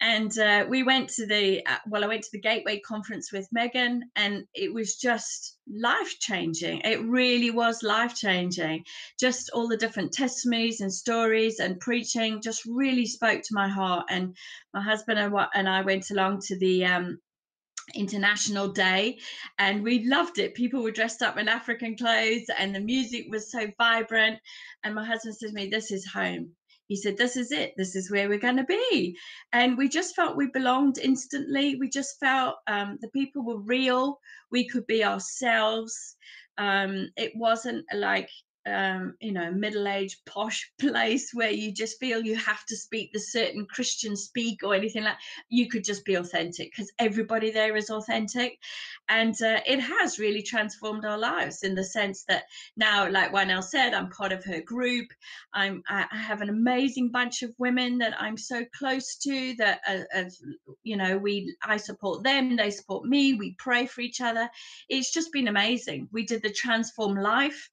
And 0.00 0.36
uh, 0.38 0.64
we 0.68 0.82
went 0.82 1.10
to 1.10 1.26
the 1.26 1.64
uh, 1.66 1.76
well, 1.86 2.04
I 2.04 2.08
went 2.08 2.22
to 2.22 2.30
the 2.32 2.40
Gateway 2.40 2.80
conference 2.80 3.32
with 3.32 3.48
Megan, 3.52 4.04
and 4.16 4.44
it 4.54 4.72
was 4.72 4.96
just 4.96 5.58
life 5.68 6.18
changing. 6.18 6.80
It 6.80 7.02
really 7.02 7.50
was 7.50 7.82
life 7.82 8.14
changing. 8.14 8.84
Just 9.18 9.50
all 9.52 9.68
the 9.68 9.76
different 9.76 10.12
testimonies 10.12 10.80
and 10.80 10.92
stories 10.92 11.60
and 11.60 11.80
preaching 11.80 12.40
just 12.40 12.64
really 12.64 13.06
spoke 13.06 13.42
to 13.42 13.54
my 13.54 13.68
heart. 13.68 14.06
And 14.08 14.36
my 14.72 14.82
husband 14.82 15.18
and, 15.18 15.68
I 15.68 15.82
went 15.82 16.10
along 16.10 16.40
to 16.46 16.58
the 16.58 16.86
um, 16.86 17.18
International 17.94 18.68
Day 18.68 19.18
and 19.58 19.82
we 19.82 20.04
loved 20.04 20.38
it. 20.38 20.54
People 20.54 20.82
were 20.82 20.90
dressed 20.90 21.22
up 21.22 21.36
in 21.36 21.48
African 21.48 21.96
clothes 21.96 22.48
and 22.58 22.74
the 22.74 22.80
music 22.80 23.26
was 23.28 23.50
so 23.50 23.66
vibrant. 23.78 24.38
And 24.84 24.94
my 24.94 25.04
husband 25.04 25.36
said 25.36 25.48
to 25.50 25.54
me, 25.54 25.68
This 25.68 25.90
is 25.90 26.06
home. 26.06 26.52
He 26.90 26.96
said, 26.96 27.16
This 27.16 27.36
is 27.36 27.52
it. 27.52 27.74
This 27.76 27.94
is 27.94 28.10
where 28.10 28.28
we're 28.28 28.40
going 28.40 28.56
to 28.56 28.64
be. 28.64 29.16
And 29.52 29.78
we 29.78 29.88
just 29.88 30.16
felt 30.16 30.36
we 30.36 30.48
belonged 30.48 30.98
instantly. 30.98 31.76
We 31.76 31.88
just 31.88 32.18
felt 32.18 32.56
um, 32.66 32.98
the 33.00 33.08
people 33.10 33.44
were 33.44 33.60
real. 33.60 34.18
We 34.50 34.68
could 34.68 34.88
be 34.88 35.04
ourselves. 35.04 36.16
Um, 36.58 37.10
it 37.16 37.30
wasn't 37.36 37.86
like 37.94 38.28
um, 38.66 39.14
you 39.20 39.32
know, 39.32 39.50
middle-aged 39.50 40.24
posh 40.26 40.70
place 40.80 41.30
where 41.32 41.50
you 41.50 41.72
just 41.72 41.98
feel 41.98 42.20
you 42.20 42.36
have 42.36 42.64
to 42.66 42.76
speak 42.76 43.12
the 43.12 43.20
certain 43.20 43.66
Christian 43.66 44.16
speak 44.16 44.62
or 44.62 44.74
anything 44.74 45.04
like. 45.04 45.16
You 45.48 45.68
could 45.68 45.84
just 45.84 46.04
be 46.04 46.14
authentic 46.14 46.70
because 46.70 46.92
everybody 46.98 47.50
there 47.50 47.76
is 47.76 47.90
authentic, 47.90 48.58
and 49.08 49.34
uh, 49.42 49.60
it 49.66 49.80
has 49.80 50.18
really 50.18 50.42
transformed 50.42 51.04
our 51.04 51.18
lives 51.18 51.62
in 51.62 51.74
the 51.74 51.84
sense 51.84 52.24
that 52.28 52.44
now, 52.76 53.10
like 53.10 53.32
Wanel 53.32 53.62
said, 53.62 53.94
I'm 53.94 54.10
part 54.10 54.32
of 54.32 54.44
her 54.44 54.60
group. 54.60 55.08
I'm 55.54 55.82
I 55.88 56.06
have 56.10 56.42
an 56.42 56.48
amazing 56.48 57.10
bunch 57.10 57.42
of 57.42 57.54
women 57.58 57.98
that 57.98 58.20
I'm 58.20 58.36
so 58.36 58.64
close 58.76 59.16
to 59.16 59.54
that, 59.58 59.80
uh, 59.88 60.24
you 60.82 60.96
know, 60.96 61.16
we 61.16 61.54
I 61.62 61.76
support 61.76 62.22
them, 62.22 62.56
they 62.56 62.70
support 62.70 63.04
me. 63.06 63.34
We 63.34 63.54
pray 63.58 63.86
for 63.86 64.00
each 64.00 64.20
other. 64.20 64.48
It's 64.88 65.12
just 65.12 65.32
been 65.32 65.48
amazing. 65.48 66.08
We 66.12 66.24
did 66.24 66.42
the 66.42 66.50
Transform 66.50 67.16
Life 67.16 67.70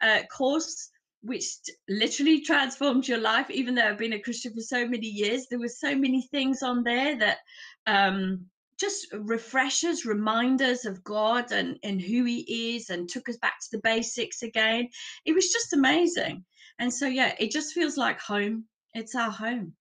uh, 0.00 0.20
course 0.36 0.90
which 1.22 1.44
literally 1.88 2.40
transformed 2.40 3.06
your 3.06 3.18
life 3.18 3.50
even 3.50 3.74
though 3.74 3.86
i've 3.88 3.98
been 3.98 4.14
a 4.14 4.22
christian 4.22 4.52
for 4.54 4.60
so 4.62 4.86
many 4.88 5.06
years 5.06 5.46
there 5.50 5.58
were 5.58 5.68
so 5.68 5.94
many 5.94 6.22
things 6.30 6.62
on 6.62 6.82
there 6.82 7.18
that 7.18 7.38
um 7.86 8.46
just 8.80 9.08
refreshers, 9.12 10.06
reminders 10.06 10.86
of 10.86 11.04
God 11.04 11.52
and, 11.52 11.78
and 11.84 12.00
who 12.00 12.24
He 12.24 12.74
is, 12.74 12.88
and 12.88 13.08
took 13.08 13.28
us 13.28 13.36
back 13.36 13.60
to 13.60 13.76
the 13.76 13.82
basics 13.82 14.42
again. 14.42 14.88
It 15.26 15.34
was 15.34 15.52
just 15.52 15.74
amazing. 15.74 16.44
And 16.78 16.92
so, 16.92 17.06
yeah, 17.06 17.34
it 17.38 17.50
just 17.50 17.74
feels 17.74 17.98
like 17.98 18.18
home. 18.18 18.64
It's 18.94 19.14
our 19.14 19.30
home. 19.30 19.74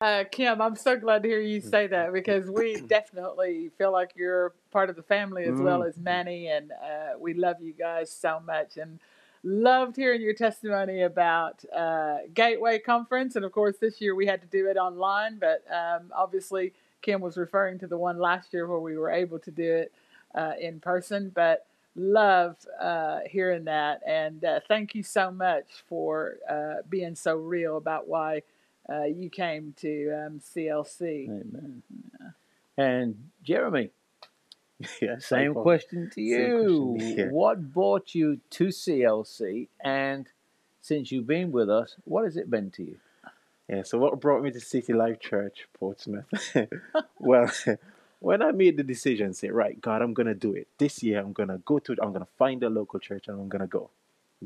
Uh, 0.00 0.24
Kim, 0.30 0.60
I'm 0.60 0.76
so 0.76 0.96
glad 0.96 1.22
to 1.22 1.28
hear 1.28 1.40
you 1.40 1.60
say 1.60 1.86
that 1.86 2.12
because 2.12 2.50
we 2.50 2.80
definitely 2.88 3.70
feel 3.78 3.92
like 3.92 4.12
you're 4.14 4.52
part 4.70 4.90
of 4.90 4.96
the 4.96 5.02
family 5.02 5.44
as 5.44 5.58
well 5.60 5.82
Mm. 5.82 5.88
as 5.88 5.96
Manny, 5.96 6.48
and 6.48 6.70
uh, 6.72 7.18
we 7.18 7.32
love 7.32 7.56
you 7.62 7.72
guys 7.72 8.10
so 8.10 8.40
much 8.40 8.76
and 8.76 8.98
loved 9.42 9.96
hearing 9.96 10.20
your 10.20 10.34
testimony 10.34 11.02
about 11.02 11.64
uh, 11.74 12.18
Gateway 12.34 12.78
Conference. 12.78 13.36
And 13.36 13.44
of 13.44 13.52
course, 13.52 13.76
this 13.80 14.00
year 14.00 14.14
we 14.14 14.26
had 14.26 14.40
to 14.42 14.46
do 14.48 14.68
it 14.68 14.76
online, 14.76 15.38
but 15.38 15.64
um, 15.72 16.12
obviously 16.14 16.74
Kim 17.00 17.20
was 17.22 17.38
referring 17.38 17.78
to 17.78 17.86
the 17.86 17.96
one 17.96 18.18
last 18.18 18.52
year 18.52 18.66
where 18.66 18.80
we 18.80 18.98
were 18.98 19.10
able 19.10 19.38
to 19.38 19.50
do 19.50 19.72
it 19.72 19.92
uh, 20.34 20.52
in 20.60 20.78
person. 20.80 21.30
But 21.34 21.66
love 21.94 22.56
uh, 22.80 23.20
hearing 23.30 23.64
that, 23.64 24.02
and 24.06 24.44
uh, 24.44 24.60
thank 24.68 24.94
you 24.94 25.02
so 25.02 25.30
much 25.30 25.66
for 25.88 26.36
uh, 26.50 26.82
being 26.88 27.14
so 27.14 27.36
real 27.36 27.78
about 27.78 28.06
why 28.08 28.42
uh, 28.90 29.04
you 29.04 29.30
came 29.30 29.74
to 29.78 30.26
um, 30.26 30.40
CLC. 30.40 31.28
Amen. 31.28 31.82
And 32.78 33.30
Jeremy, 33.42 33.90
yeah, 35.02 35.18
same 35.18 35.54
Paul. 35.54 35.62
question 35.62 36.10
to 36.10 36.20
you. 36.20 36.96
question, 36.96 37.18
yeah. 37.18 37.30
What 37.30 37.72
brought 37.72 38.14
you 38.14 38.40
to 38.50 38.66
CLC? 38.66 39.68
And 39.82 40.28
since 40.80 41.10
you've 41.10 41.26
been 41.26 41.50
with 41.52 41.70
us, 41.70 41.96
what 42.04 42.24
has 42.24 42.36
it 42.36 42.50
been 42.50 42.70
to 42.72 42.82
you? 42.82 42.98
Yeah, 43.68 43.82
so 43.82 43.98
what 43.98 44.20
brought 44.20 44.42
me 44.42 44.52
to 44.52 44.60
City 44.60 44.92
Life 44.92 45.18
Church, 45.18 45.66
Portsmouth? 45.74 46.26
well, 47.18 47.50
when 48.20 48.42
I 48.42 48.52
made 48.52 48.76
the 48.76 48.84
decision, 48.84 49.34
say, 49.34 49.48
right, 49.48 49.80
God, 49.80 50.02
I'm 50.02 50.14
gonna 50.14 50.34
do 50.34 50.52
it 50.52 50.68
this 50.78 51.02
year. 51.02 51.18
I'm 51.18 51.32
gonna 51.32 51.58
go 51.58 51.80
to, 51.80 51.96
I'm 52.00 52.12
gonna 52.12 52.28
find 52.38 52.62
a 52.62 52.70
local 52.70 53.00
church, 53.00 53.26
and 53.26 53.40
I'm 53.40 53.48
gonna 53.48 53.66
go. 53.66 53.90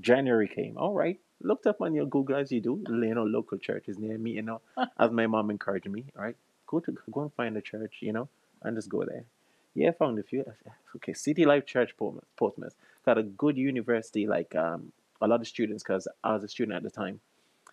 January 0.01 0.49
came. 0.49 0.78
All 0.78 0.95
right, 0.95 1.20
looked 1.43 1.66
up 1.66 1.80
on 1.80 1.95
your 1.95 2.07
Google 2.07 2.36
as 2.36 2.53
you 2.53 2.61
do. 2.61 2.82
You 2.88 3.14
know, 3.14 3.24
local 3.24 3.59
churches 3.59 3.99
near 3.99 4.18
me. 4.18 4.32
You 4.32 4.43
know, 4.43 4.61
as 4.99 5.11
my 5.11 5.26
mom 5.26 5.51
encouraged 5.51 5.88
me. 5.88 6.05
All 6.16 6.24
right, 6.24 6.36
go 6.66 6.80
to 6.80 6.97
go 7.11 7.22
and 7.22 7.32
find 7.34 7.57
a 7.57 7.61
church. 7.61 7.99
You 8.01 8.12
know, 8.12 8.28
and 8.62 8.76
just 8.76 8.88
go 8.88 9.05
there. 9.05 9.24
Yeah, 9.74 9.93
found 9.93 10.18
a 10.18 10.22
few. 10.22 10.45
Okay, 10.97 11.12
City 11.12 11.45
Life 11.45 11.66
Church, 11.66 11.97
Portsmouth. 11.97 12.24
Portsmouth 12.36 12.74
got 13.05 13.18
a 13.18 13.22
good 13.22 13.57
university. 13.57 14.26
Like 14.26 14.55
um, 14.57 14.93
a 15.20 15.28
lot 15.28 15.41
of 15.41 15.47
students, 15.49 15.82
because 15.82 16.09
I 16.24 16.34
was 16.34 16.45
a 16.45 16.49
student 16.49 16.76
at 16.76 16.82
the 16.82 16.91
time. 16.91 17.20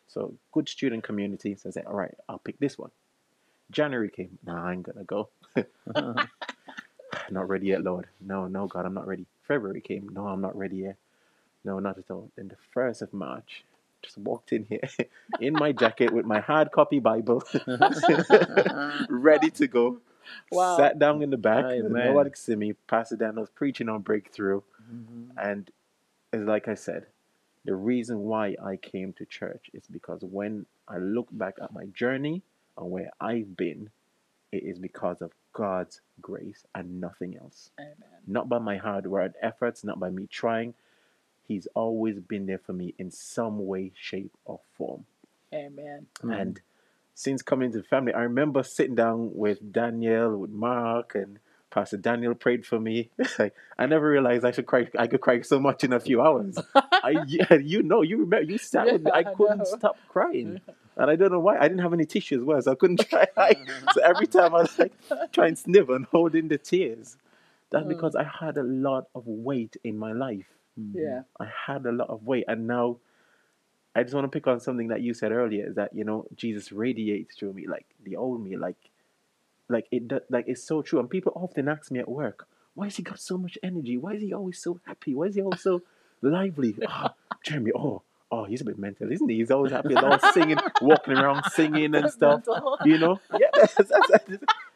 So 0.07 0.35
good 0.51 0.69
student 0.69 1.03
community. 1.03 1.55
So 1.55 1.69
I 1.69 1.71
said, 1.71 1.85
all 1.85 1.95
right, 1.95 2.13
I'll 2.29 2.39
pick 2.39 2.59
this 2.59 2.77
one. 2.77 2.91
January 3.71 4.09
came. 4.09 4.37
Nah, 4.45 4.67
I 4.67 4.73
ain't 4.73 4.83
gonna 4.83 5.03
go. 5.03 5.29
not 7.31 7.49
ready 7.49 7.67
yet, 7.67 7.83
Lord. 7.83 8.07
No, 8.21 8.47
no, 8.47 8.67
God, 8.67 8.85
I'm 8.85 8.93
not 8.93 9.07
ready. 9.07 9.25
February 9.47 9.81
came. 9.81 10.09
No, 10.09 10.27
I'm 10.27 10.41
not 10.41 10.57
ready 10.57 10.77
yet. 10.77 10.95
No, 11.67 11.79
not 11.79 11.97
at 11.97 12.09
all. 12.09 12.31
In 12.37 12.47
the 12.47 12.55
first 12.71 13.01
of 13.01 13.13
March, 13.13 13.65
just 14.01 14.17
walked 14.17 14.53
in 14.53 14.63
here 14.69 14.87
in 15.41 15.51
my 15.51 15.73
jacket 15.73 16.13
with 16.13 16.25
my 16.25 16.39
hard 16.39 16.71
copy 16.71 16.99
Bible, 16.99 17.43
ready 19.09 19.49
to 19.51 19.67
go. 19.67 19.99
Wow. 20.49 20.77
Sat 20.77 20.97
down 20.97 21.21
in 21.21 21.29
the 21.29 21.35
back. 21.35 21.65
Amen. 21.65 21.91
Nobody 21.91 22.29
could 22.29 22.37
see 22.37 22.55
me. 22.55 22.71
Pastor 22.87 23.17
Dan 23.17 23.35
was 23.35 23.49
preaching 23.49 23.89
on 23.89 24.01
breakthrough. 24.01 24.61
Mhm. 24.89 25.31
And 25.37 25.69
it's 26.31 26.43
like 26.43 26.69
I 26.69 26.75
said, 26.75 27.07
the 27.65 27.75
reason 27.75 28.19
why 28.19 28.55
I 28.63 28.77
came 28.77 29.11
to 29.13 29.25
church 29.25 29.69
is 29.73 29.83
because 29.91 30.21
when 30.23 30.67
I 30.87 30.99
look 30.99 31.27
back 31.33 31.55
at 31.61 31.73
my 31.73 31.87
journey 31.87 32.43
and 32.77 32.89
where 32.89 33.11
I've 33.19 33.57
been, 33.57 33.89
it 34.53 34.63
is 34.63 34.79
because 34.79 35.21
of 35.21 35.33
God's 35.51 35.99
grace 36.21 36.65
and 36.73 37.01
nothing 37.01 37.35
else. 37.37 37.71
Amen. 37.77 37.95
Not 38.25 38.47
by 38.47 38.59
my 38.59 38.77
hard 38.77 39.05
work 39.05 39.33
efforts, 39.41 39.83
not 39.83 39.99
by 39.99 40.09
me 40.09 40.27
trying. 40.27 40.73
He's 41.47 41.67
always 41.73 42.19
been 42.19 42.45
there 42.45 42.57
for 42.59 42.73
me 42.73 42.93
in 42.97 43.09
some 43.11 43.65
way, 43.65 43.91
shape, 43.95 44.35
or 44.45 44.59
form. 44.77 45.05
Amen. 45.53 46.07
Mhm. 46.21 46.39
And 46.41 46.61
since 47.13 47.41
coming 47.41 47.71
to 47.71 47.77
the 47.79 47.83
family, 47.83 48.13
I 48.13 48.21
remember 48.23 48.63
sitting 48.63 48.95
down 48.95 49.33
with 49.33 49.71
Daniel, 49.71 50.37
with 50.37 50.49
Mark, 50.51 51.15
and 51.15 51.39
Pastor 51.69 51.97
Daniel 51.97 52.35
prayed 52.35 52.65
for 52.65 52.79
me. 52.79 53.09
Like, 53.39 53.53
I 53.77 53.85
never 53.85 54.09
realized 54.09 54.43
I 54.45 54.51
should 54.51 54.65
cry. 54.65 54.87
I 54.97 55.07
could 55.07 55.21
cry 55.21 55.41
so 55.41 55.59
much 55.59 55.83
in 55.83 55.93
a 55.93 55.99
few 55.99 56.21
hours. 56.21 56.57
I, 56.75 57.11
you 57.61 57.81
know, 57.83 58.01
you 58.01 58.17
remember, 58.17 58.41
you 58.51 58.57
sat 58.57 58.91
with 58.91 59.03
me. 59.03 59.11
I 59.13 59.23
couldn't 59.23 59.59
know. 59.59 59.63
stop 59.63 59.97
crying, 60.09 60.59
and 60.97 61.09
I 61.11 61.15
don't 61.15 61.31
know 61.31 61.39
why. 61.39 61.57
I 61.57 61.67
didn't 61.67 61.79
have 61.79 61.93
any 61.93 62.05
tissue 62.05 62.39
as 62.39 62.43
well, 62.43 62.61
so 62.61 62.71
I 62.71 62.75
couldn't 62.75 62.99
try. 63.07 63.25
so 63.93 64.01
every 64.03 64.27
time 64.27 64.53
I 64.55 64.61
was 64.63 64.77
like 64.79 64.93
trying 65.31 65.55
to 65.55 65.61
snivel 65.61 65.95
and 65.95 66.05
hold 66.05 66.35
in 66.35 66.47
the 66.49 66.57
tears. 66.57 67.15
That's 67.69 67.85
Mm. 67.85 67.89
because 67.89 68.15
I 68.15 68.23
had 68.23 68.57
a 68.57 68.63
lot 68.63 69.07
of 69.13 69.27
weight 69.27 69.75
in 69.83 69.97
my 69.97 70.13
life. 70.13 70.47
Yeah. 70.77 71.23
I 71.39 71.47
had 71.67 71.85
a 71.85 71.91
lot 71.91 72.09
of 72.09 72.25
weight, 72.25 72.45
and 72.47 72.67
now 72.67 72.97
I 73.95 74.03
just 74.03 74.15
want 74.15 74.25
to 74.25 74.35
pick 74.35 74.47
on 74.47 74.59
something 74.59 74.89
that 74.89 75.01
you 75.01 75.13
said 75.13 75.31
earlier: 75.31 75.67
is 75.67 75.75
that 75.75 75.95
you 75.95 76.03
know 76.03 76.25
Jesus 76.35 76.71
radiates 76.71 77.35
through 77.37 77.53
me, 77.53 77.67
like 77.67 77.85
the 78.03 78.15
old 78.17 78.43
me, 78.43 78.57
like 78.57 78.77
like 79.69 79.87
it, 79.91 80.11
like 80.29 80.45
it's 80.47 80.63
so 80.63 80.81
true. 80.81 80.99
And 80.99 81.09
people 81.09 81.33
often 81.35 81.67
ask 81.67 81.91
me 81.91 81.99
at 81.99 82.09
work, 82.09 82.47
"Why 82.75 82.85
has 82.87 82.97
he 82.97 83.03
got 83.03 83.19
so 83.19 83.37
much 83.37 83.57
energy? 83.63 83.97
Why 83.97 84.13
is 84.13 84.21
he 84.21 84.33
always 84.33 84.59
so 84.59 84.79
happy? 84.85 85.15
Why 85.15 85.25
is 85.27 85.35
he 85.35 85.41
always 85.41 85.61
so 85.61 85.81
lively?" 86.21 86.75
Ah, 86.87 87.15
Jeremy, 87.43 87.71
oh, 87.75 88.03
oh, 88.31 88.43
he's 88.45 88.61
a 88.61 88.65
bit 88.65 88.77
mental, 88.77 89.11
isn't 89.11 89.29
he? 89.29 89.37
He's 89.37 89.51
always 89.51 89.71
happy, 89.71 89.89
he's 89.89 90.03
always 90.03 90.21
singing, 90.33 90.57
walking 90.81 91.13
around 91.13 91.43
singing 91.51 91.95
and 91.95 92.09
stuff. 92.17 92.45
Mental. 92.47 92.77
You 92.85 92.97
know, 92.97 93.19
yeah, 93.33 93.47
that's, 93.53 93.75
that's, 93.75 93.89
that's, 94.09 94.29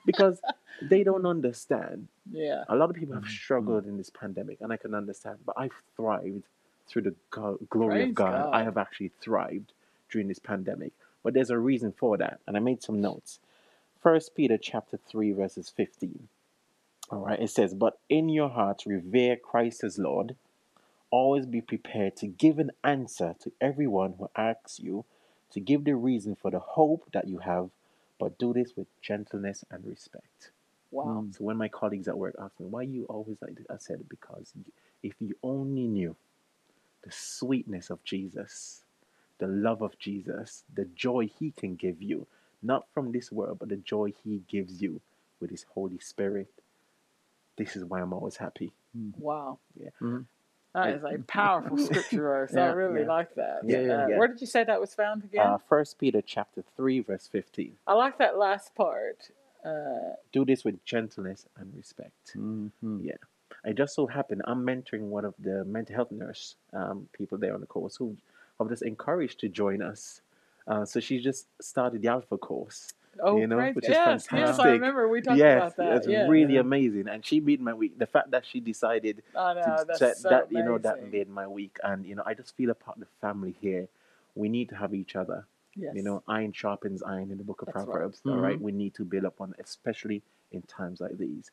because 0.06 0.40
they 0.82 1.04
don't 1.04 1.26
understand 1.26 2.08
Yeah. 2.32 2.64
a 2.70 2.76
lot 2.76 2.90
of 2.90 2.96
people 2.96 3.16
have 3.16 3.24
Mhm. 3.26 3.30
struggled 3.30 3.86
in 3.86 3.98
this 3.98 4.10
pandemic, 4.10 4.62
and 4.62 4.72
I 4.74 4.78
can 4.78 4.94
understand. 4.96 5.40
But 5.46 5.56
I've 5.58 5.74
thrived 5.96 6.44
through 6.88 7.04
the 7.04 7.16
go- 7.30 7.60
glory 7.70 7.96
Praise 7.96 8.10
of 8.10 8.16
God. 8.16 8.32
God. 8.46 8.50
I 8.54 8.64
have 8.64 8.78
actually 8.78 9.12
thrived 9.22 9.74
during 10.10 10.28
this 10.28 10.40
pandemic. 10.40 10.94
But 11.24 11.34
there's 11.36 11.52
a 11.52 11.58
reason 11.60 11.92
for 11.92 12.18
that, 12.18 12.40
and 12.48 12.58
I 12.58 12.60
made 12.60 12.82
some 12.82 13.00
notes. 13.00 13.40
First 14.02 14.34
Peter 14.36 14.58
chapter 14.58 14.98
three 14.98 15.32
verses 15.34 15.70
fifteen. 15.70 16.28
All 17.12 17.20
right, 17.26 17.40
it 17.40 17.50
says, 17.52 17.74
"But 17.76 18.00
in 18.10 18.28
your 18.30 18.50
hearts 18.50 18.88
revere 18.88 19.36
Christ 19.36 19.84
as 19.84 20.00
Lord. 20.00 20.36
Always 21.12 21.46
be 21.46 21.62
prepared 21.62 22.16
to 22.18 22.28
give 22.28 22.58
an 22.58 22.72
answer 22.84 23.36
to 23.42 23.52
everyone 23.62 24.14
who 24.18 24.30
asks 24.36 24.80
you 24.80 25.06
to 25.52 25.60
give 25.60 25.84
the 25.84 25.96
reason 25.96 26.36
for 26.36 26.50
the 26.50 26.60
hope 26.60 27.12
that 27.12 27.28
you 27.28 27.40
have, 27.40 27.70
but 28.18 28.40
do 28.40 28.54
this 28.54 28.76
with 28.76 28.88
gentleness 29.02 29.66
and 29.70 29.86
respect." 29.86 30.52
Wow. 30.90 31.26
So 31.32 31.44
when 31.44 31.58
my 31.58 31.70
colleagues 31.70 32.08
at 32.08 32.18
work 32.18 32.36
ask 32.40 32.60
me, 32.60 32.66
why 32.66 32.84
you 32.84 33.06
always 33.06 33.42
like 33.42 33.56
this? 33.56 33.66
I 33.70 33.78
said, 33.78 34.10
because 34.10 34.54
if 35.04 35.22
you 35.22 35.36
only 35.44 35.88
knew 35.88 36.16
the 37.04 37.12
sweetness 37.12 37.90
of 37.90 38.04
Jesus, 38.04 38.84
the 39.38 39.48
love 39.48 39.82
of 39.82 39.98
Jesus, 39.98 40.64
the 40.74 40.86
joy 40.86 41.28
he 41.28 41.52
can 41.52 41.76
give 41.76 42.02
you, 42.02 42.28
not 42.62 42.88
from 42.94 43.12
this 43.12 43.32
world, 43.32 43.60
but 43.60 43.70
the 43.70 43.78
joy 43.78 44.14
he 44.24 44.44
gives 44.48 44.82
you 44.82 45.02
with 45.40 45.50
his 45.50 45.64
Holy 45.74 46.00
Spirit, 46.00 46.52
this 47.58 47.76
is 47.76 47.84
why 47.86 48.02
I'm 48.02 48.14
always 48.14 48.38
happy. 48.38 48.74
Wow. 49.18 49.60
Yeah. 49.76 49.90
Mhm. 50.02 50.26
That 50.74 50.90
is 50.90 51.04
a 51.04 51.18
powerful 51.28 51.78
scripture 51.78 52.22
verse. 52.22 52.56
I 52.56 52.68
really 52.68 53.02
yeah. 53.02 53.08
like 53.08 53.36
that. 53.36 53.62
Yeah, 53.66 53.80
yeah, 53.80 53.94
Uh, 54.04 54.08
yeah. 54.08 54.18
Where 54.18 54.28
did 54.28 54.40
you 54.42 54.48
say 54.48 54.64
that 54.64 54.80
was 54.80 54.94
found 54.94 55.24
again? 55.24 55.46
Uh, 55.46 55.58
First 55.58 55.98
Peter 56.00 56.22
chapter 56.22 56.64
3, 56.78 57.02
verse 57.02 57.28
15. 57.32 57.78
I 57.88 57.94
like 57.94 58.18
that 58.20 58.38
last 58.38 58.74
part. 58.76 59.30
Uh, 59.66 60.16
Do 60.32 60.46
this 60.46 60.64
with 60.64 60.84
gentleness 60.86 61.46
and 61.58 61.74
respect. 61.76 62.36
Mhm. 62.36 62.72
Yeah. 63.04 63.18
I 63.64 63.74
just 63.74 63.94
so 63.94 64.08
happened 64.08 64.42
I'm 64.46 64.66
mentoring 64.66 65.10
one 65.10 65.26
of 65.26 65.36
the 65.38 65.64
mental 65.66 65.96
health 65.96 66.12
nurse 66.12 66.56
um, 66.74 67.10
people 67.14 67.38
there 67.38 67.54
on 67.54 67.62
the 67.62 67.68
course 67.68 67.98
who 67.98 68.18
I've 68.60 68.70
just 68.70 68.82
encouraged 68.82 69.40
to 69.42 69.50
join 69.50 69.82
us. 69.82 70.22
Uh, 70.68 70.86
so 70.86 71.00
she 71.00 71.20
just 71.20 71.48
started 71.62 72.02
the 72.02 72.08
Alpha 72.08 72.38
course. 72.38 72.94
Oh, 73.20 73.38
You 73.38 73.48
know, 73.48 73.58
praise 73.58 73.76
which 73.76 73.86
is 73.86 73.90
yes, 73.90 74.08
Yes, 74.08 74.28
I 74.28 74.38
fantastic. 74.38 74.66
remember 74.66 75.08
we 75.08 75.22
talked 75.22 75.38
yes, 75.38 75.58
about 75.58 75.76
that. 75.78 75.98
it's 75.98 76.08
yeah. 76.08 76.28
really 76.28 76.58
amazing, 76.58 77.08
and 77.08 77.26
she 77.26 77.40
made 77.40 77.62
my 77.62 77.74
week. 77.74 77.98
The 77.98 78.06
fact 78.06 78.32
that 78.32 78.46
she 78.46 78.60
decided 78.60 79.24
I 79.36 79.54
know, 79.54 79.62
to 79.62 79.86
that's 79.88 80.00
that, 80.00 80.18
so 80.18 80.30
that 80.30 80.52
you 80.52 80.64
know 80.64 80.78
that 80.78 81.12
made 81.12 81.30
my 81.30 81.48
week, 81.48 81.78
and 81.84 82.06
you 82.06 82.16
know 82.16 82.24
I 82.26 82.34
just 82.34 82.56
feel 82.56 82.70
a 82.70 82.76
part 82.76 82.98
of 82.98 83.02
the 83.02 83.08
family 83.20 83.56
here. 83.60 83.88
We 84.36 84.48
need 84.50 84.70
to 84.70 84.76
have 84.76 84.94
each 84.94 85.16
other. 85.16 85.46
Yes. 85.76 85.94
You 85.96 86.04
know, 86.04 86.24
iron 86.28 86.52
sharpens 86.52 87.02
iron 87.02 87.32
in 87.32 87.38
the 87.38 87.44
book 87.44 87.62
of 87.62 87.68
That's 87.68 87.78
right. 87.78 87.86
Proverbs. 87.86 88.22
All 88.26 88.38
right, 88.38 88.56
mm-hmm. 88.56 88.64
we 88.64 88.72
need 88.72 88.94
to 88.96 89.06
build 89.06 89.26
up 89.26 89.40
on, 89.40 89.54
especially 89.60 90.22
in 90.52 90.62
times 90.64 91.02
like 91.02 91.18
these. 91.18 91.52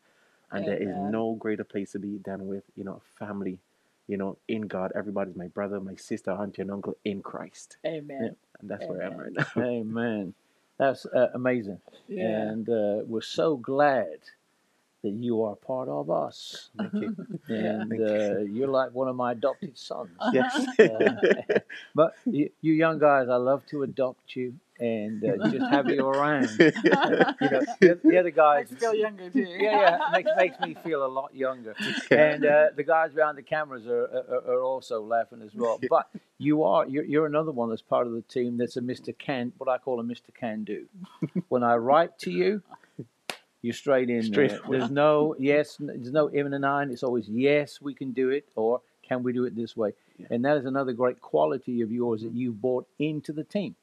And 0.50 0.66
there 0.66 0.82
is 0.82 0.88
no 0.88 1.34
greater 1.34 1.64
place 1.64 1.92
to 1.92 1.98
be 1.98 2.18
than 2.24 2.46
with 2.46 2.64
you 2.76 2.84
know 2.84 3.02
family. 3.18 3.58
You 4.06 4.16
know, 4.16 4.38
in 4.48 4.62
God, 4.62 4.92
everybody's 4.94 5.36
my 5.36 5.48
brother, 5.48 5.78
my 5.80 5.94
sister, 5.96 6.30
auntie, 6.30 6.62
and 6.62 6.70
uncle 6.70 6.96
in 7.04 7.20
Christ, 7.20 7.76
Amen. 7.84 8.34
and 8.58 8.70
that's 8.70 8.86
where 8.86 9.02
I 9.02 9.06
am 9.06 9.12
Amen. 9.12 9.34
right 9.36 9.56
now. 9.56 9.62
Amen. 9.66 10.34
That's 10.78 11.06
uh, 11.06 11.28
amazing. 11.34 11.80
Yeah. 12.08 12.52
And 12.52 12.68
uh, 12.68 13.02
we're 13.06 13.20
so 13.22 13.56
glad 13.56 14.18
that 15.02 15.10
you 15.10 15.42
are 15.44 15.56
part 15.56 15.88
of 15.88 16.10
us. 16.10 16.70
Thank 16.78 16.94
you. 17.00 17.12
And 17.48 17.90
Thank 17.90 18.02
you. 18.10 18.38
uh, 18.38 18.38
you're 18.40 18.68
like 18.68 18.92
one 18.94 19.08
of 19.08 19.16
my 19.16 19.32
adopted 19.32 19.78
sons. 19.78 20.10
yes. 20.32 20.66
Uh, 20.78 21.16
but 21.94 22.14
you, 22.26 22.50
you 22.60 22.72
young 22.74 22.98
guys, 22.98 23.28
I 23.28 23.36
love 23.36 23.66
to 23.66 23.82
adopt 23.82 24.36
you 24.36 24.54
and 24.80 25.24
uh, 25.24 25.48
just 25.50 25.66
have 25.70 25.88
you 25.88 26.06
around. 26.06 26.48
you 26.58 26.70
know, 26.90 27.62
the, 27.80 28.00
the 28.04 28.18
other 28.18 28.30
guys 28.30 28.70
Makes 28.70 28.70
you 28.70 28.78
feel 28.78 28.94
younger 28.94 29.30
too. 29.30 29.40
yeah, 29.40 29.80
yeah, 29.80 29.98
makes, 30.12 30.30
makes 30.36 30.60
me 30.60 30.76
feel 30.84 31.04
a 31.04 31.08
lot 31.08 31.34
younger. 31.34 31.74
And 32.10 32.44
uh, 32.44 32.66
the 32.76 32.84
guys 32.84 33.12
behind 33.12 33.36
the 33.38 33.42
cameras 33.42 33.86
are, 33.86 34.04
are, 34.04 34.54
are 34.54 34.62
also 34.62 35.00
laughing 35.02 35.42
as 35.42 35.54
well. 35.54 35.80
But 35.90 36.08
you 36.38 36.62
are 36.62 36.86
you're, 36.86 37.04
you're 37.04 37.26
another 37.26 37.50
one 37.52 37.68
that's 37.70 37.82
part 37.82 38.06
of 38.06 38.12
the 38.12 38.22
team 38.22 38.56
that's 38.56 38.76
a 38.76 38.80
Mr. 38.80 39.16
Can, 39.16 39.52
what 39.58 39.68
I 39.68 39.78
call 39.78 40.00
a 40.00 40.04
Mr. 40.04 40.32
Can 40.38 40.64
Do. 40.64 40.86
When 41.48 41.62
I 41.62 41.76
write 41.76 42.18
to 42.20 42.30
you, 42.30 42.62
you're 43.62 43.74
straight 43.74 44.08
in 44.10 44.22
Straight 44.22 44.50
there. 44.50 44.60
away. 44.64 44.78
There's 44.78 44.90
no 44.90 45.34
yes, 45.38 45.76
there's 45.80 46.12
no 46.12 46.30
even 46.30 46.52
and 46.54 46.62
nine. 46.62 46.90
It's 46.90 47.02
always 47.02 47.28
yes, 47.28 47.80
we 47.80 47.94
can 47.94 48.12
do 48.12 48.30
it, 48.30 48.48
or 48.54 48.80
can 49.06 49.22
we 49.22 49.32
do 49.32 49.44
it 49.44 49.56
this 49.56 49.76
way? 49.76 49.92
And 50.30 50.44
that 50.44 50.56
is 50.58 50.64
another 50.66 50.92
great 50.92 51.20
quality 51.20 51.80
of 51.80 51.90
yours 51.90 52.22
that 52.22 52.32
you've 52.32 52.60
brought 52.60 52.86
into 52.98 53.32
the 53.32 53.44
team. 53.44 53.74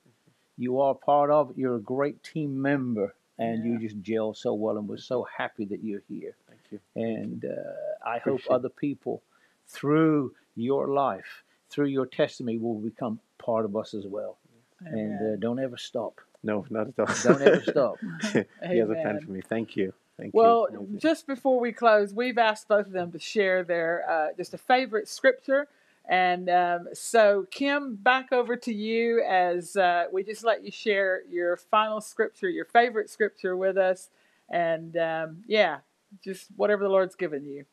You 0.57 0.79
are 0.81 0.95
part 0.95 1.29
of. 1.31 1.51
it. 1.51 1.57
You're 1.57 1.75
a 1.75 1.81
great 1.81 2.23
team 2.23 2.61
member, 2.61 3.13
and 3.37 3.65
you 3.65 3.79
just 3.79 4.01
gel 4.01 4.33
so 4.33 4.53
well. 4.53 4.77
And 4.77 4.87
we're 4.87 4.97
so 4.97 5.27
happy 5.37 5.65
that 5.65 5.83
you're 5.83 6.01
here. 6.09 6.35
Thank 6.47 6.61
you. 6.71 6.79
And 6.95 7.45
uh, 7.45 8.07
I 8.07 8.13
hope 8.19 8.35
Appreciate 8.35 8.51
it. 8.51 8.55
other 8.55 8.69
people, 8.69 9.21
through 9.67 10.33
your 10.55 10.87
life, 10.89 11.43
through 11.69 11.87
your 11.87 12.05
testimony, 12.05 12.57
will 12.57 12.79
become 12.79 13.19
part 13.37 13.65
of 13.65 13.75
us 13.75 13.93
as 13.93 14.05
well. 14.05 14.37
And 14.85 15.33
uh, 15.33 15.35
don't 15.39 15.59
ever 15.59 15.77
stop. 15.77 16.21
No, 16.43 16.65
not 16.69 16.87
at 16.87 16.99
all. 16.99 17.15
Don't 17.23 17.41
ever 17.41 17.61
stop. 17.67 17.97
he 18.69 18.77
has 18.77 18.89
a 18.89 18.93
plan 18.95 19.19
for 19.25 19.31
me. 19.31 19.41
Thank 19.41 19.75
you. 19.75 19.93
Thank 20.17 20.33
Well, 20.33 20.67
you. 20.71 20.77
Amazing. 20.79 20.99
just 20.99 21.27
before 21.27 21.59
we 21.59 21.71
close, 21.73 22.13
we've 22.13 22.37
asked 22.37 22.67
both 22.67 22.85
of 22.85 22.91
them 22.93 23.11
to 23.11 23.19
share 23.19 23.63
their 23.63 24.09
uh, 24.09 24.27
just 24.37 24.53
a 24.53 24.57
favorite 24.57 25.07
scripture. 25.09 25.67
And 26.09 26.49
um, 26.49 26.87
so, 26.93 27.47
Kim, 27.51 27.95
back 27.95 28.31
over 28.31 28.55
to 28.57 28.73
you 28.73 29.23
as 29.27 29.75
uh, 29.75 30.05
we 30.11 30.23
just 30.23 30.43
let 30.43 30.63
you 30.63 30.71
share 30.71 31.21
your 31.29 31.57
final 31.57 32.01
scripture, 32.01 32.49
your 32.49 32.65
favorite 32.65 33.09
scripture 33.09 33.57
with 33.57 33.77
us. 33.77 34.09
And 34.49 34.95
um, 34.97 35.43
yeah, 35.47 35.79
just 36.23 36.47
whatever 36.55 36.83
the 36.83 36.89
Lord's 36.89 37.15
given 37.15 37.45
you. 37.45 37.65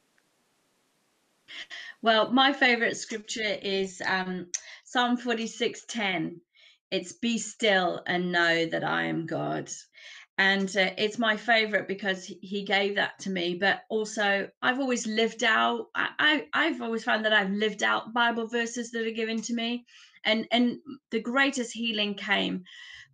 Well, 2.02 2.32
my 2.32 2.52
favorite 2.52 2.96
scripture 2.96 3.58
is 3.62 4.02
um, 4.06 4.48
Psalm 4.84 5.16
46:10. 5.18 6.40
It's 6.90 7.12
be 7.12 7.38
still 7.38 8.02
and 8.06 8.32
know 8.32 8.66
that 8.66 8.84
I 8.84 9.04
am 9.04 9.26
God. 9.26 9.70
And 10.38 10.68
uh, 10.76 10.90
it's 10.98 11.18
my 11.18 11.36
favorite 11.36 11.86
because 11.86 12.24
he- 12.24 12.64
gave 12.64 12.96
that 12.96 13.18
to 13.20 13.30
me. 13.30 13.54
But 13.54 13.82
also, 13.90 14.48
I've 14.62 14.80
always 14.80 15.06
lived 15.06 15.44
out, 15.44 15.86
I, 15.94 16.08
I, 16.18 16.46
I've 16.54 16.82
always 16.82 17.04
found 17.04 17.24
that 17.24 17.32
I've 17.32 17.50
lived 17.50 17.82
out 17.82 18.14
Bible 18.14 18.48
verses 18.48 18.90
that 18.92 19.06
are 19.06 19.10
given 19.12 19.40
to 19.42 19.54
me. 19.54 19.84
And, 20.24 20.46
and 20.50 20.78
the 21.10 21.20
greatest 21.20 21.72
healing 21.72 22.14
came 22.14 22.64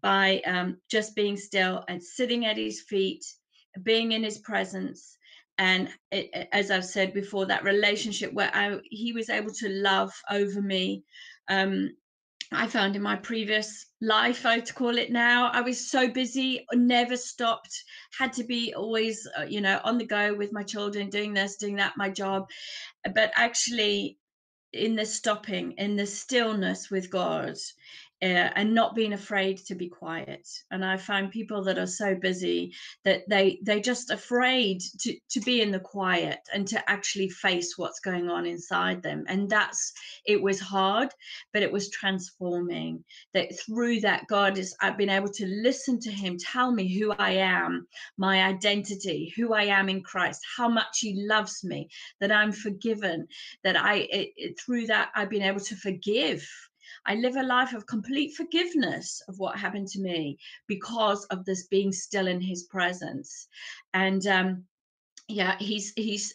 by 0.01 0.41
um, 0.47 0.81
just 0.91 1.16
being 1.16 1.37
still 1.37 1.85
and 1.89 2.03
sitting 2.03 2.47
at 2.47 2.57
his 2.57 2.83
feet, 2.83 3.25
being 3.83 4.12
in 4.12 4.23
his 4.23 4.39
presence, 4.39 5.16
and 5.59 5.89
it- 6.12 6.49
as 6.53 6.71
I've 6.71 6.85
said 6.85 7.12
before, 7.12 7.47
that 7.47 7.64
relationship 7.64 8.33
where 8.33 8.51
I, 8.55 8.79
he 8.85 9.12
was 9.12 9.29
able 9.29 9.53
to 9.55 9.69
love 9.69 10.12
over 10.31 10.62
me. 10.62 11.05
Um, 11.49 11.97
I 12.53 12.69
found 12.69 12.97
in 12.97 13.03
my 13.03 13.16
previous 13.16 13.87
life, 14.01 14.46
I 14.46 14.61
to 14.61 14.74
call 14.74 14.96
it 14.96 15.11
now, 15.11 15.51
I 15.53 15.61
was 15.61 15.90
so 15.90 16.09
busy, 16.09 16.64
never 16.72 17.16
stopped, 17.16 17.84
had 18.18 18.32
to 18.34 18.44
be 18.44 18.74
always, 18.74 19.26
uh, 19.38 19.42
you 19.42 19.61
know, 19.61 19.80
on 19.84 19.99
the 19.99 20.07
go 20.07 20.34
with 20.34 20.53
my 20.53 20.62
children, 20.62 21.11
doing 21.11 21.34
this, 21.34 21.57
doing 21.57 21.76
that, 21.76 21.94
my 21.96 22.11
job. 22.11 22.49
But 23.14 23.32
actually, 23.34 24.18
in 24.72 24.96
the 24.96 25.07
stopping, 25.07 25.72
in 25.72 25.96
the 25.96 26.07
stillness 26.07 26.90
with 26.90 27.11
God, 27.11 27.57
uh, 28.21 28.51
and 28.57 28.75
not 28.75 28.97
being 28.97 29.12
afraid 29.12 29.59
to 29.59 29.75
be 29.75 29.89
quiet. 29.89 30.49
And 30.71 30.85
I 30.85 30.97
find 30.97 31.31
people 31.31 31.62
that 31.64 31.79
are 31.79 31.87
so 31.87 32.16
busy 32.16 32.75
that 33.05 33.29
they 33.29 33.61
they 33.62 33.81
just 33.81 34.11
afraid 34.11 34.81
to 35.01 35.16
to 35.31 35.41
be 35.41 35.62
in 35.62 35.71
the 35.71 35.79
quiet 35.79 36.41
and 36.53 36.66
to 36.69 36.91
actually 36.91 37.29
face 37.29 37.79
what's 37.79 38.01
going 38.01 38.29
on 38.29 38.45
inside 38.45 39.03
them. 39.03 39.25
And 39.29 39.49
that's 39.49 39.93
it 40.27 40.43
was 40.43 40.59
hard, 40.59 41.11
but 41.53 41.62
it 41.62 41.71
was 41.71 41.91
transforming. 41.91 43.05
That 43.35 43.57
through 43.61 44.01
that 44.01 44.27
God 44.27 44.59
is 44.59 44.75
I've 44.81 44.99
been 44.99 45.11
able 45.11 45.33
to 45.35 45.47
listen 45.47 46.01
to 46.01 46.11
Him 46.11 46.37
tell 46.39 46.73
me 46.73 46.93
who 46.99 47.12
I 47.12 47.31
am, 47.31 47.87
my 48.16 48.43
identity, 48.43 49.33
who 49.37 49.55
I 49.55 49.64
am 49.64 49.89
in 49.89 50.03
Christ, 50.03 50.41
how 50.57 50.69
much 50.69 50.99
He 51.01 51.25
loves 51.25 51.62
me, 51.62 51.89
that 52.21 52.33
I'm 52.33 52.51
forgiven, 52.51 53.29
that 53.62 53.77
I 53.77 54.09
it, 54.11 54.59
through 54.59 54.87
that 54.87 55.11
I've 55.14 55.31
been 55.31 55.43
able 55.43 55.61
to 55.61 55.77
forgive. 55.77 56.49
I 57.07 57.14
live 57.14 57.36
a 57.36 57.43
life 57.43 57.72
of 57.74 57.86
complete 57.86 58.34
forgiveness 58.34 59.22
of 59.28 59.39
what 59.39 59.59
happened 59.59 59.89
to 59.89 60.01
me 60.01 60.39
because 60.66 61.24
of 61.26 61.45
this 61.45 61.66
being 61.66 61.93
still 61.93 62.26
in 62.26 62.41
His 62.41 62.64
presence, 62.64 63.49
and 63.95 64.26
um, 64.26 64.64
yeah, 65.28 65.57
he's 65.59 65.93
he's 65.95 66.32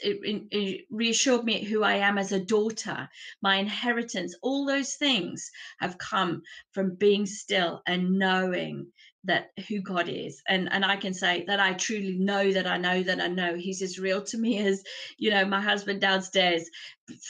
reassured 0.92 1.44
me 1.44 1.64
who 1.64 1.82
I 1.84 1.96
am 1.96 2.20
as 2.20 2.32
a 2.32 2.40
daughter, 2.40 3.10
my 3.42 3.56
inheritance. 3.56 4.36
All 4.44 4.66
those 4.66 4.94
things 4.96 5.50
have 5.80 5.98
come 5.98 6.44
from 6.72 6.96
being 6.96 7.26
still 7.26 7.82
and 7.88 8.20
knowing 8.20 8.88
that 9.24 9.52
who 9.68 9.82
God 9.82 10.10
is, 10.10 10.44
and 10.48 10.72
and 10.72 10.86
I 10.86 10.98
can 10.98 11.16
say 11.16 11.44
that 11.48 11.60
I 11.60 11.74
truly 11.74 12.20
know 12.20 12.52
that 12.52 12.68
I 12.68 12.78
know 12.78 13.02
that 13.02 13.20
I 13.20 13.28
know 13.28 13.56
He's 13.56 13.82
as 13.82 13.98
real 13.98 14.22
to 14.26 14.38
me 14.38 14.60
as 14.68 14.84
you 15.18 15.32
know 15.32 15.44
my 15.46 15.62
husband 15.62 16.00
downstairs 16.00 16.70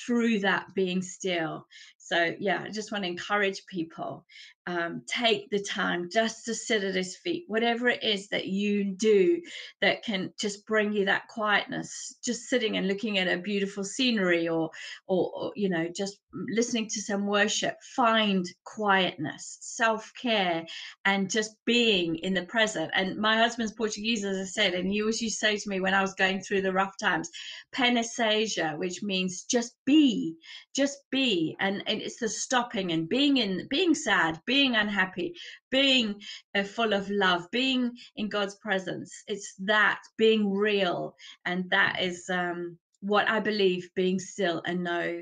through 0.05 0.39
that 0.39 0.67
being 0.76 1.01
still. 1.01 1.65
So 2.04 2.36
yeah, 2.38 2.64
I 2.66 2.70
just 2.70 2.91
want 2.91 3.06
to 3.06 3.10
encourage 3.10 3.66
people 3.66 4.26
um, 4.68 5.03
take 5.07 5.49
the 5.49 5.61
time 5.61 6.09
just 6.11 6.45
to 6.45 6.55
sit 6.55 6.84
at 6.84 6.95
His 6.95 7.18
feet, 7.18 7.45
whatever 7.47 7.89
it 7.89 8.03
is 8.03 8.30
that 8.30 8.47
you 8.47 8.84
do 8.95 9.41
that 9.82 10.03
can 10.03 10.34
just 10.39 10.66
bring 10.66 10.93
you 10.93 11.05
that 11.05 11.28
quietness 11.28 12.16
just 12.24 12.43
sitting 12.43 12.78
and 12.78 12.88
looking 12.88 13.18
at 13.18 13.28
a 13.28 13.38
beautiful 13.38 13.84
scenery 13.84 14.47
or, 14.47 14.70
or 15.07 15.32
or 15.34 15.51
you 15.55 15.70
know 15.70 15.88
just 15.95 16.18
listening 16.49 16.88
to 16.89 17.01
some 17.01 17.28
worship 17.28 17.76
find 17.95 18.45
quietness 18.64 19.57
self-care 19.61 20.66
and 21.05 21.30
just 21.30 21.55
being 21.66 22.16
in 22.18 22.34
the 22.34 22.45
present. 22.45 22.91
And 22.93 23.18
my 23.18 23.38
husband's 23.38 23.74
portuguese 23.74 24.24
as 24.26 24.38
i 24.38 24.43
said 24.43 24.74
and 24.74 24.88
he 24.88 25.01
always 25.01 25.22
used 25.22 25.39
to 25.39 25.45
say 25.45 25.57
to 25.57 25.70
me 25.70 25.80
when 25.80 25.93
i 25.93 26.01
was 26.01 26.14
going 26.14 26.41
through 26.41 26.61
the 26.61 26.74
rough 26.74 26.95
times 26.97 27.30
peneseja 27.76 28.78
which 28.78 29.03
means 29.03 29.43
just 29.43 29.76
be 29.86 30.36
just 30.76 31.03
be. 31.11 31.55
And, 31.59 31.84
and 31.88 32.01
it's 32.01 32.20
the 32.20 32.30
stopping 32.30 32.91
and 32.91 33.07
being 33.07 33.38
in 33.38 33.68
being 33.70 33.93
sad 33.95 34.39
being 34.45 34.53
unhappy 34.76 35.34
being 35.70 36.16
uh, 36.56 36.64
full 36.64 36.93
of 36.93 37.10
love 37.10 37.49
being 37.51 37.91
in 38.16 38.30
god's 38.30 38.56
presence 38.56 39.24
it's 39.28 39.56
that 39.60 40.01
being 40.18 40.51
real 40.51 41.16
and 41.45 41.70
that 41.70 42.01
is 42.01 42.30
um, 42.30 42.78
what 43.01 43.30
i 43.30 43.39
believe 43.39 43.89
being 43.95 44.20
still 44.20 44.62
and 44.66 44.84
know 44.84 45.22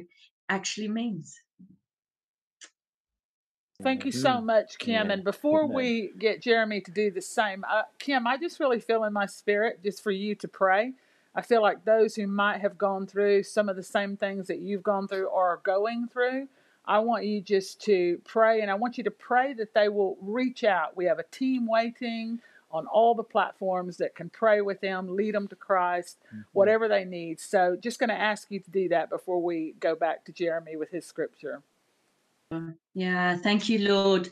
actually 0.50 0.88
means 0.88 1.40
Thank 3.84 4.06
you 4.06 4.12
so 4.12 4.42
much, 4.42 4.78
Kim. 4.78 5.08
Yeah. 5.08 5.14
And 5.14 5.24
before 5.24 5.66
we 5.66 6.12
get 6.18 6.42
Jeremy 6.42 6.82
to 6.82 6.92
do 6.92 7.12
the 7.12 7.22
same, 7.22 7.66
uh, 7.70 7.84
Kim, 8.00 8.28
I 8.28 8.38
just 8.38 8.60
really 8.60 8.80
feel 8.80 9.04
in 9.06 9.14
my 9.14 9.26
spirit 9.26 9.82
just 9.84 10.04
for 10.04 10.12
you 10.12 10.36
to 10.36 10.48
pray. 10.48 10.94
I 11.34 11.42
feel 11.42 11.62
like 11.62 11.86
those 11.86 12.16
who 12.16 12.28
might 12.28 12.62
have 12.62 12.78
gone 12.78 13.08
through 13.08 13.44
some 13.44 13.70
of 13.70 13.76
the 13.76 13.84
same 13.84 14.18
things 14.18 14.48
that 14.48 14.60
you've 14.60 14.84
gone 14.84 15.08
through 15.08 15.28
or 15.28 15.48
are 15.48 15.62
going 15.64 16.08
through, 16.08 16.48
I 16.86 17.00
want 17.00 17.26
you 17.26 17.42
just 17.42 17.82
to 17.86 18.20
pray 18.26 18.62
and 18.62 18.72
I 18.72 18.76
want 18.76 18.98
you 18.98 19.04
to 19.04 19.12
pray 19.12 19.54
that 19.54 19.74
they 19.74 19.90
will 19.90 20.18
reach 20.22 20.64
out. 20.64 20.98
We 20.98 21.06
have 21.06 21.20
a 21.20 21.24
team 21.24 21.68
waiting 21.68 22.40
on 22.72 22.88
all 22.88 23.14
the 23.14 23.24
platforms 23.24 23.98
that 23.98 24.16
can 24.16 24.30
pray 24.30 24.62
with 24.62 24.80
them, 24.82 25.16
lead 25.16 25.36
them 25.36 25.48
to 25.50 25.56
Christ, 25.56 26.18
mm-hmm. 26.28 26.42
whatever 26.54 26.88
they 26.88 27.04
need. 27.04 27.40
So, 27.40 27.78
just 27.80 28.00
going 28.00 28.10
to 28.10 28.16
ask 28.16 28.50
you 28.50 28.60
to 28.60 28.72
do 28.72 28.90
that 28.90 29.10
before 29.10 29.42
we 29.42 29.76
go 29.80 29.96
back 29.96 30.26
to 30.26 30.32
Jeremy 30.32 30.78
with 30.78 30.90
his 30.90 31.06
scripture. 31.06 31.62
Yeah, 32.94 33.38
thank 33.38 33.70
you, 33.70 33.88
Lord. 33.88 34.30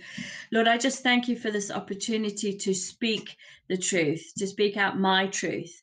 Lord, 0.52 0.68
I 0.68 0.78
just 0.78 1.04
thank 1.04 1.30
you 1.30 1.38
for 1.38 1.52
this 1.52 1.72
opportunity 1.72 2.54
to 2.54 2.74
speak 2.74 3.38
the 3.70 3.78
truth, 3.78 4.34
to 4.38 4.46
speak 4.46 4.76
out 4.76 5.00
my 5.00 5.28
truth. 5.28 5.82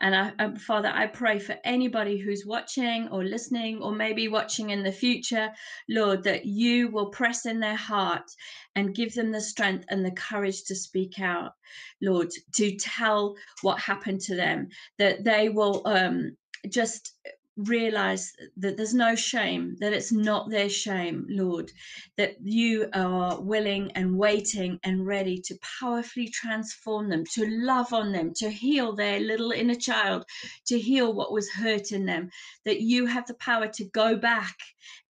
And 0.00 0.14
I, 0.14 0.32
um, 0.38 0.56
Father, 0.56 0.90
I 0.92 1.06
pray 1.06 1.38
for 1.38 1.56
anybody 1.64 2.18
who's 2.18 2.46
watching 2.46 3.08
or 3.08 3.24
listening 3.24 3.82
or 3.82 3.92
maybe 3.92 4.28
watching 4.28 4.70
in 4.70 4.82
the 4.82 4.92
future, 4.92 5.50
Lord, 5.88 6.22
that 6.24 6.46
you 6.46 6.88
will 6.88 7.10
press 7.10 7.46
in 7.46 7.60
their 7.60 7.76
heart 7.76 8.30
and 8.76 8.94
give 8.94 9.14
them 9.14 9.32
the 9.32 9.40
strength 9.40 9.84
and 9.88 10.04
the 10.04 10.12
courage 10.12 10.64
to 10.64 10.76
speak 10.76 11.18
out, 11.20 11.52
Lord, 12.00 12.30
to 12.54 12.76
tell 12.76 13.34
what 13.62 13.80
happened 13.80 14.20
to 14.22 14.36
them, 14.36 14.68
that 14.98 15.24
they 15.24 15.48
will 15.48 15.82
um, 15.84 16.36
just 16.68 17.14
realize 17.58 18.32
that 18.56 18.76
there's 18.76 18.94
no 18.94 19.14
shame, 19.14 19.76
that 19.80 19.92
it's 19.92 20.12
not 20.12 20.50
their 20.50 20.68
shame, 20.68 21.26
Lord, 21.28 21.72
that 22.16 22.36
you 22.42 22.88
are 22.94 23.40
willing 23.40 23.90
and 23.92 24.16
waiting 24.16 24.78
and 24.84 25.06
ready 25.06 25.38
to 25.46 25.58
powerfully 25.80 26.28
transform 26.28 27.08
them, 27.08 27.24
to 27.34 27.46
love 27.48 27.92
on 27.92 28.12
them, 28.12 28.32
to 28.36 28.50
heal 28.50 28.94
their 28.94 29.20
little 29.20 29.50
inner 29.50 29.74
child, 29.74 30.24
to 30.66 30.78
heal 30.78 31.12
what 31.12 31.32
was 31.32 31.50
hurt 31.50 31.92
in 31.92 32.06
them, 32.06 32.30
that 32.64 32.80
you 32.80 33.06
have 33.06 33.26
the 33.26 33.34
power 33.34 33.68
to 33.68 33.84
go 33.86 34.16
back 34.16 34.56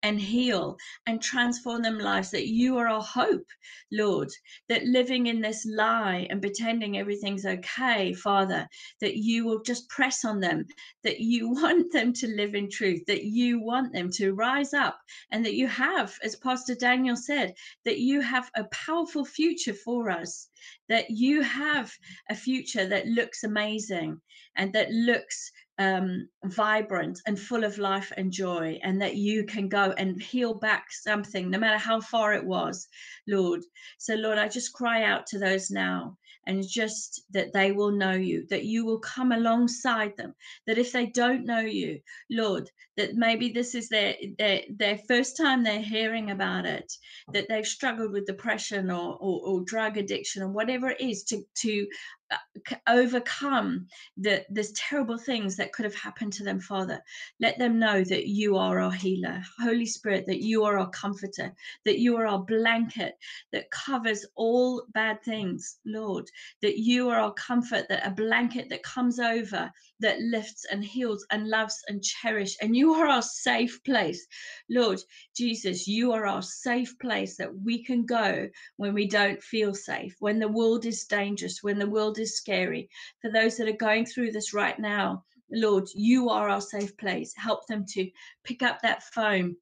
and 0.02 0.20
heal 0.20 0.76
and 1.06 1.20
transform 1.20 1.82
them 1.82 1.98
lives, 1.98 2.30
that 2.30 2.48
you 2.48 2.78
are 2.78 2.88
our 2.88 3.02
hope, 3.02 3.46
Lord, 3.92 4.30
that 4.68 4.84
living 4.84 5.26
in 5.26 5.40
this 5.40 5.66
lie 5.66 6.26
and 6.30 6.40
pretending 6.40 6.96
everything's 6.96 7.46
okay, 7.46 8.12
Father, 8.12 8.68
that 9.00 9.16
you 9.16 9.44
will 9.44 9.62
just 9.62 9.88
press 9.88 10.24
on 10.24 10.40
them, 10.40 10.66
that 11.02 11.20
you 11.20 11.50
want 11.52 11.92
them 11.92 12.12
to 12.14 12.28
live 12.28 12.54
in 12.54 12.70
truth, 12.70 13.04
that 13.06 13.24
you 13.24 13.60
want 13.60 13.92
them 13.92 14.10
to 14.12 14.34
rise 14.34 14.74
up, 14.74 14.98
and 15.30 15.44
that 15.44 15.54
you 15.54 15.66
have, 15.66 16.14
as 16.22 16.36
Pastor 16.36 16.74
Daniel 16.74 17.16
said, 17.16 17.54
that 17.84 17.98
you 17.98 18.20
have 18.20 18.50
a 18.54 18.64
powerful 18.64 19.24
future 19.24 19.74
for 19.74 20.10
us, 20.10 20.48
that 20.88 21.10
you 21.10 21.42
have 21.42 21.92
a 22.30 22.34
future 22.34 22.86
that 22.86 23.06
looks 23.06 23.44
amazing 23.44 24.20
and 24.56 24.72
that 24.72 24.90
looks 24.90 25.50
um, 25.78 26.28
vibrant 26.44 27.20
and 27.26 27.38
full 27.38 27.64
of 27.64 27.78
life 27.78 28.12
and 28.16 28.32
joy, 28.32 28.78
and 28.82 29.00
that 29.00 29.16
you 29.16 29.44
can 29.44 29.68
go 29.68 29.94
and 29.96 30.20
heal 30.20 30.54
back 30.54 30.86
something, 30.90 31.50
no 31.50 31.58
matter 31.58 31.78
how 31.78 32.00
far 32.00 32.34
it 32.34 32.44
was, 32.44 32.88
Lord. 33.26 33.62
So, 33.98 34.14
Lord, 34.14 34.38
I 34.38 34.48
just 34.48 34.72
cry 34.72 35.04
out 35.04 35.26
to 35.28 35.38
those 35.38 35.70
now 35.70 36.16
and 36.48 36.66
just 36.66 37.22
that 37.30 37.52
they 37.52 37.72
will 37.72 37.90
know 37.90 38.12
you, 38.12 38.46
that 38.48 38.64
you 38.64 38.84
will 38.84 38.98
come 39.00 39.32
alongside 39.32 40.16
them, 40.16 40.34
that 40.66 40.78
if 40.78 40.92
they 40.92 41.06
don't 41.06 41.44
know 41.44 41.60
you, 41.60 42.00
Lord, 42.30 42.70
that 42.96 43.14
maybe 43.14 43.50
this 43.50 43.74
is 43.74 43.90
their, 43.90 44.14
their, 44.38 44.62
their 44.76 44.98
first 45.06 45.36
time 45.36 45.62
they're 45.62 45.80
hearing 45.80 46.30
about 46.30 46.64
it, 46.64 46.90
that 47.34 47.48
they've 47.48 47.66
struggled 47.66 48.12
with 48.12 48.26
depression 48.26 48.90
or, 48.90 49.18
or, 49.20 49.40
or 49.44 49.64
drug 49.64 49.98
addiction 49.98 50.42
or 50.42 50.48
whatever 50.48 50.88
it 50.88 51.00
is 51.00 51.22
to, 51.24 51.42
to 51.58 51.86
Uh, 52.30 52.76
overcome 52.88 53.86
the 54.16 54.44
this 54.50 54.72
terrible 54.74 55.16
things 55.16 55.56
that 55.56 55.72
could 55.72 55.84
have 55.84 55.94
happened 55.94 56.32
to 56.32 56.44
them 56.44 56.60
father. 56.60 57.02
Let 57.40 57.58
them 57.58 57.78
know 57.78 58.04
that 58.04 58.26
you 58.26 58.56
are 58.56 58.80
our 58.80 58.92
healer. 58.92 59.42
Holy 59.60 59.86
spirit 59.86 60.26
that 60.26 60.42
you 60.42 60.64
are 60.64 60.78
our 60.78 60.90
comforter 60.90 61.54
that 61.84 61.98
you 61.98 62.16
are 62.16 62.26
our 62.26 62.40
blanket 62.40 63.14
that 63.52 63.70
covers 63.70 64.26
all 64.34 64.84
bad 64.92 65.22
things 65.22 65.78
lord. 65.86 66.28
That 66.62 66.78
you 66.78 67.08
are 67.08 67.18
our 67.18 67.34
comfort 67.34 67.86
that 67.88 68.06
a 68.06 68.10
blanket 68.10 68.68
that 68.70 68.82
comes 68.82 69.18
over 69.18 69.70
that 70.00 70.20
lifts 70.20 70.66
and 70.70 70.84
heals 70.84 71.26
and 71.30 71.48
loves 71.48 71.76
and 71.88 72.02
cherish. 72.02 72.56
And 72.60 72.76
you 72.76 72.94
are 72.94 73.06
our 73.06 73.22
safe 73.22 73.82
place. 73.84 74.26
Lord 74.68 75.00
jesus 75.36 75.86
you 75.86 76.12
are 76.12 76.26
our 76.26 76.42
safe 76.42 76.98
place 76.98 77.36
that 77.36 77.54
we 77.64 77.84
can 77.84 78.04
go 78.04 78.48
when 78.76 78.92
we 78.94 79.06
don't 79.06 79.42
feel 79.42 79.74
safe 79.74 80.16
when 80.18 80.38
the 80.38 80.48
world 80.48 80.84
is 80.84 81.04
dangerous 81.04 81.62
when 81.62 81.78
the 81.78 81.88
world 81.88 82.17
is 82.18 82.36
scary. 82.36 82.88
For 83.22 83.30
those 83.30 83.56
that 83.56 83.68
are 83.68 83.72
going 83.72 84.06
through 84.06 84.32
this 84.32 84.54
right 84.54 84.78
now, 84.78 85.24
Lord, 85.50 85.88
you 85.94 86.28
are 86.28 86.48
our 86.48 86.60
safe 86.60 86.96
place. 86.96 87.32
Help 87.36 87.66
them 87.66 87.84
to 87.94 88.10
pick 88.44 88.62
up 88.62 88.82
that 88.82 89.02
phone 89.02 89.56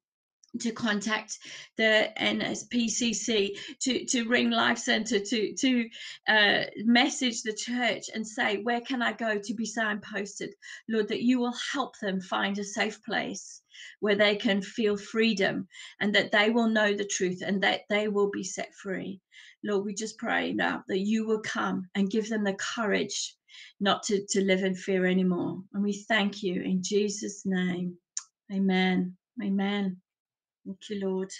to 0.59 0.71
contact 0.71 1.37
the 1.77 2.09
NSPCC, 2.19 3.57
to, 3.81 4.05
to 4.05 4.27
ring 4.27 4.49
Life 4.49 4.79
Centre, 4.79 5.19
to, 5.19 5.53
to 5.53 5.89
uh, 6.27 6.63
message 6.77 7.43
the 7.43 7.53
church 7.53 8.09
and 8.13 8.25
say, 8.25 8.57
Where 8.57 8.81
can 8.81 9.01
I 9.01 9.13
go 9.13 9.37
to 9.37 9.53
be 9.53 9.65
signposted? 9.65 10.49
Lord, 10.89 11.09
that 11.09 11.21
you 11.21 11.39
will 11.39 11.55
help 11.73 11.97
them 11.99 12.21
find 12.21 12.57
a 12.57 12.63
safe 12.63 13.03
place 13.03 13.61
where 13.99 14.15
they 14.15 14.35
can 14.35 14.61
feel 14.61 14.97
freedom 14.97 15.67
and 15.99 16.15
that 16.15 16.31
they 16.31 16.49
will 16.49 16.69
know 16.69 16.93
the 16.93 17.05
truth 17.05 17.41
and 17.45 17.61
that 17.63 17.81
they 17.89 18.07
will 18.07 18.29
be 18.31 18.43
set 18.43 18.73
free. 18.73 19.21
Lord, 19.63 19.85
we 19.85 19.93
just 19.93 20.17
pray 20.17 20.53
now 20.53 20.83
that 20.87 20.99
you 20.99 21.27
will 21.27 21.41
come 21.41 21.89
and 21.95 22.09
give 22.09 22.29
them 22.29 22.43
the 22.43 22.55
courage 22.55 23.35
not 23.79 24.03
to, 24.03 24.25
to 24.31 24.41
live 24.41 24.63
in 24.63 24.75
fear 24.75 25.05
anymore. 25.05 25.61
And 25.73 25.83
we 25.83 25.93
thank 25.93 26.43
you 26.43 26.61
in 26.61 26.83
Jesus' 26.83 27.45
name. 27.45 27.97
Amen. 28.53 29.15
Amen. 29.43 29.97
Thank 30.65 30.89
you, 30.89 31.07
Lord. 31.07 31.31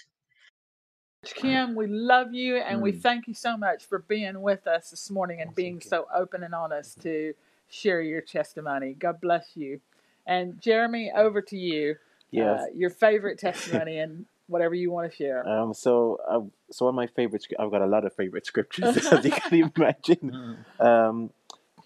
Kim, 1.24 1.74
we 1.76 1.86
love 1.86 2.34
you 2.34 2.56
and 2.58 2.82
we 2.82 2.92
Mm. 2.92 3.02
thank 3.02 3.28
you 3.28 3.34
so 3.34 3.56
much 3.56 3.84
for 3.86 4.00
being 4.00 4.42
with 4.42 4.66
us 4.66 4.90
this 4.90 5.10
morning 5.10 5.40
and 5.42 5.54
being 5.54 5.80
so 5.80 6.06
open 6.14 6.42
and 6.44 6.54
honest 6.54 7.00
to 7.02 7.34
share 7.68 8.02
your 8.02 8.22
testimony. 8.22 8.94
God 8.94 9.20
bless 9.20 9.56
you. 9.56 9.80
And 10.26 10.60
Jeremy, 10.60 11.12
over 11.14 11.42
to 11.42 11.56
you. 11.58 11.96
Yes. 12.30 12.60
Uh, 12.62 12.66
your 12.74 12.90
favorite 12.90 13.38
testimony 13.38 13.98
and 13.98 14.26
whatever 14.48 14.74
you 14.74 14.90
want 14.90 15.10
to 15.10 15.16
share. 15.16 15.46
Um. 15.48 15.72
So, 15.74 16.18
uh, 16.28 16.40
so 16.70 16.86
one 16.86 16.94
of 16.94 16.96
my 16.96 17.06
favorite. 17.06 17.46
I've 17.58 17.70
got 17.70 17.82
a 17.82 17.86
lot 17.86 18.04
of 18.04 18.14
favorite 18.14 18.46
scriptures, 18.46 18.96
as 19.12 19.24
you 19.24 19.30
can 19.30 19.70
imagine. 19.76 20.56
Um, 20.80 21.30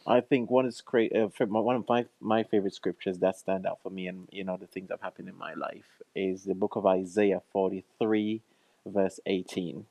I 0.07 0.21
think 0.21 0.51
one 0.51 0.67
is 0.67 0.81
great. 0.81 1.15
Uh, 1.15 1.29
one 1.47 1.77
of 1.77 1.89
my 1.89 2.07
my 2.21 2.43
favorite 2.43 2.75
scriptures 2.75 3.19
that 3.19 3.37
stand 3.37 3.67
out 3.67 3.79
for 3.83 3.91
me, 3.91 4.07
and 4.07 4.29
you 4.33 4.45
know 4.45 4.57
the 4.57 4.67
things 4.67 4.89
that 4.89 4.95
have 4.95 5.03
happened 5.03 5.29
in 5.29 5.37
my 5.37 5.55
life, 5.55 6.01
is 6.15 6.45
the 6.45 6.55
book 6.55 6.75
of 6.77 6.87
Isaiah 6.87 7.43
forty 7.53 7.85
three, 7.99 8.41
verse 8.87 9.21
eighteen. 9.27 9.87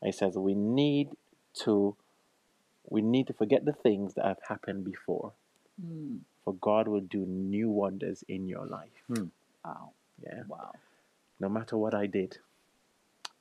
It 0.00 0.14
says, 0.16 0.36
"We 0.36 0.54
need 0.54 1.10
to, 1.62 1.94
we 2.88 3.02
need 3.02 3.28
to 3.28 3.32
forget 3.32 3.64
the 3.64 3.72
things 3.72 4.14
that 4.14 4.24
have 4.24 4.40
happened 4.48 4.84
before, 4.84 5.32
Mm. 5.80 6.18
for 6.44 6.54
God 6.54 6.88
will 6.88 7.00
do 7.00 7.24
new 7.24 7.70
wonders 7.70 8.24
in 8.26 8.48
your 8.48 8.66
life." 8.66 9.04
Wow. 9.64 9.92
Yeah. 10.24 10.42
Wow. 10.48 10.72
No 11.42 11.48
matter 11.48 11.76
what 11.76 11.92
I 11.92 12.06
did, 12.06 12.38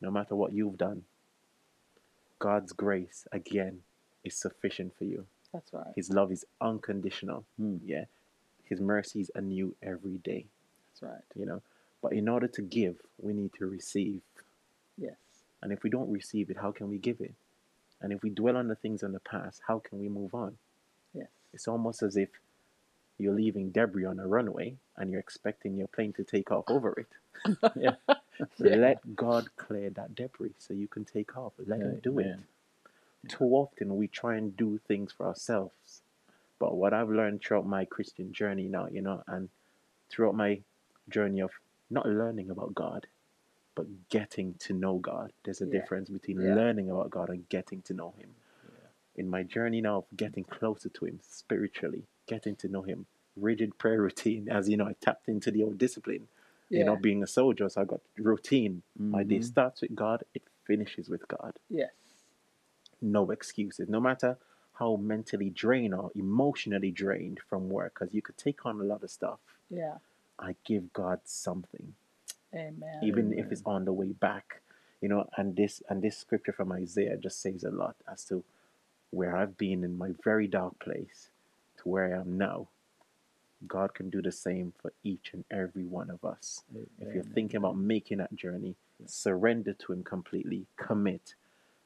no 0.01 0.09
matter 0.09 0.35
what 0.35 0.53
you've 0.53 0.79
done, 0.79 1.03
God's 2.39 2.73
grace 2.73 3.27
again 3.31 3.81
is 4.23 4.35
sufficient 4.35 4.97
for 4.97 5.03
you. 5.03 5.27
That's 5.53 5.71
right. 5.71 5.93
His 5.95 6.09
love 6.09 6.31
is 6.31 6.43
unconditional. 6.59 7.45
Hmm. 7.57 7.77
Yeah. 7.85 8.05
His 8.63 8.81
mercies 8.81 9.29
are 9.35 9.41
new 9.41 9.75
every 9.83 10.17
day, 10.17 10.47
That's 10.89 11.03
right. 11.03 11.21
you 11.35 11.45
know. 11.45 11.61
But 12.01 12.13
in 12.13 12.27
order 12.27 12.47
to 12.47 12.61
give, 12.63 12.95
we 13.19 13.33
need 13.33 13.53
to 13.59 13.67
receive. 13.67 14.21
Yes. 14.97 15.17
And 15.61 15.71
if 15.71 15.83
we 15.83 15.91
don't 15.91 16.11
receive 16.11 16.49
it, 16.49 16.57
how 16.57 16.71
can 16.71 16.89
we 16.89 16.97
give 16.97 17.21
it? 17.21 17.35
And 18.01 18.11
if 18.11 18.23
we 18.23 18.31
dwell 18.31 18.57
on 18.57 18.67
the 18.67 18.75
things 18.75 19.03
in 19.03 19.11
the 19.11 19.19
past, 19.19 19.61
how 19.67 19.77
can 19.77 19.99
we 19.99 20.09
move 20.09 20.33
on? 20.33 20.57
Yes. 21.13 21.27
It's 21.53 21.67
almost 21.67 22.01
as 22.01 22.17
if 22.17 22.29
you're 23.21 23.35
leaving 23.35 23.71
debris 23.71 24.05
on 24.05 24.19
a 24.19 24.27
runway 24.27 24.77
and 24.97 25.11
you're 25.11 25.21
expecting 25.21 25.77
your 25.77 25.87
plane 25.87 26.13
to 26.13 26.25
take 26.25 26.51
off 26.51 26.65
over 26.69 26.93
it. 26.99 27.07
Yeah. 27.75 27.95
Yeah. 28.59 28.75
Let 28.75 29.15
God 29.15 29.49
clear 29.57 29.89
that 29.91 30.15
debris 30.15 30.55
so 30.59 30.73
you 30.73 30.87
can 30.87 31.05
take 31.05 31.37
off. 31.37 31.53
Let 31.65 31.81
Him 31.81 31.99
do 32.03 32.19
it. 32.19 32.31
Too 33.27 33.45
often 33.45 33.97
we 33.97 34.07
try 34.07 34.37
and 34.37 34.55
do 34.57 34.79
things 34.87 35.13
for 35.13 35.27
ourselves. 35.27 36.03
But 36.59 36.75
what 36.77 36.93
I've 36.93 37.09
learned 37.09 37.41
throughout 37.43 37.67
my 37.67 37.85
Christian 37.85 38.33
journey 38.33 38.67
now, 38.67 38.87
you 38.91 39.01
know, 39.01 39.23
and 39.27 39.49
throughout 40.09 40.35
my 40.35 40.61
journey 41.09 41.41
of 41.41 41.51
not 41.89 42.07
learning 42.07 42.49
about 42.51 42.75
God, 42.75 43.07
but 43.75 44.09
getting 44.09 44.55
to 44.59 44.73
know 44.73 44.99
God, 44.99 45.33
there's 45.43 45.61
a 45.61 45.65
Yeah. 45.65 45.81
difference 45.81 46.09
between 46.09 46.41
Yeah. 46.41 46.55
learning 46.55 46.89
about 46.91 47.11
God 47.11 47.29
and 47.29 47.49
getting 47.49 47.81
to 47.83 47.93
know 47.93 48.11
Him. 48.11 48.35
In 49.15 49.29
my 49.29 49.43
journey 49.43 49.81
now 49.81 49.97
of 49.99 50.05
getting 50.17 50.43
closer 50.45 50.89
to 50.89 51.05
Him 51.05 51.19
spiritually, 51.23 52.07
getting 52.27 52.55
to 52.57 52.67
know 52.67 52.81
Him, 52.83 53.05
rigid 53.35 53.77
prayer 53.77 54.01
routine, 54.07 54.49
as 54.49 54.69
you 54.69 54.77
know, 54.77 54.87
I 54.87 54.95
tapped 55.01 55.27
into 55.27 55.51
the 55.51 55.63
old 55.63 55.77
discipline. 55.77 56.27
Yeah. 56.69 56.79
You 56.79 56.85
know, 56.85 56.95
being 56.95 57.21
a 57.21 57.27
soldier, 57.27 57.67
so 57.67 57.81
I 57.81 57.85
got 57.85 57.99
routine. 58.17 58.83
My 58.97 59.21
mm-hmm. 59.21 59.29
day 59.29 59.41
starts 59.41 59.81
with 59.81 59.93
God, 59.93 60.23
it 60.33 60.43
finishes 60.65 61.09
with 61.09 61.27
God 61.27 61.53
Yes. 61.69 61.91
no 63.01 63.29
excuses, 63.31 63.89
no 63.89 63.99
matter 63.99 64.37
how 64.73 64.95
mentally 64.95 65.49
drained 65.49 65.93
or 65.93 66.11
emotionally 66.15 66.91
drained 66.91 67.39
from 67.49 67.69
work, 67.69 67.95
because 67.99 68.13
you 68.13 68.21
could 68.21 68.37
take 68.37 68.65
on 68.65 68.79
a 68.79 68.83
lot 68.83 69.03
of 69.03 69.11
stuff. 69.11 69.39
Yeah. 69.69 69.95
I 70.39 70.55
give 70.63 70.93
God 70.93 71.19
something, 71.25 71.93
Amen. 72.55 72.99
even 73.03 73.33
if 73.37 73.51
it's 73.51 73.61
on 73.65 73.85
the 73.85 73.93
way 73.93 74.13
back, 74.13 74.61
you 75.01 75.09
know. 75.09 75.27
And 75.37 75.55
this 75.55 75.83
and 75.89 76.01
this 76.01 76.17
scripture 76.17 76.53
from 76.53 76.71
Isaiah 76.71 77.17
just 77.17 77.41
says 77.41 77.63
a 77.63 77.69
lot 77.69 77.95
as 78.11 78.23
to 78.25 78.43
where 79.11 79.35
I've 79.35 79.57
been 79.57 79.83
in 79.83 79.97
my 79.97 80.11
very 80.23 80.47
dark 80.47 80.79
place 80.79 81.30
to 81.81 81.89
where 81.89 82.15
I 82.15 82.19
am 82.19 82.37
now. 82.37 82.67
God 83.67 83.93
can 83.93 84.09
do 84.09 84.21
the 84.21 84.31
same 84.31 84.73
for 84.81 84.91
each 85.03 85.31
and 85.33 85.45
every 85.51 85.85
one 85.85 86.09
of 86.09 86.25
us. 86.25 86.63
If 86.99 87.13
you're 87.13 87.23
thinking 87.23 87.57
about 87.57 87.77
making 87.77 88.17
that 88.17 88.33
journey, 88.35 88.75
surrender 89.05 89.73
to 89.73 89.93
Him 89.93 90.03
completely, 90.03 90.65
commit, 90.77 91.35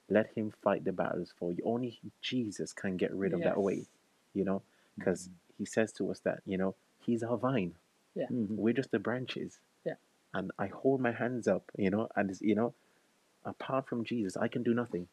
let 0.09 0.27
Him 0.35 0.53
fight 0.63 0.85
the 0.85 0.93
battles 0.93 1.33
for 1.37 1.51
you. 1.51 1.61
Only 1.65 1.99
Jesus 2.21 2.71
can 2.71 2.95
get 2.95 3.13
rid 3.13 3.33
of 3.33 3.39
that 3.41 3.55
Yes. 3.57 3.57
weight, 3.57 3.87
you 4.33 4.45
know, 4.45 4.61
because 4.97 5.29
He 5.57 5.65
says 5.65 5.91
to 5.93 6.11
us 6.11 6.19
that, 6.21 6.41
you 6.45 6.57
know, 6.57 6.75
He's 6.99 7.23
our 7.23 7.37
vine, 7.37 7.75
Mhm. 8.15 8.55
we're 8.55 8.73
just 8.73 8.91
the 8.91 8.99
branches. 8.99 9.59
Yeah. 9.83 9.95
And 10.33 10.51
I 10.57 10.67
hold 10.67 11.01
my 11.01 11.11
hands 11.11 11.47
up, 11.47 11.71
you 11.77 11.89
know, 11.89 12.07
and, 12.15 12.29
it's, 12.29 12.41
you 12.41 12.55
know, 12.55 12.73
apart 13.43 13.87
from 13.87 14.05
Jesus, 14.05 14.37
I 14.37 14.47
can 14.47 14.63
do 14.63 14.73
nothing. 14.73 15.07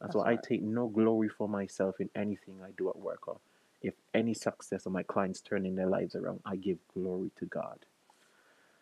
That's, 0.00 0.14
That's 0.14 0.24
why 0.24 0.32
I 0.32 0.36
take 0.36 0.62
no 0.62 0.88
glory 0.88 1.28
for 1.28 1.48
myself 1.48 2.00
in 2.00 2.08
anything 2.14 2.62
I 2.62 2.70
do 2.70 2.88
at 2.88 2.96
work 2.96 3.28
or 3.28 3.40
if 3.82 3.94
any 4.14 4.34
success 4.34 4.86
of 4.86 4.92
my 4.92 5.02
clients 5.02 5.40
turning 5.40 5.76
their 5.76 5.86
lives 5.86 6.14
around, 6.14 6.40
I 6.44 6.56
give 6.56 6.78
glory 6.94 7.30
to 7.38 7.46
God. 7.46 7.86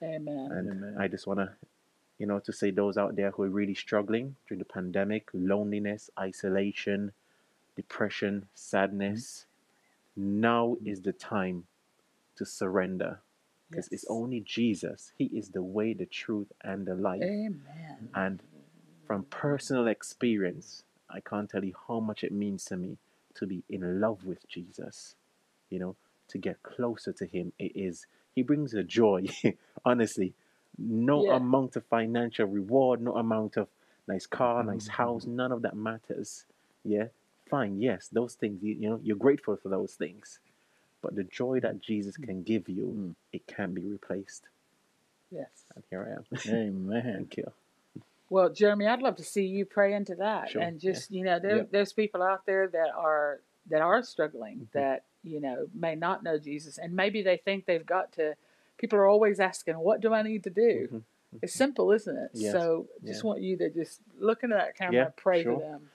Amen. 0.03 0.49
And 0.51 0.70
Amen. 0.70 0.97
I 0.99 1.09
just 1.09 1.26
want 1.26 1.40
to, 1.40 1.51
you 2.18 2.26
know, 2.26 2.38
to 2.40 2.53
say 2.53 2.70
those 2.70 2.97
out 2.97 3.16
there 3.16 3.30
who 3.30 3.42
are 3.42 3.51
really 3.51 3.74
struggling 3.74 4.36
through 4.47 4.59
the 4.59 4.64
pandemic, 4.64 5.28
loneliness, 5.32 6.11
isolation, 6.18 7.12
depression, 7.74 8.47
sadness, 8.55 9.47
mm-hmm. 10.18 10.40
now 10.40 10.76
is 10.84 11.03
the 11.03 11.12
time 11.12 11.64
to 12.36 12.44
surrender 12.44 13.20
because 13.70 13.88
it's 13.90 14.05
only 14.09 14.40
Jesus. 14.40 15.12
He 15.18 15.24
is 15.26 15.51
the 15.51 15.62
way, 15.62 15.92
the 15.92 16.07
truth, 16.07 16.53
and 16.62 16.86
the 16.86 16.94
life. 16.94 17.22
Amen. 17.22 18.09
And 18.14 18.40
from 19.07 19.24
personal 19.24 19.88
experience, 19.88 20.84
I 21.11 21.20
can't 21.20 21.51
tell 21.51 21.64
you 21.64 21.74
how 21.88 22.01
much 22.01 22.24
it 22.24 22.32
means 22.32 22.64
to 22.66 22.76
me 22.76 22.99
to 23.37 23.47
be 23.47 23.62
in 23.68 24.01
love 24.01 24.24
with 24.24 24.47
Jesus. 24.49 25.14
You 25.70 25.78
know, 25.78 25.97
to 26.28 26.39
get 26.39 26.62
closer 26.62 27.12
to 27.12 27.26
Him. 27.26 27.53
It 27.59 27.72
is, 27.74 28.07
He 28.34 28.43
brings 28.43 28.74
a 28.74 28.82
joy, 28.82 29.26
honestly. 29.84 30.34
No 30.78 31.24
Yeah. 31.24 31.37
amount 31.37 31.76
of 31.76 31.84
financial 31.87 32.47
reward, 32.47 33.01
no 33.01 33.16
amount 33.16 33.57
of 33.57 33.68
nice 34.07 34.26
car, 34.26 34.62
nice 34.62 34.89
Mhm. 34.89 34.93
house, 34.93 35.26
none 35.26 35.51
of 35.53 35.62
that 35.62 35.74
matters. 35.76 36.45
Yeah, 36.84 37.09
fine, 37.49 37.80
yes, 37.80 38.09
those 38.09 38.34
things, 38.34 38.62
you, 38.62 38.74
you 38.74 38.91
know, 38.91 39.01
you're 39.03 39.16
grateful 39.16 39.57
for 39.57 39.68
those 39.70 39.95
things. 39.95 40.39
But 41.03 41.14
the 41.14 41.24
joy 41.24 41.61
that 41.61 41.80
Jesus 41.80 42.16
can 42.16 42.43
give 42.43 42.68
you, 42.68 42.87
Mm. 42.87 43.14
it 43.32 43.47
can't 43.47 43.74
be 43.74 43.82
replaced. 43.87 44.49
Yes. 45.30 45.64
And 45.74 45.84
here 45.91 46.05
I 46.09 46.12
am. 46.12 46.24
Amen. 46.49 47.14
Thank 47.16 47.37
you. 47.39 47.53
Well, 48.29 48.49
Jeremy, 48.51 48.87
I'd 48.87 49.03
love 49.03 49.16
to 49.16 49.24
see 49.24 49.45
you 49.47 49.64
pray 49.64 49.95
into 49.95 50.16
that, 50.16 50.51
Sure, 50.51 50.62
and 50.62 50.81
just 50.81 51.11
you 51.11 51.24
know, 51.24 51.39
there, 51.39 51.59
Yeah. 51.59 51.62
there's 51.70 51.93
people 51.93 52.22
out 52.22 52.45
there 52.47 52.66
that 52.68 52.93
are 52.95 53.41
that 53.68 53.81
are 53.81 54.03
struggling, 54.03 54.61
Mhm. 54.61 54.70
that 54.72 55.05
you 55.24 55.41
know 55.41 55.68
may 55.74 55.95
not 55.95 56.22
know 56.22 56.39
Jesus, 56.39 56.79
and 56.79 56.95
maybe 56.95 57.22
they 57.22 57.37
think 57.37 57.66
they've 57.66 57.87
got 57.87 58.12
to. 58.12 58.37
People 58.79 58.99
are 58.99 59.07
always 59.07 59.41
asking, 59.41 59.79
"What 59.79 60.01
do 60.01 60.12
I 60.12 60.22
need 60.22 60.45
to 60.45 60.51
do?" 60.51 60.89
Mhm. 60.89 61.03
It's 61.43 61.53
simple, 61.55 61.93
isn't 61.93 62.16
it? 62.16 62.31
Yes, 62.35 62.53
So, 62.53 62.89
just 63.05 63.22
yeah. 63.22 63.29
want 63.29 63.43
you 63.43 63.57
to 63.59 63.68
just 63.70 64.01
look 64.18 64.43
into 64.43 64.55
that 64.57 64.74
camera, 64.77 64.95
Yeah, 64.95 65.05
and 65.07 65.16
pray 65.16 65.43
sure. 65.43 65.57
for 65.57 65.61
them. 65.61 65.91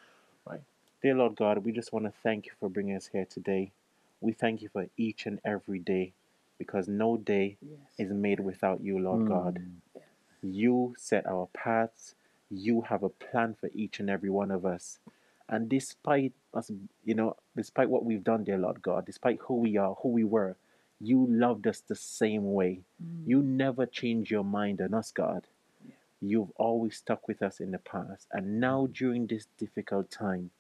Dear 1.02 1.16
Lord 1.16 1.36
God, 1.36 1.66
we 1.66 1.72
just 1.72 1.92
want 1.92 2.06
to 2.06 2.12
thank 2.12 2.46
you 2.46 2.52
for 2.60 2.70
bringing 2.70 2.96
us 2.96 3.08
here 3.08 3.26
today. 3.26 3.72
We 4.20 4.34
thank 4.34 4.62
you 4.62 4.70
for 4.70 4.88
each 4.98 5.26
and 5.26 5.42
every 5.44 5.80
day 5.80 6.14
because 6.60 6.88
no 6.88 7.18
day 7.18 7.58
Yes. 7.60 7.80
is 7.98 8.12
made 8.12 8.40
without 8.40 8.82
you, 8.82 9.00
Lord 9.00 9.28
God. 9.28 9.56
Mm. 9.56 10.02
You 10.44 10.94
set 11.00 11.26
our 11.26 11.48
paths. 11.54 12.14
You 12.52 12.82
have 12.82 13.04
a 13.04 13.10
plan 13.10 13.56
for 13.60 13.70
each 13.74 14.00
and 14.00 14.10
every 14.10 14.30
one 14.30 14.52
of 14.52 14.66
us. 14.66 15.00
And 15.48 15.70
despite 15.70 16.34
us, 16.54 16.72
you 17.04 17.16
know, 17.16 17.38
despite 17.56 17.90
what 17.90 18.06
we've 18.06 18.24
done, 18.24 18.44
dear 18.44 18.58
Lord 18.58 18.82
God, 18.82 19.06
despite 19.06 19.40
who 19.48 19.56
we 19.56 19.78
are, 19.78 19.96
who 20.02 20.10
we 20.10 20.24
were, 20.24 20.58
you 21.00 21.26
loved 21.30 21.66
us 21.66 21.82
the 21.82 21.96
same 21.96 22.54
way. 22.54 22.82
Mm. 23.04 23.28
You 23.28 23.42
never 23.42 23.86
change 23.86 24.30
your 24.30 24.44
mind 24.44 24.82
on 24.82 24.94
us, 24.94 25.12
God. 25.12 25.48
Yeah. 25.86 25.96
You've 26.22 26.52
always 26.58 26.98
stuck 26.98 27.28
with 27.28 27.42
us 27.42 27.60
in 27.60 27.72
the 27.72 27.80
past. 27.80 28.28
And 28.32 28.60
now, 28.60 28.88
during 28.92 29.28
this 29.28 29.48
difficult 29.58 30.12
time, 30.12 30.52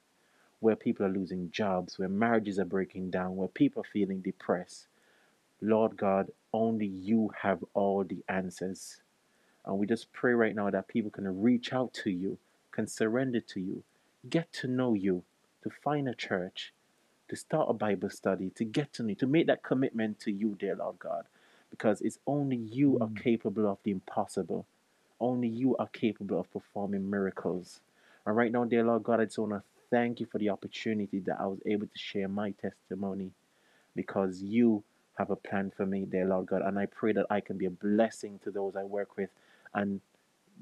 where 0.62 0.76
people 0.76 1.06
are 1.06 1.10
losing 1.10 1.52
jobs, 1.52 2.00
where 2.00 2.10
marriages 2.10 2.60
are 2.60 2.66
breaking 2.66 3.12
down, 3.12 3.36
where 3.36 3.48
people 3.48 3.82
are 3.82 3.92
feeling 3.92 4.22
depressed, 4.22 4.88
Lord 5.62 5.98
God, 5.98 6.32
only 6.54 6.88
you 6.88 7.32
have 7.42 7.64
all 7.74 8.04
the 8.04 8.24
answers. 8.30 9.01
And 9.66 9.78
we 9.80 9.88
just 9.88 10.12
pray 10.14 10.34
right 10.34 10.56
now 10.56 10.70
that 10.72 10.88
people 10.90 11.12
can 11.12 11.42
reach 11.42 11.74
out 11.74 11.94
to 12.04 12.12
you, 12.12 12.38
can 12.72 12.88
surrender 12.88 13.42
to 13.42 13.60
you, 13.62 13.84
get 14.30 14.54
to 14.54 14.68
know 14.68 14.94
you, 14.96 15.24
to 15.64 15.70
find 15.70 16.10
a 16.10 16.16
church, 16.16 16.74
to 17.30 17.36
start 17.36 17.70
a 17.70 17.74
Bible 17.74 18.10
study, 18.10 18.52
to 18.52 18.66
get 18.66 18.94
to 18.94 19.04
know 19.04 19.10
you, 19.10 19.16
to 19.16 19.28
make 19.28 19.48
that 19.48 19.64
commitment 19.64 20.20
to 20.22 20.32
you, 20.32 20.56
dear 20.60 20.76
Lord 20.76 21.00
God. 21.00 21.26
Because 21.72 22.02
it's 22.02 22.20
only 22.28 22.58
you 22.58 22.98
are 23.00 23.10
Mm. 23.10 23.18
capable 23.24 23.68
of 23.68 23.80
the 23.84 23.92
impossible. 23.92 24.68
Only 25.20 25.50
you 25.50 25.78
are 25.78 25.88
capable 25.90 26.40
of 26.40 26.52
performing 26.52 27.10
miracles. 27.10 27.82
And 28.26 28.36
right 28.38 28.52
now, 28.52 28.66
dear 28.66 28.84
Lord 28.86 29.04
God, 29.04 29.22
I 29.22 29.26
just 29.26 29.40
want 29.40 29.54
to 29.54 29.64
thank 29.92 30.20
you 30.22 30.28
for 30.28 30.40
the 30.40 30.50
opportunity 30.50 31.20
that 31.22 31.40
I 31.42 31.48
was 31.48 31.60
able 31.66 31.88
to 31.88 32.00
share 32.00 32.28
my 32.30 32.52
testimony 32.52 33.32
because 33.96 34.42
you 34.42 34.84
have 35.18 35.30
a 35.32 35.36
plan 35.36 35.72
for 35.76 35.86
me, 35.86 36.06
dear 36.06 36.26
Lord 36.26 36.48
God. 36.48 36.62
And 36.64 36.80
I 36.80 36.88
pray 36.88 37.14
that 37.14 37.28
I 37.30 37.42
can 37.42 37.58
be 37.58 37.66
a 37.68 37.72
blessing 37.72 38.40
to 38.44 38.52
those 38.52 38.76
I 38.76 38.84
work 38.84 39.18
with 39.18 39.30
and 39.74 40.02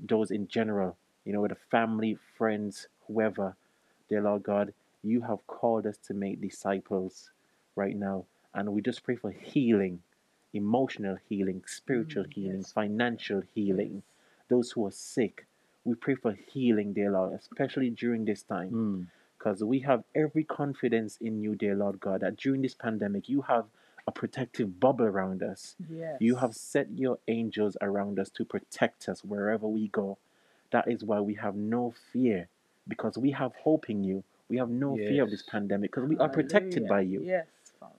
those 0.07 0.32
in 0.32 0.47
general, 0.47 0.97
you 1.26 1.34
know, 1.34 1.41
with 1.41 1.51
the 1.51 1.57
family, 1.72 2.18
friends, 2.38 2.88
whoever, 3.07 3.55
dear 4.07 4.22
Lord 4.22 4.43
God. 4.43 4.74
You 5.03 5.22
have 5.22 5.45
called 5.47 5.86
us 5.88 5.97
to 6.07 6.14
make 6.14 6.41
disciples 6.41 7.32
right 7.76 7.95
now. 7.95 8.26
And 8.53 8.74
we 8.74 8.82
just 8.82 9.03
pray 9.03 9.16
for 9.16 9.32
healing, 9.32 10.01
emotional 10.53 11.18
healing, 11.30 11.64
spiritual 11.66 12.26
Mm, 12.26 12.34
healing, 12.34 12.57
yes. 12.57 12.72
financial 12.74 13.41
healing, 13.53 14.03
those 14.49 14.72
who 14.72 14.86
are 14.86 14.91
sick. 14.91 15.45
We 15.86 15.95
pray 15.95 16.16
for 16.16 16.34
healing, 16.34 16.93
dear 16.93 17.12
Lord, 17.12 17.34
especially 17.34 17.89
during 17.91 18.26
this 18.26 18.43
time 18.43 18.72
Mm. 18.72 19.07
because 19.38 19.64
we 19.64 19.80
have 19.80 20.03
every 20.14 20.43
confidence 20.43 21.18
in 21.22 21.41
you, 21.41 21.55
dear 21.55 21.76
Lord 21.76 21.99
God, 21.99 22.22
that 22.22 22.36
during 22.36 22.62
this 22.62 22.76
pandemic 22.76 23.30
you 23.30 23.41
have 23.43 23.66
a 24.10 24.12
protective 24.12 24.80
bubble 24.80 25.05
around 25.05 25.43
us. 25.43 25.76
Yes. 25.88 26.18
You 26.20 26.38
have 26.38 26.55
set 26.55 26.88
your 26.95 27.20
angels 27.28 27.78
around 27.80 28.20
us 28.20 28.30
to 28.32 28.43
protect 28.43 29.07
us 29.07 29.24
wherever 29.24 29.68
we 29.68 29.88
go. 29.89 30.18
That 30.72 30.88
is 30.91 31.03
why 31.03 31.20
we 31.20 31.36
have 31.36 31.55
no 31.55 31.93
fear 32.12 32.47
because 32.88 33.18
we 33.18 33.32
have 33.32 33.53
hope 33.55 33.88
in 33.88 34.03
you. 34.03 34.24
We 34.49 34.57
have 34.57 34.70
no 34.70 34.95
fear 34.95 35.22
of 35.22 35.30
this 35.30 35.43
pandemic 35.43 35.91
because 35.91 36.10
we 36.10 36.18
are 36.18 36.28
protected 36.28 36.88
by 36.88 37.01
you. 37.01 37.22
Yes. 37.24 37.45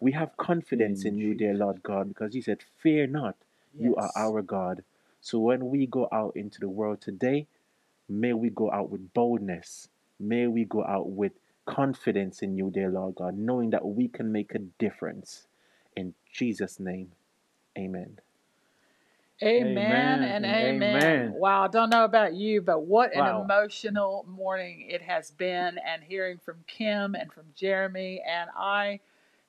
We 0.01 0.13
have 0.13 0.37
confidence 0.37 1.05
in 1.05 1.15
In 1.15 1.21
you, 1.21 1.35
dear 1.35 1.55
Lord 1.55 1.83
God, 1.83 2.09
because 2.09 2.35
you 2.35 2.43
said, 2.43 2.59
Fear 2.83 3.07
not, 3.07 3.37
you 3.79 3.95
are 3.97 4.11
our 4.17 4.43
God. 4.43 4.83
So 5.21 5.39
when 5.39 5.71
we 5.71 5.87
go 5.87 6.09
out 6.11 6.35
into 6.35 6.59
the 6.59 6.69
world 6.69 7.01
today, 7.01 7.47
may 8.09 8.33
we 8.33 8.51
go 8.51 8.71
out 8.73 8.91
with 8.91 9.15
boldness. 9.15 9.89
May 10.19 10.49
we 10.49 10.65
go 10.65 10.85
out 10.85 11.09
with 11.11 11.33
confidence 11.67 12.43
in 12.43 12.57
you, 12.57 12.71
dear 12.71 12.91
Lord 12.91 13.15
God, 13.15 13.39
knowing 13.39 13.71
that 13.71 13.87
we 13.87 14.09
can 14.09 14.33
make 14.33 14.55
a 14.57 14.59
difference. 14.59 15.47
In 16.33 16.47
Jesus' 16.47 16.79
name, 16.81 17.13
amen. 17.79 18.21
Amen, 19.43 20.23
Amen 20.23 20.23
and 20.23 20.45
and 20.45 20.45
amen. 20.45 20.93
amen. 20.93 21.33
Wow, 21.35 21.65
I 21.65 21.69
don't 21.69 21.91
know 21.91 22.05
about 22.05 22.35
you, 22.35 22.61
but 22.61 22.83
what 22.83 23.13
an 23.15 23.19
Wow. 23.19 23.43
emotional 23.43 24.25
morning 24.29 24.87
it 24.89 25.03
has 25.03 25.31
been, 25.31 25.79
and 25.79 26.03
hearing 26.03 26.39
from 26.39 26.63
Kim 26.67 27.15
and 27.15 27.33
from 27.33 27.47
Jeremy. 27.57 28.23
And 28.27 28.51
I 28.57 29.01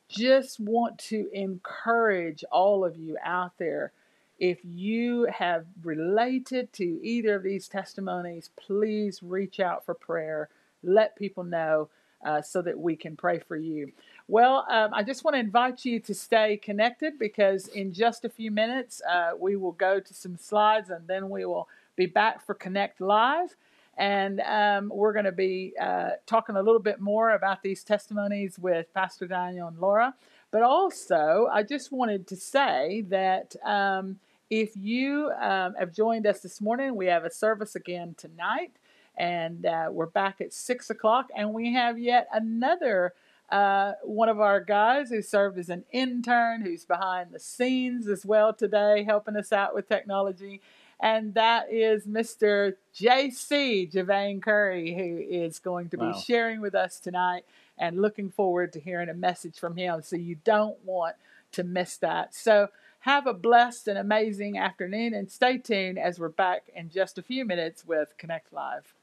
just 0.10 0.60
want 0.60 0.98
to 1.00 1.30
encourage 1.34 2.44
all 2.52 2.86
of 2.86 2.98
you 2.98 3.18
out 3.24 3.58
there. 3.58 3.92
If 4.40 4.60
you 4.64 5.26
have 5.26 5.66
related 5.84 6.72
to 6.74 7.00
either 7.04 7.36
of 7.36 7.44
these 7.44 7.68
testimonies, 7.68 8.50
please 8.56 9.22
reach 9.22 9.60
out 9.60 9.86
for 9.86 9.94
prayer. 9.94 10.50
Let 10.84 11.16
people 11.18 11.44
know 11.44 11.90
uh, 12.26 12.42
so 12.42 12.62
that 12.62 12.80
we 12.80 12.96
can 12.96 13.16
pray 13.18 13.40
for 13.40 13.58
you. 13.58 13.92
Well, 14.32 14.66
um, 14.70 14.94
I 14.94 15.04
just 15.04 15.26
want 15.26 15.36
to 15.36 15.42
invite 15.42 15.84
you 15.84 16.00
to 16.00 16.14
stay 16.16 16.56
connected 16.56 17.20
because 17.20 17.68
in 17.68 17.92
just 17.92 18.24
a 18.24 18.30
few 18.30 18.50
minutes 18.50 19.02
uh, 19.02 19.32
we 19.38 19.58
will 19.58 19.74
go 19.74 20.00
to 20.00 20.14
some 20.14 20.38
slides 20.38 20.90
and 20.90 21.06
then 21.06 21.30
we 21.30 21.44
will 21.44 21.68
be 21.98 22.06
back 22.06 22.42
for 22.46 22.54
Connect 22.54 23.02
Live. 23.02 23.58
And 23.98 24.40
um, 24.40 24.90
we're 24.96 25.12
going 25.12 25.26
to 25.26 25.34
be 25.34 25.74
uh, 25.78 26.12
talking 26.28 26.56
a 26.56 26.62
little 26.62 26.80
bit 26.80 27.02
more 27.02 27.32
about 27.32 27.62
these 27.62 27.84
testimonies 27.84 28.58
with 28.58 28.94
Pastor 28.94 29.28
Daniel 29.28 29.68
and 29.68 29.78
Laura. 29.80 30.16
But 30.50 30.62
also, 30.62 31.50
I 31.52 31.64
just 31.64 31.92
wanted 31.92 32.26
to 32.28 32.38
say 32.38 33.04
that 33.10 33.58
um, 33.66 34.18
if 34.50 34.78
you 34.78 35.30
um, 35.42 35.76
have 35.78 35.92
joined 35.92 36.26
us 36.26 36.40
this 36.40 36.62
morning, 36.62 36.96
we 36.96 37.08
have 37.08 37.26
a 37.26 37.32
service 37.32 37.76
again 37.76 38.16
tonight. 38.18 38.72
And 39.18 39.66
uh, 39.66 39.90
we're 39.92 40.06
back 40.06 40.40
at 40.40 40.54
six 40.54 40.90
o'clock, 40.90 41.28
and 41.36 41.54
we 41.54 41.74
have 41.74 42.00
yet 42.00 42.30
another 42.34 43.14
uh, 43.52 43.94
one 44.04 44.30
of 44.30 44.40
our 44.40 44.62
guys 44.62 45.10
who 45.10 45.22
served 45.22 45.60
as 45.60 45.70
an 45.70 45.84
intern, 45.92 46.62
who's 46.62 46.86
behind 46.86 47.32
the 47.32 47.40
scenes 47.40 48.08
as 48.08 48.26
well 48.26 48.54
today, 48.54 49.04
helping 49.04 49.36
us 49.36 49.52
out 49.52 49.76
with 49.76 49.90
technology. 49.90 50.62
And 51.00 51.34
that 51.34 51.72
is 51.72 52.06
Mr. 52.06 52.76
JC 52.96 53.92
Javane 53.92 54.42
Curry, 54.42 54.94
who 54.94 55.18
is 55.36 55.60
going 55.60 55.90
to 55.90 55.98
be 55.98 56.06
Wow. 56.06 56.14
sharing 56.14 56.62
with 56.62 56.76
us 56.76 57.00
tonight 57.00 57.44
and 57.78 58.02
looking 58.02 58.30
forward 58.30 58.72
to 58.74 58.80
hearing 58.80 59.10
a 59.10 59.14
message 59.14 59.60
from 59.60 59.76
him. 59.76 60.02
So 60.02 60.16
you 60.16 60.36
don't 60.44 60.78
want 60.86 61.16
to 61.54 61.64
miss 61.64 61.98
that. 61.98 62.34
So 62.36 62.70
have 63.00 63.26
a 63.26 63.34
blessed 63.34 63.88
and 63.88 63.98
amazing 63.98 64.58
afternoon 64.60 65.14
and 65.14 65.30
stay 65.30 65.58
tuned 65.58 65.98
as 65.98 66.20
we're 66.20 66.30
back 66.30 66.70
in 66.76 66.90
just 66.90 67.18
a 67.18 67.24
few 67.24 67.46
minutes 67.46 67.86
with 67.86 68.14
Connect 68.18 68.54
Live. 68.54 68.94